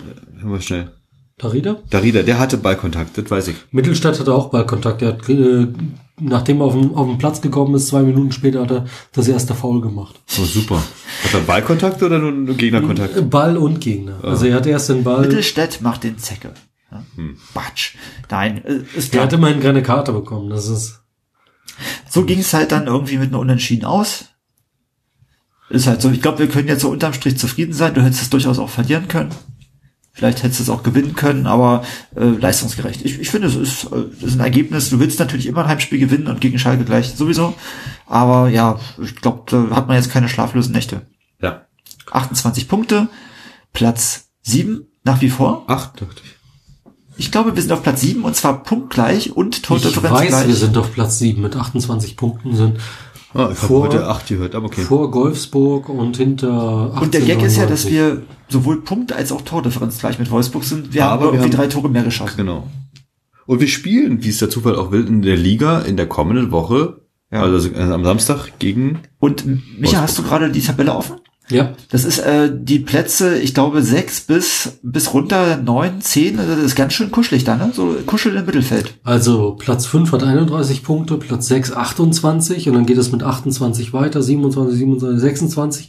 [0.00, 0.90] Äh, Hören wir schnell.
[1.38, 1.76] Darida?
[1.90, 3.56] Darida, der hatte Ballkontakt, das weiß ich.
[3.72, 5.02] Mittelstadt hatte auch Ballkontakt.
[5.02, 5.66] Er hat, äh,
[6.20, 9.26] nachdem er auf den, auf den Platz gekommen ist, zwei Minuten später hat er das
[9.26, 10.20] erste Foul gemacht.
[10.38, 10.76] Oh, super.
[11.24, 13.16] Hat er Ballkontakt oder nur, Gegnerkontakt?
[13.16, 14.22] Äh, Ball und Gegner.
[14.22, 15.22] Also er hat erst den Ball.
[15.22, 16.54] Mittelstädt macht den Zecke.
[16.92, 17.02] Ja.
[17.16, 17.36] Hm.
[17.52, 17.96] Batsch.
[18.30, 19.24] Nein, äh, ist Der klar.
[19.24, 20.50] hat immerhin keine Karte bekommen.
[20.50, 21.00] Das ist.
[22.08, 24.26] So ging es halt dann irgendwie mit einer Unentschieden aus.
[25.70, 26.10] Ist halt so.
[26.10, 27.94] Ich glaube, wir können jetzt so unterm Strich zufrieden sein.
[27.94, 29.30] Du hättest es durchaus auch verlieren können.
[30.16, 31.82] Vielleicht hättest du es auch gewinnen können, aber
[32.14, 33.04] äh, leistungsgerecht.
[33.04, 34.88] Ich, ich finde, es ist, äh, ist ein Ergebnis.
[34.88, 37.54] Du willst natürlich immer ein Heimspiel gewinnen und gegen Schalke gleich sowieso.
[38.06, 41.02] Aber ja, ich glaube, da hat man jetzt keine schlaflosen Nächte.
[41.42, 41.66] Ja.
[42.12, 43.08] 28 Punkte,
[43.72, 45.64] Platz 7 nach wie vor.
[45.66, 46.34] Ach, dachte ich.
[47.16, 50.46] Ich glaube, wir sind auf Platz 7 und zwar punktgleich und Ich Tordifferenz weiß, gleich.
[50.46, 52.78] wir sind auf Platz 7 mit 28 Punkten, sind
[53.36, 54.82] Oh, ich Vor- heute acht gehört, aber okay.
[54.82, 57.90] vor Wolfsburg und hinter und der Gag ist ja, dass 1899.
[57.92, 60.94] wir sowohl Punkt als auch Tordifferenz gleich mit Wolfsburg sind.
[60.94, 62.36] Wir Aber haben wir irgendwie haben- drei Tore mehr geschossen.
[62.36, 62.68] Genau.
[63.46, 66.50] Und wir spielen, wie es der Zufall auch will, in der Liga in der kommenden
[66.52, 67.00] Woche,
[67.32, 67.42] Ja.
[67.42, 69.44] also äh, am Samstag gegen Und
[69.80, 71.16] Micha, hast du gerade die Tabelle offen?
[71.50, 76.38] Ja, Das ist äh, die Plätze, ich glaube, sechs bis bis runter neun, zehn.
[76.38, 77.70] Also das ist ganz schön kuschelig da, ne?
[77.74, 78.94] So kuschel im Mittelfeld.
[79.04, 83.92] also Platz 5 hat 31 Punkte, Platz 6 28 und dann geht es mit 28
[83.92, 85.88] weiter, 27, 27, 26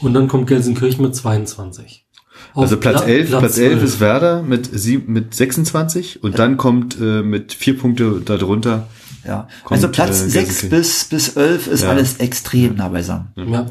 [0.00, 2.04] und dann kommt Gelsenkirchen mit 22.
[2.52, 3.82] Auf Also Platz Pla- 11, Platz 11 12.
[3.84, 8.88] ist Werder mit, sieb, mit 26 und dann kommt äh, mit vier Punkte darunter.
[9.26, 9.48] Ja.
[9.64, 10.70] Kommt, also Platz äh, sechs Gelsenkirchen.
[10.70, 11.90] bis bis elf ist Ja.
[11.90, 13.28] alles extrem nah beisammen.
[13.36, 13.66] Ja,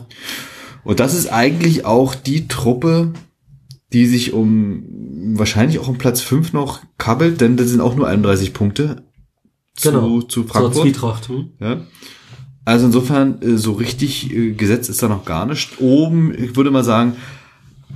[0.83, 3.13] Und das ist eigentlich auch die Truppe,
[3.93, 4.83] die sich um
[5.37, 9.03] wahrscheinlich auch um Platz 5 noch kabbelt, denn das sind auch nur 31 Punkte
[9.75, 10.21] zu, genau.
[10.21, 10.83] zu Zur Frankfurt.
[10.83, 11.29] Zwietracht.
[11.29, 11.49] Hm?
[11.59, 11.81] Ja.
[12.65, 15.79] Also insofern, äh, so richtig äh, gesetzt ist da noch gar nicht.
[15.79, 17.15] Oben, ich würde mal sagen,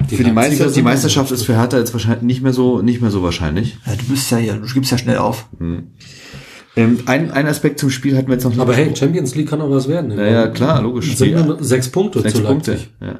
[0.09, 3.01] Die für die, Meister, die Meisterschaft ist für Hertha jetzt wahrscheinlich nicht mehr so, nicht
[3.01, 3.77] mehr so wahrscheinlich.
[3.85, 5.47] Ja, du bist ja hier, du gibst ja schnell auf.
[6.75, 8.59] Ähm, ein, ein Aspekt zum Spiel hatten wir jetzt noch nicht.
[8.59, 10.11] Aber hey, Champions League kann auch was werden.
[10.17, 11.15] ja, ja, klar, logisch.
[11.15, 11.43] Sind Ja.
[11.45, 12.79] nur sechs Punkte Sechs zu Punkte.
[12.99, 13.19] Ja.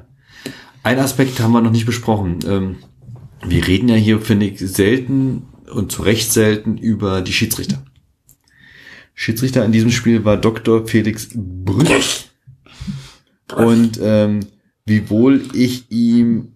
[0.81, 2.39] Ein Aspekt haben wir noch nicht besprochen.
[2.47, 2.75] Ähm,
[3.45, 7.83] wir reden ja hier, finde ich, selten und zu Recht selten über die Schiedsrichter.
[9.13, 10.87] Schiedsrichter in diesem Spiel war Dr.
[10.87, 12.29] Felix Brüch.
[13.55, 14.39] Und ähm,
[14.85, 16.52] wiewohl ich ihm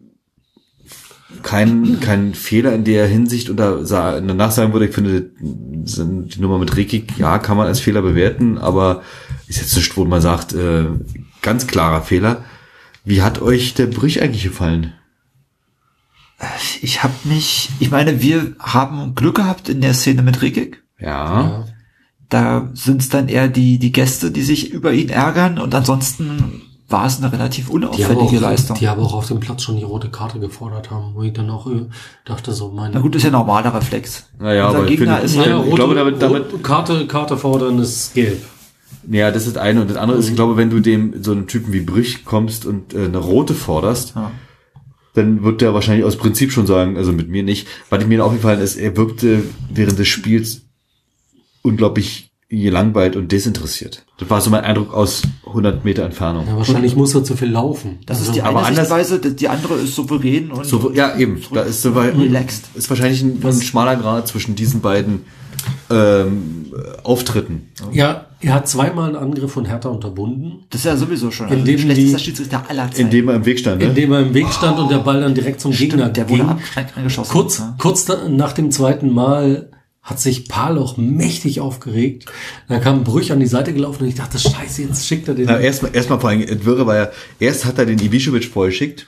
[1.43, 6.75] keinen keinen Fehler in der Hinsicht oder danach sagen würde, ich finde die Nummer mit
[6.75, 9.03] Rekik, ja, kann man als Fehler bewerten, aber
[9.47, 10.85] ist jetzt nicht, wo man sagt, äh,
[11.41, 12.43] ganz klarer Fehler.
[13.05, 14.93] Wie hat euch der Brüch eigentlich gefallen?
[16.81, 20.83] Ich habe mich, ich meine, wir haben Glück gehabt in der Szene mit Rekik.
[20.99, 21.65] Ja.
[22.29, 26.61] Da sind es dann eher die, die Gäste, die sich über ihn ärgern und ansonsten
[26.89, 28.77] war es eine relativ Die unauffällige auch, Leistung.
[28.77, 31.49] die aber auch auf dem Platz schon die rote Karte gefordert haben, wo ich dann
[31.49, 31.85] auch äh,
[32.25, 34.25] dachte so, meine Na gut, ist ja normaler Reflex.
[34.39, 36.57] Naja, Unser aber ich Gegner finde- ist Ja, halt, ja, ich glaube, damit- damit- rote
[36.59, 38.41] Karte, Karte fordern ist gelb.
[39.09, 39.81] Ja, das ist das eine.
[39.81, 42.65] Und das andere ist, ich glaube, wenn du dem so einem Typen wie Brüch kommst
[42.65, 44.31] und äh, eine rote forderst, Ja.
[45.13, 47.67] dann wird der wahrscheinlich aus Prinzip schon sagen, also mit mir nicht.
[47.89, 50.61] Was mir aufgefallen ist, er wirkte während des Spiels
[51.63, 54.05] unglaublich gelangweilt und desinteressiert.
[54.19, 56.47] Das war so mein Eindruck aus 100 Meter Entfernung.
[56.47, 57.99] Ja, wahrscheinlich muss er zu viel laufen.
[58.05, 61.17] das ist Also, die aber eine Sichtweise, die die andere ist souverän und So, ja,
[61.17, 61.41] eben.
[61.53, 62.69] Da ist so weit, relaxed.
[62.75, 65.23] ist wahrscheinlich ein, ein schmaler Grad zwischen diesen beiden
[65.89, 66.71] ähm,
[67.03, 67.69] Auftritten.
[67.91, 71.79] Ja, er hat zweimal einen Angriff von Hertha unterbunden, Das ist ja sowieso schon Indem
[71.79, 73.01] schlechtester die- Schiedsrichter aller Zeiten.
[73.01, 73.81] Indem er im Weg stand.
[73.81, 73.87] Ne?
[73.87, 76.41] indem er im Weg stand und der Ball dann direkt zum Gegner Stimmt, der wurde
[76.43, 76.49] ging.
[76.49, 76.59] ab-
[76.95, 77.31] angeschossen.
[77.31, 77.75] Kurz, Ja.
[77.77, 79.69] kurz da, nach dem zweiten Mal
[80.07, 82.25] hat sich Paloch mächtig aufgeregt.
[82.69, 85.47] Dann kam Brüch an die Seite gelaufen und ich dachte, scheiße, jetzt schickt er den.
[85.47, 87.09] Na, erstmal, erstmal vor allem, das Wirre war ja,
[87.41, 89.07] erst hat er den Ibišević vorgeschickt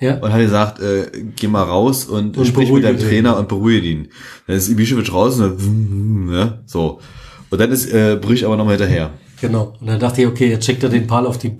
[0.00, 0.16] ja.
[0.16, 2.98] und hat gesagt, äh, geh mal raus und, Und sprich mit deinem.
[2.98, 4.08] Trainer und beruhige ihn.
[4.46, 7.00] Dann ist Ibišević raus und dann, ja, so.
[7.50, 9.10] Und dann ist äh, Brüch aber nochmal hinterher.
[9.40, 9.74] Genau.
[9.80, 11.52] Und dann dachte ich, okay, jetzt schickt er den Pal auf die,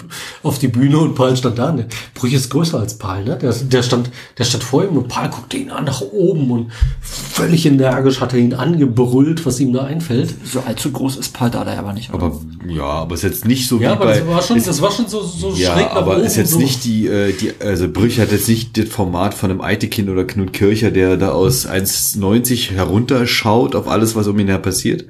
[0.43, 1.73] auf die Bühne und Pal stand da.
[1.73, 1.87] Ne?
[2.15, 3.39] Brüch ist größer als Pal, ne?
[3.41, 6.73] Der, der stand, der stand vor ihm und Pal guckte ihn an nach oben und
[7.01, 10.35] völlig energisch hat er ihn angebrüllt, was ihm da einfällt.
[10.45, 12.13] So allzu groß ist Paldada aber nicht.
[12.13, 12.25] Oder?
[12.27, 14.19] Aber ja, aber ist jetzt nicht so Ja, wie aber bei.
[14.19, 16.25] das war schon, ist, das war schon so, so ja, schräg nach aber oben.
[16.25, 16.59] ist jetzt so.
[16.59, 20.25] nicht die, äh, die, also Brüch hat jetzt nicht das Format von einem Eitekin oder
[20.25, 25.05] Knut Kircher, der da aus 1,90 herunterschaut auf alles, was um ihn her passiert.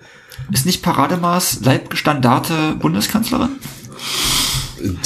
[0.51, 3.51] Ist nicht Parademaß Leibstandarte Bundeskanzlerin?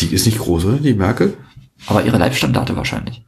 [0.01, 0.77] Die ist nicht groß, oder?
[0.79, 1.35] Die Merkel?
[1.87, 3.23] Aber ihre Leibstandarte wahrscheinlich.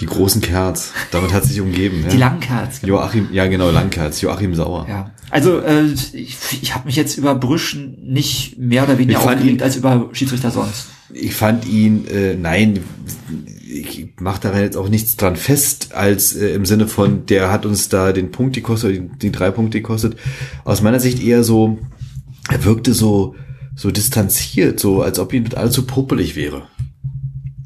[0.00, 0.92] Die großen Kerz.
[1.10, 2.04] Damit hat sie sich umgeben.
[2.10, 2.28] Die ja.
[2.30, 2.80] Langkerz.
[2.82, 4.86] Joachim, ja genau, Langkerz, Joachim Sauer.
[4.88, 5.10] Ja.
[5.30, 5.84] Also äh,
[6.14, 10.08] ich, ich habe mich jetzt über Brüschen nicht mehr oder weniger aufgeregt ihn- als über
[10.12, 10.86] Schiedsrichter sonst.
[11.12, 12.82] Ich fand ihn, äh, nein,
[13.72, 17.66] ich mache daran jetzt auch nichts dran fest, als äh, im Sinne von, der hat
[17.66, 20.16] uns da den Punkt gekostet, die, die drei Punkte gekostet.
[20.64, 21.78] Aus meiner Sicht eher so,
[22.50, 23.34] er wirkte so,
[23.74, 26.62] so distanziert, so als ob ihm das so puppelig wäre.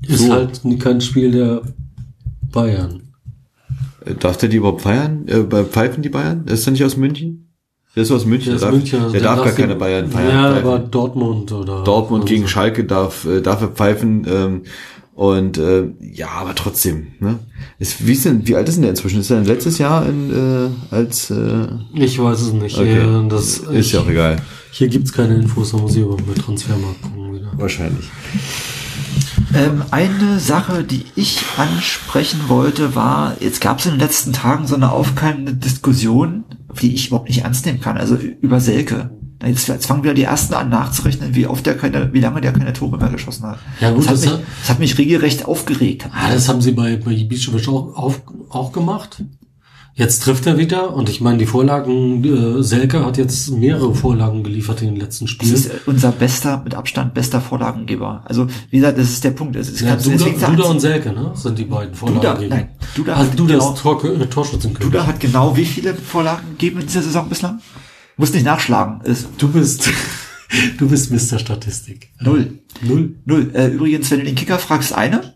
[0.07, 0.33] Ist so.
[0.33, 1.63] halt kein Spiel der
[2.53, 3.03] Bayern.
[4.05, 5.27] Äh, Darf der die überhaupt feiern?
[5.27, 6.47] Äh, bei- pfeifen die Bayern?
[6.47, 7.43] Ist der nicht aus München?
[7.97, 8.53] Der ist aus München.
[8.53, 10.29] Der darf, München, also der darf gar keine Bayern feiern.
[10.29, 11.83] Ja, aber Dortmund oder.
[11.83, 12.47] Dortmund gegen.
[12.47, 14.27] Schalke darf, äh, darf er pfeifen.
[14.29, 14.63] Ähm,
[15.17, 17.07] und äh, ja, aber trotzdem.
[17.21, 17.39] Ne?
[17.79, 19.19] Ist, wie, ist denn, wie alt ist denn der inzwischen?
[19.21, 21.31] Ist er denn letztes Jahr in, äh, als...
[21.31, 22.77] Äh, Ich weiß es nicht.
[22.77, 22.99] okay.
[22.99, 24.37] Äh, Das, ist ja auch egal.
[24.73, 27.51] Hier gibt's keine Infos, da muss ich aber mit Transfermarkt gucken wieder.
[27.57, 28.05] Wahrscheinlich.
[29.55, 34.67] Ähm, eine Sache, die ich ansprechen wollte, war, jetzt gab es in den letzten Tagen
[34.67, 36.45] so eine aufkeimende Diskussion,
[36.83, 39.16] die ich überhaupt nicht ernst nehmen kann, also über Selke.
[39.45, 42.53] Jetzt, jetzt fangen wieder die ersten an nachzurechnen, wie oft der keine, wie lange der
[42.53, 43.59] keine Tore mehr geschossen hat.
[43.80, 46.09] Ja, gut, das, hat das mich, hat- das hat mich regelrecht aufgeregt.
[46.12, 49.22] Ah, das haben sie bei, bei Ibišević auch, auf, auch gemacht.
[49.95, 54.43] Jetzt trifft er wieder und ich meine, die Vorlagen, äh, Selke hat jetzt mehrere Vorlagen
[54.43, 55.55] geliefert in den letzten Das Spielen.
[55.55, 58.22] ist unser bester, mit Abstand bester Vorlagengeber.
[58.26, 59.57] Also, wie gesagt, das ist der Punkt.
[59.57, 61.30] Es, es Ja, Duda, Duda und Selke, ne?
[61.34, 62.55] Sind die beiden Duda, Vorlagengeber.
[62.57, 64.93] nein, Duda also hat Duda genau- ist Tor, äh, Torschützenkönig.
[64.93, 67.61] Duda hat genau wie viele Vorlagen gegeben in dieser Saison bislang?
[68.17, 69.01] Muss nicht nachschlagen.
[69.03, 69.90] Ist Du bist,
[70.78, 71.39] du bist Mr.
[71.39, 72.11] Statistik.
[72.20, 72.59] null.
[72.82, 73.15] Null.
[73.24, 73.51] Null.
[73.55, 75.35] Äh, übrigens, wenn du den Kicker fragst, eine.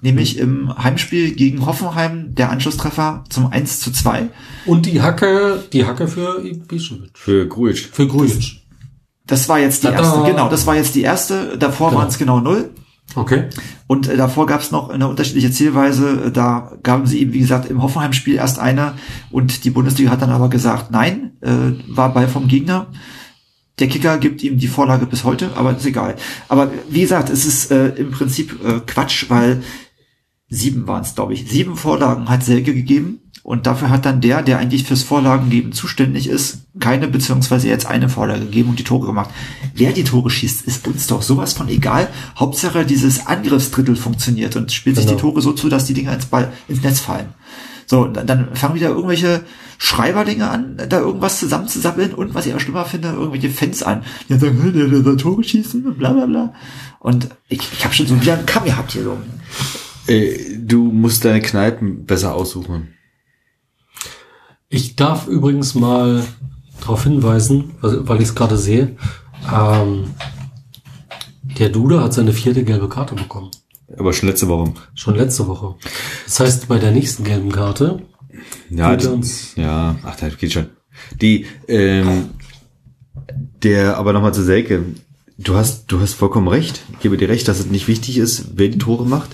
[0.00, 4.28] Nämlich im Heimspiel gegen Hoffenheim der Anschlusstreffer zum 1 zu 2.
[4.66, 7.10] Und die Hacke, die Hacke für Ibišević.
[7.14, 7.78] Für Grujic.
[7.92, 8.62] Für Grujic.
[9.26, 9.98] Das war jetzt die Tada.
[10.02, 10.30] erste.
[10.30, 11.56] Genau, das war jetzt die erste.
[11.56, 12.00] Davor Genau.
[12.00, 12.70] waren es genau null.
[13.14, 13.44] Okay.
[13.86, 16.24] Und äh, davor gab es noch eine unterschiedliche Zielweise.
[16.26, 18.94] Äh, Da gaben sie ihm, wie gesagt, im Hoffenheim-Spiel erst eine.
[19.30, 22.86] Und die Bundesliga hat dann aber gesagt, nein, äh, war Ball vom Gegner.
[23.78, 26.16] Der Kicker gibt ihm die Vorlage bis heute, aber ist egal.
[26.48, 29.62] Aber wie gesagt, es ist äh, im Prinzip äh, Quatsch, weil
[30.54, 31.48] sieben waren es, glaube ich.
[31.50, 33.18] Sieben Vorlagen hat Selke gegeben.
[33.44, 38.08] Und dafür hat dann der, der eigentlich fürs Vorlagengeben zuständig ist, keine beziehungsweise jetzt eine
[38.08, 39.30] Vorlage gegeben und die Tore gemacht.
[39.74, 42.06] Wer die Tore schießt, ist uns doch sowas von egal.
[42.38, 45.16] Hauptsache dieses Angriffsdrittel funktioniert und spielt sich Genau.
[45.16, 47.30] die Tore so zu, dass die Dinger ins, Ball, ins Netz fallen.
[47.86, 49.40] So, und dann- dann fangen wieder irgendwelche
[49.76, 54.34] Schreiberdinge an, da irgendwas zusammenzusappeln und was ich auch schlimmer finde, irgendwelche Fans an, die
[54.38, 56.54] sagen, "Hä, der, der soll Tore schießen bla bla bla.
[57.00, 59.16] Und ich, ich habe schon so wieder einen Kamm gehabt hier so.
[60.06, 62.88] Äh, du musst deine Kneipen besser aussuchen.
[64.68, 66.24] Ich darf übrigens mal
[66.80, 68.96] darauf hinweisen, weil ich es gerade sehe.
[69.54, 70.14] Ähm,
[71.58, 73.50] der Duda hat seine vierte gelbe Karte bekommen.
[73.96, 74.72] Aber schon letzte Woche.
[74.94, 75.74] Schon letzte Woche.
[76.24, 78.02] Das heißt, bei der nächsten gelben Karte
[78.70, 80.66] Ja, die, uns- ja, ach, das geht schon.
[81.20, 82.30] Die, ähm,
[83.62, 84.84] der, aber nochmal zu Selke.
[85.36, 86.82] Du hast, du hast vollkommen recht.
[86.92, 89.30] Ich gebe dir recht, dass es nicht wichtig ist, wer die Tore macht.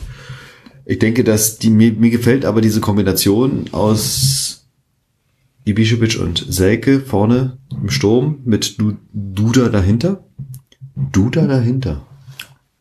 [0.91, 4.67] Ich denke, dass die, mir, mir gefällt aber diese Kombination aus
[5.67, 10.25] Ibišević und Selke vorne im Sturm mit Du- Duda dahinter.
[11.13, 12.07] Duda dahinter.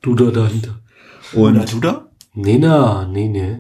[0.02, 0.80] Duda dahinter.
[1.34, 2.08] Und, Oder du da?
[2.34, 3.58] Nee, nee, nee.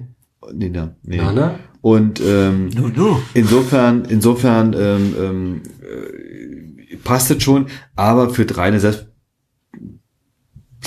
[0.53, 1.17] nee, na, nee.
[1.17, 1.59] Na, na.
[1.81, 3.21] Und, ähm, No, no.
[3.33, 7.65] Insofern, insofern ähm, ähm, äh, passt es schon,
[7.97, 9.07] aber für Dreine selbst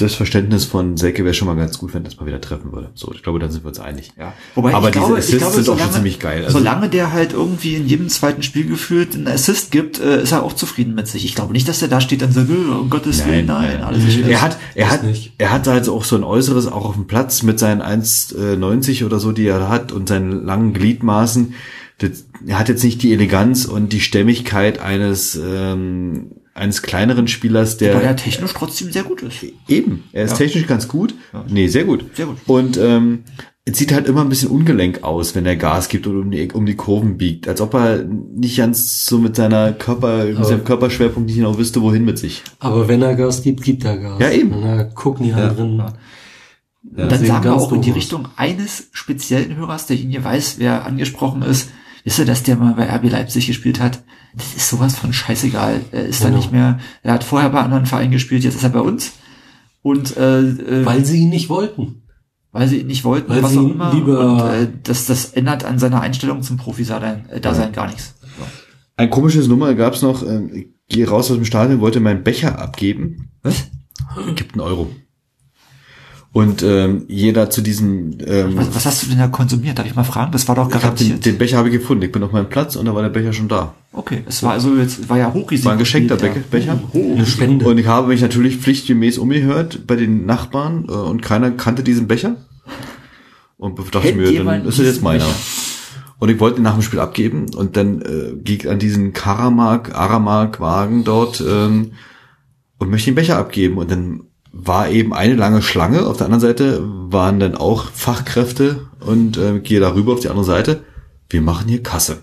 [0.01, 2.91] das Verständnis von Selke wäre schon mal ganz gut, wenn das mal wieder treffen würde.
[2.95, 4.13] So, ich glaube, da sind wir uns einig.
[4.19, 4.33] Ja.
[4.55, 6.45] Wobei Aber ich diese glaube, Assists ich glaube, sind auch schon solange, ziemlich geil.
[6.45, 10.33] Also- solange der halt irgendwie in jedem zweiten Spiel gefühlt einen Assist gibt, äh, ist
[10.33, 11.25] er auch zufrieden mit sich.
[11.25, 14.05] Ich glaube nicht, dass er da steht und sagt, "Oh, um Gottes Willen, nein, alles
[14.05, 15.33] ist er hat, er hat, nicht.
[15.39, 19.19] er hat halt auch so ein Äußeres auch auf dem Platz mit seinen 1,90 oder
[19.21, 21.55] so, die er hat und seinen langen Gliedmaßen.
[21.99, 27.77] Das, er hat jetzt nicht die Eleganz und die Stämmigkeit eines, ähm, eines kleineren Spielers,
[27.79, 29.45] der Weil er technisch trotzdem sehr gut ist.
[29.69, 30.37] Eben, er ist Ja.
[30.39, 31.15] technisch ganz gut.
[31.49, 32.05] Nee, sehr gut.
[32.15, 32.37] Sehr gut.
[32.47, 33.25] Und ähm,
[33.65, 36.51] es sieht halt immer ein bisschen ungelenk aus, wenn er Gas gibt und um die,
[36.53, 37.49] um die Kurven biegt.
[37.49, 41.81] Als ob er nicht ganz so mit seiner Körper, mit seinem Körperschwerpunkt nicht genau wüsste,
[41.83, 42.43] wohin mit sich.
[42.59, 44.21] Aber wenn er Gas gibt, gibt er Gas.
[44.21, 44.53] Ja, eben.
[44.53, 45.81] Und da gucken die anderen.
[45.81, 45.95] Und
[46.97, 47.91] dann sehen sagen wir auch in die.
[47.91, 51.69] Richtung eines speziellen Hörers, der ihn hier weiß, wer angesprochen ist.
[52.05, 54.03] Wisst ihr, dass der mal bei RB Leipzig gespielt hat?
[54.35, 55.81] Das ist sowas von scheißegal.
[55.93, 56.39] Er ist da Genau.
[56.39, 59.13] nicht mehr, er hat vorher bei anderen Vereinen gespielt, jetzt ist er bei uns.
[59.83, 62.03] Und äh, äh, Weil sie ihn nicht wollten.
[62.53, 63.93] weil sie ihn nicht wollten, Weil was sie auch ihn immer.
[63.95, 68.15] lieber- und äh, das, das ändert an seiner Einstellung zum Profi-Dasein äh, Dasein gar nichts.
[68.39, 68.45] So.
[68.97, 70.23] Ein komisches Nummer gab's noch.
[70.23, 73.31] Ähm, ich gehe raus aus dem Stadion, wollte meinen Becher abgeben.
[73.43, 73.69] Was?
[74.37, 74.91] Gibt einen Euro.
[76.33, 78.73] Und ähm, jeder zu diesem ähm, was?
[78.73, 79.79] Was hast du denn da konsumiert?
[79.79, 80.31] Darf ich mal fragen?
[80.31, 81.27] Das war doch ich hab den, garantiert.
[81.27, 82.05] den Becher habe ich gefunden.
[82.05, 83.75] Ich bin auf meinem Platz und da war der Becher schon da.
[83.93, 85.67] okay, es war also jetzt war ja hochrisiko.
[85.67, 86.33] War ein geschenkter ja.
[86.33, 86.81] Be Becher.
[86.95, 87.67] Eine Spende.
[87.69, 92.07] Und ich habe mich natürlich pflichtgemäß umgehört bei den Nachbarn äh, und keiner kannte diesen
[92.07, 92.37] Becher.
[93.57, 95.25] Und dachte Kennt mir, dann ist es jetzt meiner.
[95.25, 95.35] Becher?
[96.21, 99.95] Und ich wollte ihn nach dem Spiel abgeben und dann äh, ich an diesen Karamark,
[99.95, 101.93] Aramark-Wagen dort ähm,
[102.79, 103.79] und möchte den Becher abgeben.
[103.79, 104.21] Und dann
[104.53, 106.07] war eben eine lange Schlange.
[106.07, 110.45] Auf der anderen Seite waren dann auch Fachkräfte und äh, gehe darüber auf die andere
[110.45, 110.85] Seite.
[111.29, 112.19] Wir machen hier Kasse.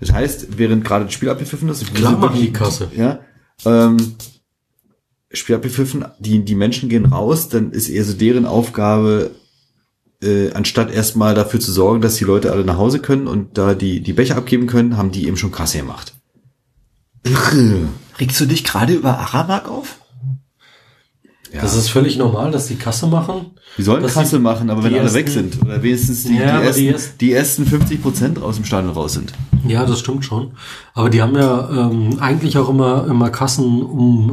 [0.00, 2.90] Das heißt, während gerade das Spiel abgepfiffen ist, Klar machen die Kasse.
[2.96, 3.20] ja,
[3.64, 3.96] ähm,
[5.32, 9.32] Spiel abgepfiffen, die, die Menschen gehen raus, dann ist eher so deren Aufgabe,
[10.22, 13.74] äh, anstatt erstmal dafür zu sorgen, dass die Leute alle nach Hause können und da
[13.74, 16.14] die, die Becher abgeben können, haben die eben schon Kasse gemacht.
[18.20, 19.98] Regst du dich gerade über Aramak auf?
[21.52, 21.60] Ja.
[21.62, 23.46] Das ist völlig normal, dass die Kasse machen.
[23.78, 26.58] die sollen Kasse die- machen, aber wenn alle weg ersten- sind oder wenigstens die, Ja,
[26.60, 29.32] die, die ersten, ersten- die ersten 50 Prozent aus dem Stadion raus sind.
[29.66, 30.52] Ja, das stimmt schon.
[30.94, 34.30] Aber die haben ja ähm, eigentlich auch immer immer Kassen, um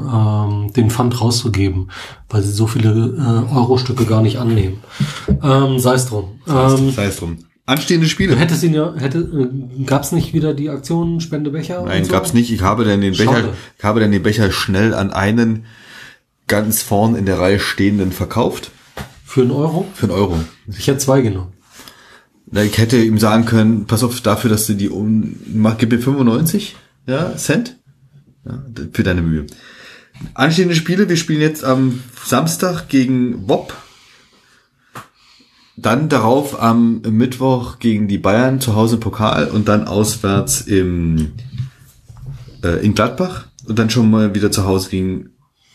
[0.67, 1.89] ähm, den Pfand rauszugeben,
[2.29, 2.89] weil sie so viele
[3.51, 4.77] äh, Euro-Stücke gar nicht annehmen.
[5.41, 6.25] Ähm, Sei es drum.
[6.47, 7.37] Ähm, Sei es drum.
[7.65, 8.33] Anstehende Spiele.
[8.33, 11.83] du hättest ihn ja, hätte, äh, gab's nicht wieder die Aktion Spendebecher?
[11.85, 12.11] Nein, so?
[12.11, 12.51] gab's nicht.
[12.51, 13.49] Ich habe dann den Becher, Schade.
[13.77, 15.65] ich habe dann den Becher schnell an einen
[16.53, 18.69] ganz vorn in der Reihe stehenden verkauft.
[19.25, 19.87] Für einen Euro?
[19.95, 20.37] Für einen Euro.
[20.67, 21.51] Ich hätte zwei genommen.
[22.51, 25.35] Ich hätte ihm sagen können, pass auf dafür, dass du die um,
[25.79, 26.75] gib mir 95
[27.07, 27.79] ja, Cent
[28.45, 29.47] ja, für deine Mühe.
[30.35, 33.75] Anstehende Spiele, wir spielen jetzt am Samstag gegen Bob.
[35.75, 41.31] Dann darauf am Mittwoch gegen die Bayern zu Hause im Pokal und dann auswärts im,
[42.63, 45.32] äh, in Gladbach und dann schon mal wieder zu Hause gegen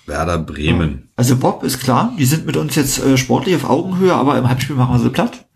[0.09, 1.11] Werder Bremen.
[1.17, 4.49] Also Bob ist klar, die sind mit uns jetzt äh, sportlich auf Augenhöhe, aber im
[4.49, 5.47] Halbspiel machen wir sie platt.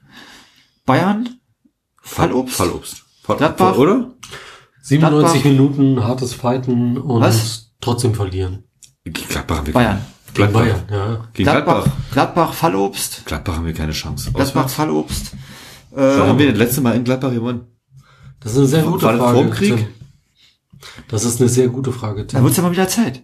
[0.86, 1.28] Bayern,
[2.02, 3.02] Fallobst, Fallobst.
[3.22, 3.76] Fall, Gladbach.
[3.76, 4.10] Oder?
[4.82, 5.44] 97 Gladbach.
[5.44, 7.72] Minuten, hartes Fighten und Was?
[7.80, 8.64] trotzdem verlieren.
[9.04, 10.00] Gladbach haben wir Bayern.
[10.34, 10.60] Gegen Gladbach.
[10.60, 11.28] Bayern, ja.
[11.32, 12.12] Gegen Gladbach, Gladbach.
[12.12, 14.32] Gladbach, Fallobst, Gladbach haben wir keine Chance.
[14.32, 14.74] Gladbach, Auswärts.
[14.74, 15.32] Fallobst.
[15.94, 17.66] Da Äh, haben wir das letzte Mal in Gladbach gewonnen.
[18.40, 19.18] Das ist eine sehr gute Frage.
[19.18, 19.76] vor dem Krieg?
[19.76, 19.86] Tim.
[21.08, 22.44] Das ist eine sehr gute Frage, da Tim.
[22.44, 23.22] wird's ja mal wieder Zeit.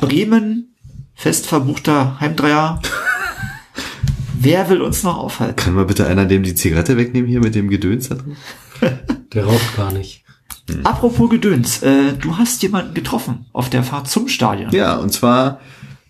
[0.00, 0.74] Bremen,
[1.14, 2.80] fest verbuchter Heimdreier.
[4.38, 5.56] Wer will uns noch aufhalten?
[5.56, 8.36] Kann mal bitte einer dem die Zigarette wegnehmen hier mit dem Gedöns da drin?
[9.32, 10.22] Der raucht gar nicht.
[10.82, 14.70] Apropos Gedöns, äh, du hast jemanden getroffen auf der Fahrt zum Stadion.
[14.72, 15.60] Ja, und zwar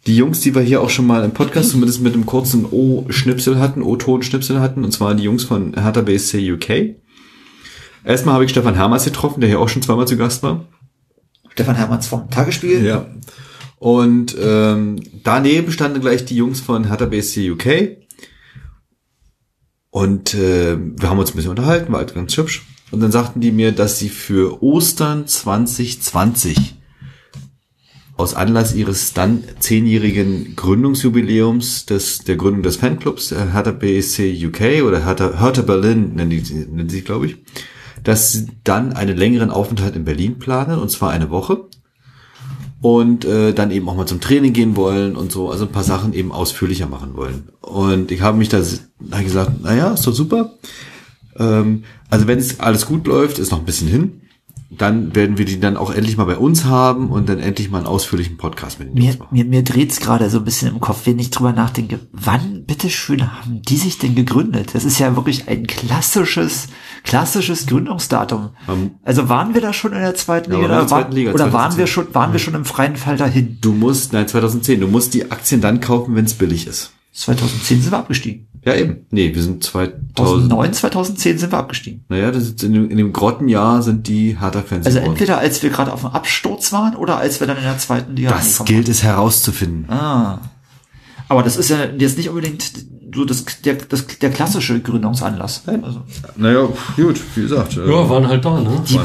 [0.06, 3.58] die Jungs, die wir hier auch schon mal im Podcast zumindest mit einem kurzen O-Schnipsel
[3.58, 6.96] hatten, O-Ton-Schnipsel hatten, und zwar die Jungs von Hertha BSC UK.
[8.04, 10.66] Erstmal habe ich Stefan Hermers getroffen, der hier auch schon zweimal zu Gast war.
[11.54, 12.84] Stefan Hermanns vom Tagesspiel.
[12.84, 13.06] Ja.
[13.78, 17.98] Und ähm, daneben standen gleich die Jungs von Hertha BSC UK.
[19.90, 22.66] Und äh, wir haben uns ein bisschen unterhalten, war halt ganz hübsch.
[22.90, 26.74] Und dann sagten die mir, dass sie für Ostern 2020
[28.16, 34.84] aus Anlass ihres dann zehnjährigen Gründungsjubiläums des, der Gründung des Fanclubs, der Hertha BSC UK
[34.84, 37.36] oder Hertha, Hertha Berlin nennen die, nennen sie, glaube ich,
[38.04, 41.64] dass sie dann einen längeren Aufenthalt in Berlin planen, und zwar eine Woche.
[42.80, 45.84] Und äh, dann eben auch mal zum Training gehen wollen und so, also ein paar
[45.84, 47.48] Sachen eben ausführlicher machen wollen.
[47.62, 48.62] Und ich habe mich da
[49.10, 50.52] hab gesagt, naja, ist doch super.
[51.38, 54.20] Ähm, also wenn es alles gut läuft, ist noch ein bisschen hin
[54.76, 57.78] dann werden wir die dann auch endlich mal bei uns haben und dann endlich mal
[57.78, 61.18] einen ausführlichen Podcast mit mir, Mir, mir dreht's gerade so ein bisschen im Kopf, wenn
[61.18, 64.74] ich drüber nachdenke, wann bitteschön haben die sich denn gegründet?
[64.74, 66.68] Das ist ja wirklich ein klassisches,
[67.02, 68.50] klassisches Gründungsdatum.
[68.66, 71.52] Um, also waren wir da schon in der zweiten ja, Liga, oder, zweiten Liga oder
[71.52, 73.58] waren wir schon, waren wir schon im freien Fall dahin?
[73.60, 76.92] Du musst, nein, 2010, du musst die Aktien dann kaufen, wenn es billig ist.
[77.12, 78.48] 2010 sind wir abgestiegen.
[78.64, 79.06] Ja, eben.
[79.10, 82.04] Nee, wir sind 2000, 2009, 2010 sind wir abgestiegen.
[82.08, 85.70] Naja, das ist in, dem, in dem Grottenjahr sind die Hertha-Fans Also entweder als wir
[85.70, 88.88] gerade auf dem Absturz waren oder als wir dann in der zweiten Liga Das gilt
[88.88, 89.90] es herauszufinden.
[89.90, 90.38] Ah.
[91.28, 92.72] Aber das ist ja jetzt nicht unbedingt
[93.14, 95.62] so das, der, das, der klassische Gründungsanlass.
[95.66, 96.02] Also.
[96.36, 97.76] Naja, gut, wie gesagt.
[97.76, 98.82] Äh, ja, waren halt da, ne?
[98.88, 98.98] Die,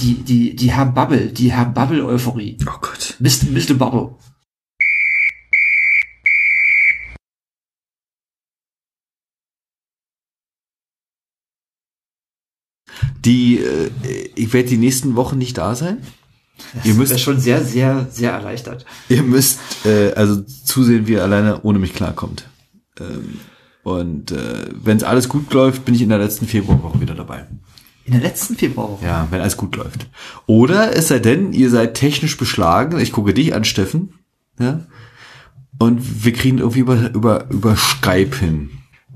[0.00, 2.58] die, die, die Herr Bubble, die Herr Bubble-Euphorie.
[2.66, 3.16] Oh Gott.
[3.20, 3.50] Mr.
[3.52, 3.74] Mr.
[3.74, 4.16] Bubble.
[13.24, 13.90] Die, äh,
[14.34, 15.98] ich werde die nächsten Wochen nicht da sein.
[16.74, 18.84] Das ihr müsst schon sehr, sehr, sehr erleichtert.
[19.08, 22.46] Ihr müsst äh, also zusehen, wie ihr alleine ohne mich klarkommt.
[23.00, 23.40] Ähm,
[23.82, 27.46] und äh, wenn es alles gut läuft, bin ich in der letzten Februarwoche wieder dabei.
[28.04, 29.04] In der letzten Februarwoche?
[29.04, 30.06] Ja, wenn alles gut läuft.
[30.46, 32.98] Oder es sei denn, ihr seid technisch beschlagen.
[33.00, 34.14] Ich gucke dich an, Steffen.
[34.58, 34.86] Ja.
[35.78, 38.70] Und wir kriegen irgendwie über, über, über Skype hin.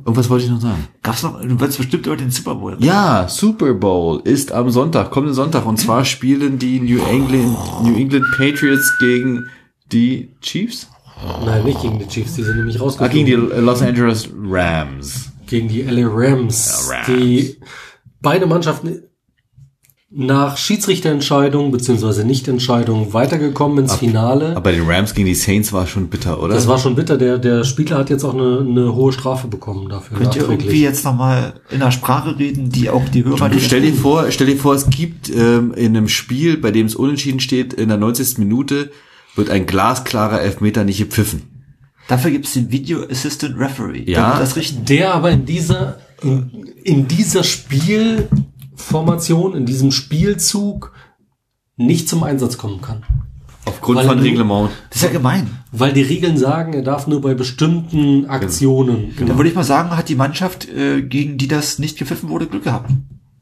[0.07, 0.87] Irgendwas wollte ich noch sagen.
[1.03, 2.85] Gab's noch, du wolltest bestimmt über den Super Bowl reden.
[2.85, 5.67] Ja, Super Bowl ist am Sonntag, kommenden Sonntag.
[5.67, 9.49] Und zwar spielen die New England, New England Patriots gegen
[9.91, 10.89] die Chiefs?
[11.45, 13.11] Nein, nicht gegen die Chiefs, die sind nämlich rausgekommen.
[13.11, 15.33] Ah, gegen die Los Angeles Rams.
[15.49, 16.89] Gegen die LA Rams.
[16.89, 17.07] Ja, Rams.
[17.09, 17.57] Die
[18.21, 19.03] beide Mannschaften
[20.09, 24.57] nach Schiedsrichterentscheidung beziehungsweise Nichtentscheidung weitergekommen ins Finale.
[24.57, 26.55] Aber die Rams gegen die Saints war schon bitter, oder?
[26.55, 27.19] Das war schon bitter.
[27.19, 30.19] Der, der Spieler hat jetzt auch eine, eine hohe Strafe bekommen dafür.
[30.19, 33.49] Könnt ihr irgendwie jetzt nochmal in einer Sprache reden, die auch die Hörer...
[33.49, 36.87] Du, stell dir vor, stell dir vor, es gibt ähm, in einem Spiel, bei dem
[36.87, 38.39] es unentschieden steht, in der 90.
[38.39, 38.93] Minute
[39.35, 41.43] wird ein glasklarer Elfmeter nicht gepfiffen.
[42.07, 44.05] Dafür gibt es den Video Assistant Referee.
[44.07, 44.85] Ja, das richten.
[44.85, 48.29] Der aber in dieser, in, in dieser Spiel
[48.77, 50.93] Formation, in diesem Spielzug
[51.77, 53.03] nicht zum Einsatz kommen kann.
[53.65, 54.71] Aufgrund weil von Reglement.
[54.91, 55.51] Das ist ja gemein.
[55.73, 59.13] Weil die Regeln sagen, er darf nur bei bestimmten Aktionen.
[59.17, 59.29] Genau.
[59.29, 62.47] Dann würde ich mal sagen, hat die Mannschaft, äh, gegen die das nicht gepfiffen wurde,
[62.47, 62.91] Glück gehabt.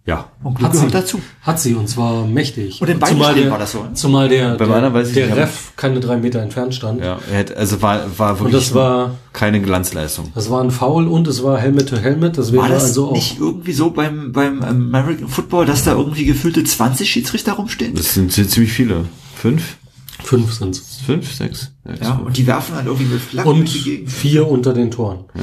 [0.06, 0.30] Ja.
[0.42, 1.20] Und Glück hat sie, dazu.
[1.40, 2.82] Hat sie, und zwar mächtig.
[2.82, 3.84] Und in beiden zumal der, war das so.
[3.84, 3.94] Ne?
[3.94, 7.00] Zumal der, Bei meiner weiß ich der Ref keine drei Meter entfernt stand.
[7.00, 10.30] Ja, er hat, also war, war wirklich und das war, keine Glanzleistung.
[10.34, 12.36] Das war ein Foul und es war Helmet to Helmet.
[12.36, 13.12] Das wäre war das also auch.
[13.12, 17.94] nicht irgendwie so beim, beim American Football, dass da irgendwie gefühlte 20 Schiedsrichter rumstehen?
[17.94, 19.06] Das sind, sind ziemlich viele.
[19.34, 19.78] Fünf?
[20.22, 20.76] Fünf sind
[21.06, 21.72] Fünf, sechs.
[22.00, 25.24] Ja, und die werfen dann irgendwie mit Flaggen und vier unter den Toren.
[25.34, 25.42] Ja.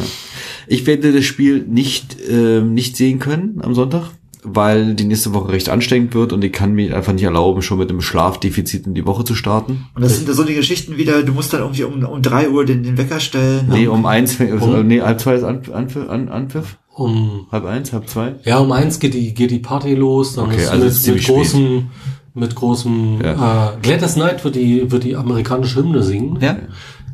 [0.67, 4.09] Ich werde das Spiel nicht, äh, nicht sehen können am Sonntag
[4.43, 7.77] weil die nächste Woche recht anstrengend wird und ich kann mir einfach nicht erlauben, schon
[7.77, 9.85] mit einem Schlafdefizit in die Woche zu starten.
[9.95, 12.49] Und das sind da so die Geschichten wieder, du musst dann irgendwie um, um drei
[12.49, 13.67] Uhr den, den Wecker stellen.
[13.69, 16.77] Nee, um eins, um, nee, halb zwei ist Anpfiff, an, Anpfiff.
[16.93, 18.35] Um halb eins, halb zwei?
[18.43, 21.07] Ja, um eins geht die, geht die Party los, dann okay, ist also mit, ist
[21.07, 21.87] mit großem,
[22.33, 23.73] mit großem, ja.
[23.73, 26.37] äh, Gladys Knight wird die, wird die amerikanische Hymne singen.
[26.41, 26.57] Ja.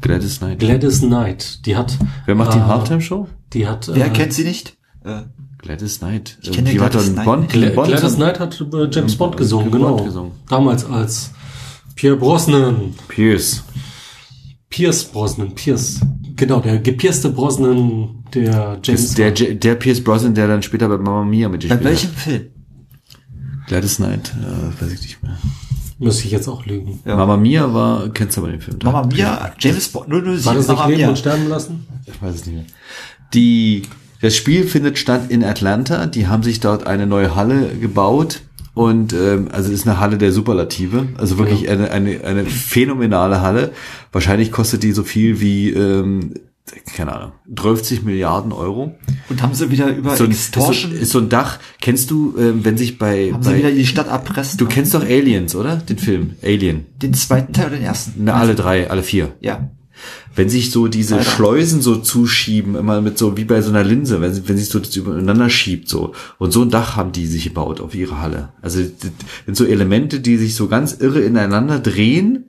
[0.02, 0.60] Gladys Knight.
[0.60, 1.98] Gladys Knight, die hat.
[2.26, 3.28] Wer macht die äh, Halftime-Show?
[3.54, 3.90] Die hat.
[3.94, 4.78] Wer äh, kennt sie nicht?
[5.04, 5.24] Äh,
[5.60, 6.38] Gladys Knight.
[6.42, 7.26] Ich kenne Gladys Knight.
[7.26, 9.96] Bond, Gl Bond Gladys Knight hat äh, James Bond gesungen, genau.
[9.96, 10.32] Bond gesungen.
[10.50, 11.32] Damals als
[11.96, 12.94] Pierre Brosnan.
[13.08, 13.64] Pierce.
[14.70, 16.02] Pierce Brosnan, Pierce.
[16.36, 20.98] Genau, der gepierste Brosnan der James Der, der, der Pierce Brosnan, der dann später bei
[20.98, 21.84] Mamma Mia mitgespielt hat.
[21.84, 22.48] Bei welchem Film?
[23.68, 25.38] Gladys Knight, ja, weiß ich nicht mehr.
[26.00, 27.00] Müsste ich jetzt auch lügen.
[27.06, 27.16] Ja.
[27.16, 28.78] Mama Mia war, kennst du aber den Film?
[28.84, 30.46] Mama Mia, James Bond 007.
[30.46, 31.88] War das nicht Leben und Sterben lassen?
[32.06, 32.66] Ich weiß es nicht mehr.
[33.34, 33.82] Die
[34.22, 36.06] das Spiel findet statt in Atlanta.
[36.06, 38.41] Die haben sich dort eine neue Halle gebaut.
[38.73, 41.72] Und ähm, also ist eine Halle der Superlative, also wirklich ja.
[41.72, 43.72] eine, eine, eine phänomenale Halle.
[44.11, 46.35] Wahrscheinlich kostet die so viel wie ähm,
[46.95, 48.95] keine Ahnung, 30 Milliarden Euro.
[49.30, 51.60] Und haben sie wieder über So ein, ist, so, Extortion, ist so ein Dach.
[51.81, 54.60] Kennst du, ähm, wenn sich bei, haben sie bei wieder die Stadt erpresst?
[54.60, 55.77] du kennst doch Aliens, oder?
[55.77, 56.85] Den Film Alien.
[57.02, 58.14] den zweiten Teil oder den ersten?
[58.18, 59.34] Na, alle drei, alle vier.
[59.39, 59.69] Ja.
[60.36, 61.15] Wenn sich so diese.
[61.24, 64.69] Schleusen so zuschieben, immer mit so wie bei so einer Linse, wenn, sie- wenn sich
[64.69, 66.14] so das übereinander schiebt, so.
[66.38, 68.49] Und so ein Dach haben die sich gebaut auf ihre Halle.
[68.61, 69.11] Also, das
[69.45, 72.45] sind so Elemente, die sich so ganz irre ineinander drehen.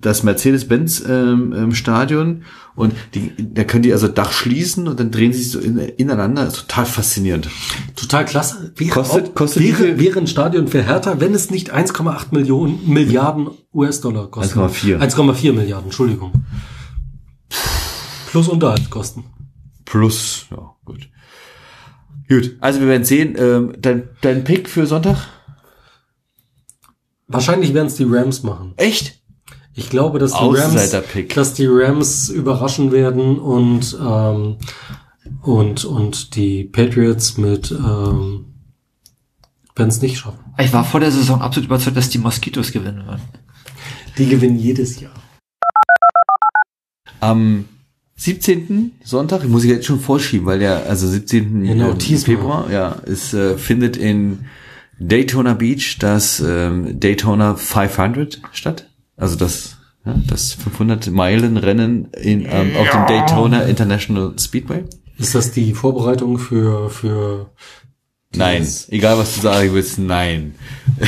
[0.00, 2.42] Das Mercedes-Benz ähm, ähm, Stadion
[2.74, 5.78] und die, da können die also Dach schließen und dann drehen sie sich so in,
[5.78, 6.52] ineinander.
[6.52, 7.48] Total faszinierend.
[7.94, 8.72] Total klasse.
[8.76, 9.98] Wäre, Kostet- auch, kostet wie wäre, viel?
[10.00, 14.56] wäre ein Stadion für Hertha, wenn es nicht 1,8 Millionen Milliarden US-Dollar kostet.
[14.58, 14.98] 1,4.
[14.98, 16.32] 1,4 Milliarden, Entschuldigung.
[18.30, 19.24] Plus Unterhaltskosten.
[19.84, 21.08] Plus, ja, gut.
[22.28, 23.36] Gut, also wir werden sehen.
[23.38, 25.18] Ähm, dein, dein Pick für Sonntag?
[27.28, 28.72] Wahrscheinlich werden es die Rams machen.
[28.76, 29.20] Echt?
[29.74, 30.90] Ich glaube, dass die Rams,
[31.34, 34.56] dass die Rams überraschen werden und ähm,
[35.42, 38.46] und und die Patriots mit ähm,
[39.74, 40.38] werden es nicht schaffen.
[40.58, 43.22] Ich war vor der Saison absolut überzeugt, dass die Moskitos gewinnen würden.
[44.16, 45.12] Die gewinnen jedes Jahr.
[47.18, 47.64] Am
[48.16, 48.92] 17.
[49.02, 51.64] Sonntag, muss ich jetzt schon vorschieben, weil der, also 17.
[51.64, 52.00] Genau, ähm.
[52.00, 54.44] Februar, ja, es äh, findet in
[55.00, 58.88] Daytona Beach das ähm, Daytona 500 statt.
[59.16, 64.84] Also das, ja, das 500 Meilen Rennen in, ähm, auf dem Daytona International Speedway.
[65.16, 67.50] Ist das die Vorbereitung für für
[68.36, 70.56] Nein, egal was du sagen willst, nein.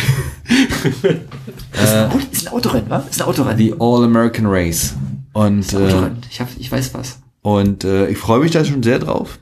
[1.72, 3.04] Ist ein, Auto, ist ein Autorennen, wa?
[3.10, 3.58] Ist ein Autorennen.
[3.58, 4.94] Die All-American Race.
[5.32, 6.18] Und, äh, Autorennen.
[6.30, 7.18] Ich, hab, ich weiß was.
[7.42, 9.40] und äh, ich freue mich da schon sehr drauf.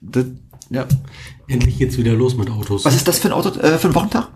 [0.00, 0.26] Das,
[0.70, 0.84] ja,
[1.48, 2.84] Endlich geht's wieder los mit Autos.
[2.84, 4.28] Was ist das für ein Auto, äh, für ein Wochentag?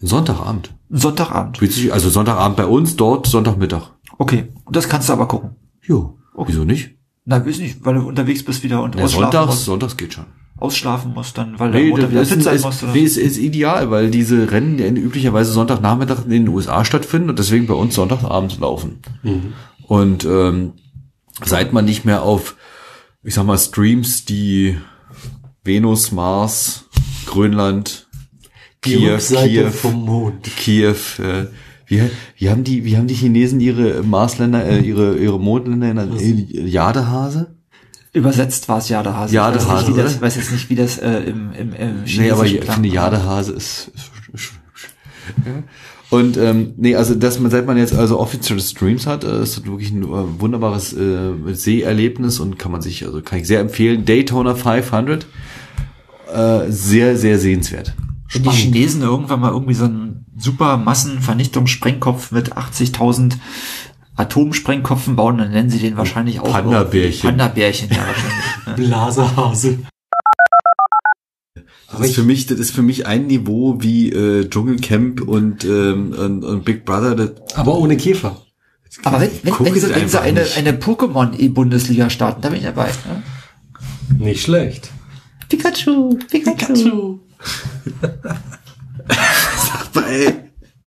[0.00, 0.74] Sonntagabend.
[0.88, 1.60] Sonntagabend.
[1.92, 3.90] Also Sonntagabend bei uns, dort Sonntagmittag.
[4.18, 4.48] Okay.
[4.70, 5.50] Das kannst du aber gucken.
[5.82, 6.92] Jo, wieso nicht?
[7.24, 10.14] Na, weiß nicht, weil du unterwegs bist wieder und Ja, ausschlafen, sonntags, musst, sonntags geht
[10.14, 10.24] schon.
[10.58, 12.82] ausschlafen musst, dann, weil der Nee, Montag wieder das fit ist, sein ist, musst.
[12.82, 12.92] Oder?
[12.92, 17.38] nee, ist, ist ideal, weil diese Rennen ja üblicherweise Sonntagnachmittag in den USA stattfinden und
[17.38, 19.00] deswegen bei uns Sonntagabends laufen.
[19.86, 20.72] Und ähm,
[21.44, 22.56] seit man nicht mehr auf,
[23.22, 24.76] ich sag mal, Streams, die
[25.62, 26.86] Venus, Mars,
[27.26, 28.08] Grönland,
[28.82, 30.44] Kiew, Kiew, vom Mond.
[30.56, 31.46] Kiew, äh,
[31.86, 32.02] wie,
[32.36, 36.66] wie haben die, wie haben die Chinesen ihre Marsländer, äh, ihre, ihre Mondländer in äh,
[36.66, 37.56] Jadehase?
[38.12, 39.34] Übersetzt war es Jadehase.
[39.34, 42.04] Jadehase, Ich weiß, nicht, wie das, weiß jetzt nicht, wie das äh, im, im, im
[42.04, 43.92] Nee, aber Chinesischen ich finde Jadehase ist,
[44.32, 44.52] ist
[45.46, 45.62] ja.
[46.10, 49.58] und ähm, nee, also dass man seit man jetzt also offizielle Streams hat, äh, ist
[49.58, 53.60] das wirklich ein äh, wunderbares äh, Seherlebnis und kann man sich also kann ich sehr
[53.60, 54.04] empfehlen.
[54.04, 55.26] Daytona 500
[56.32, 57.94] äh, sehr sehr sehenswert.
[58.32, 63.34] Wenn die Chinesen irgendwann mal irgendwie so einen super Massenvernichtungssprengkopf mit 80.000
[64.16, 67.30] Atomsprengkopfen bauen, dann nennen sie den wahrscheinlich auch Panda-Bärchen.
[67.30, 68.76] Panda-Bärchen, ja, wahrscheinlich.
[68.76, 69.78] Blasehase.
[71.90, 76.12] Das ist für mich, das ist für mich ein Niveau wie äh, Dschungelcamp und, ähm,
[76.12, 77.16] und, und Big Brother.
[77.16, 78.40] Das, Aber ohne Käfer.
[79.04, 80.56] Aber wenn, wenn, wenn, sie, wenn sie eine, nicht.
[80.56, 82.88] eine Pokémon-E-Bundesliga starten, da bin ich dabei.
[82.88, 84.24] Ne?
[84.24, 84.90] Nicht schlecht.
[85.48, 86.54] Pikachu, Pikachu.
[86.56, 87.18] Pikachu.
[90.10, 90.49] Ey,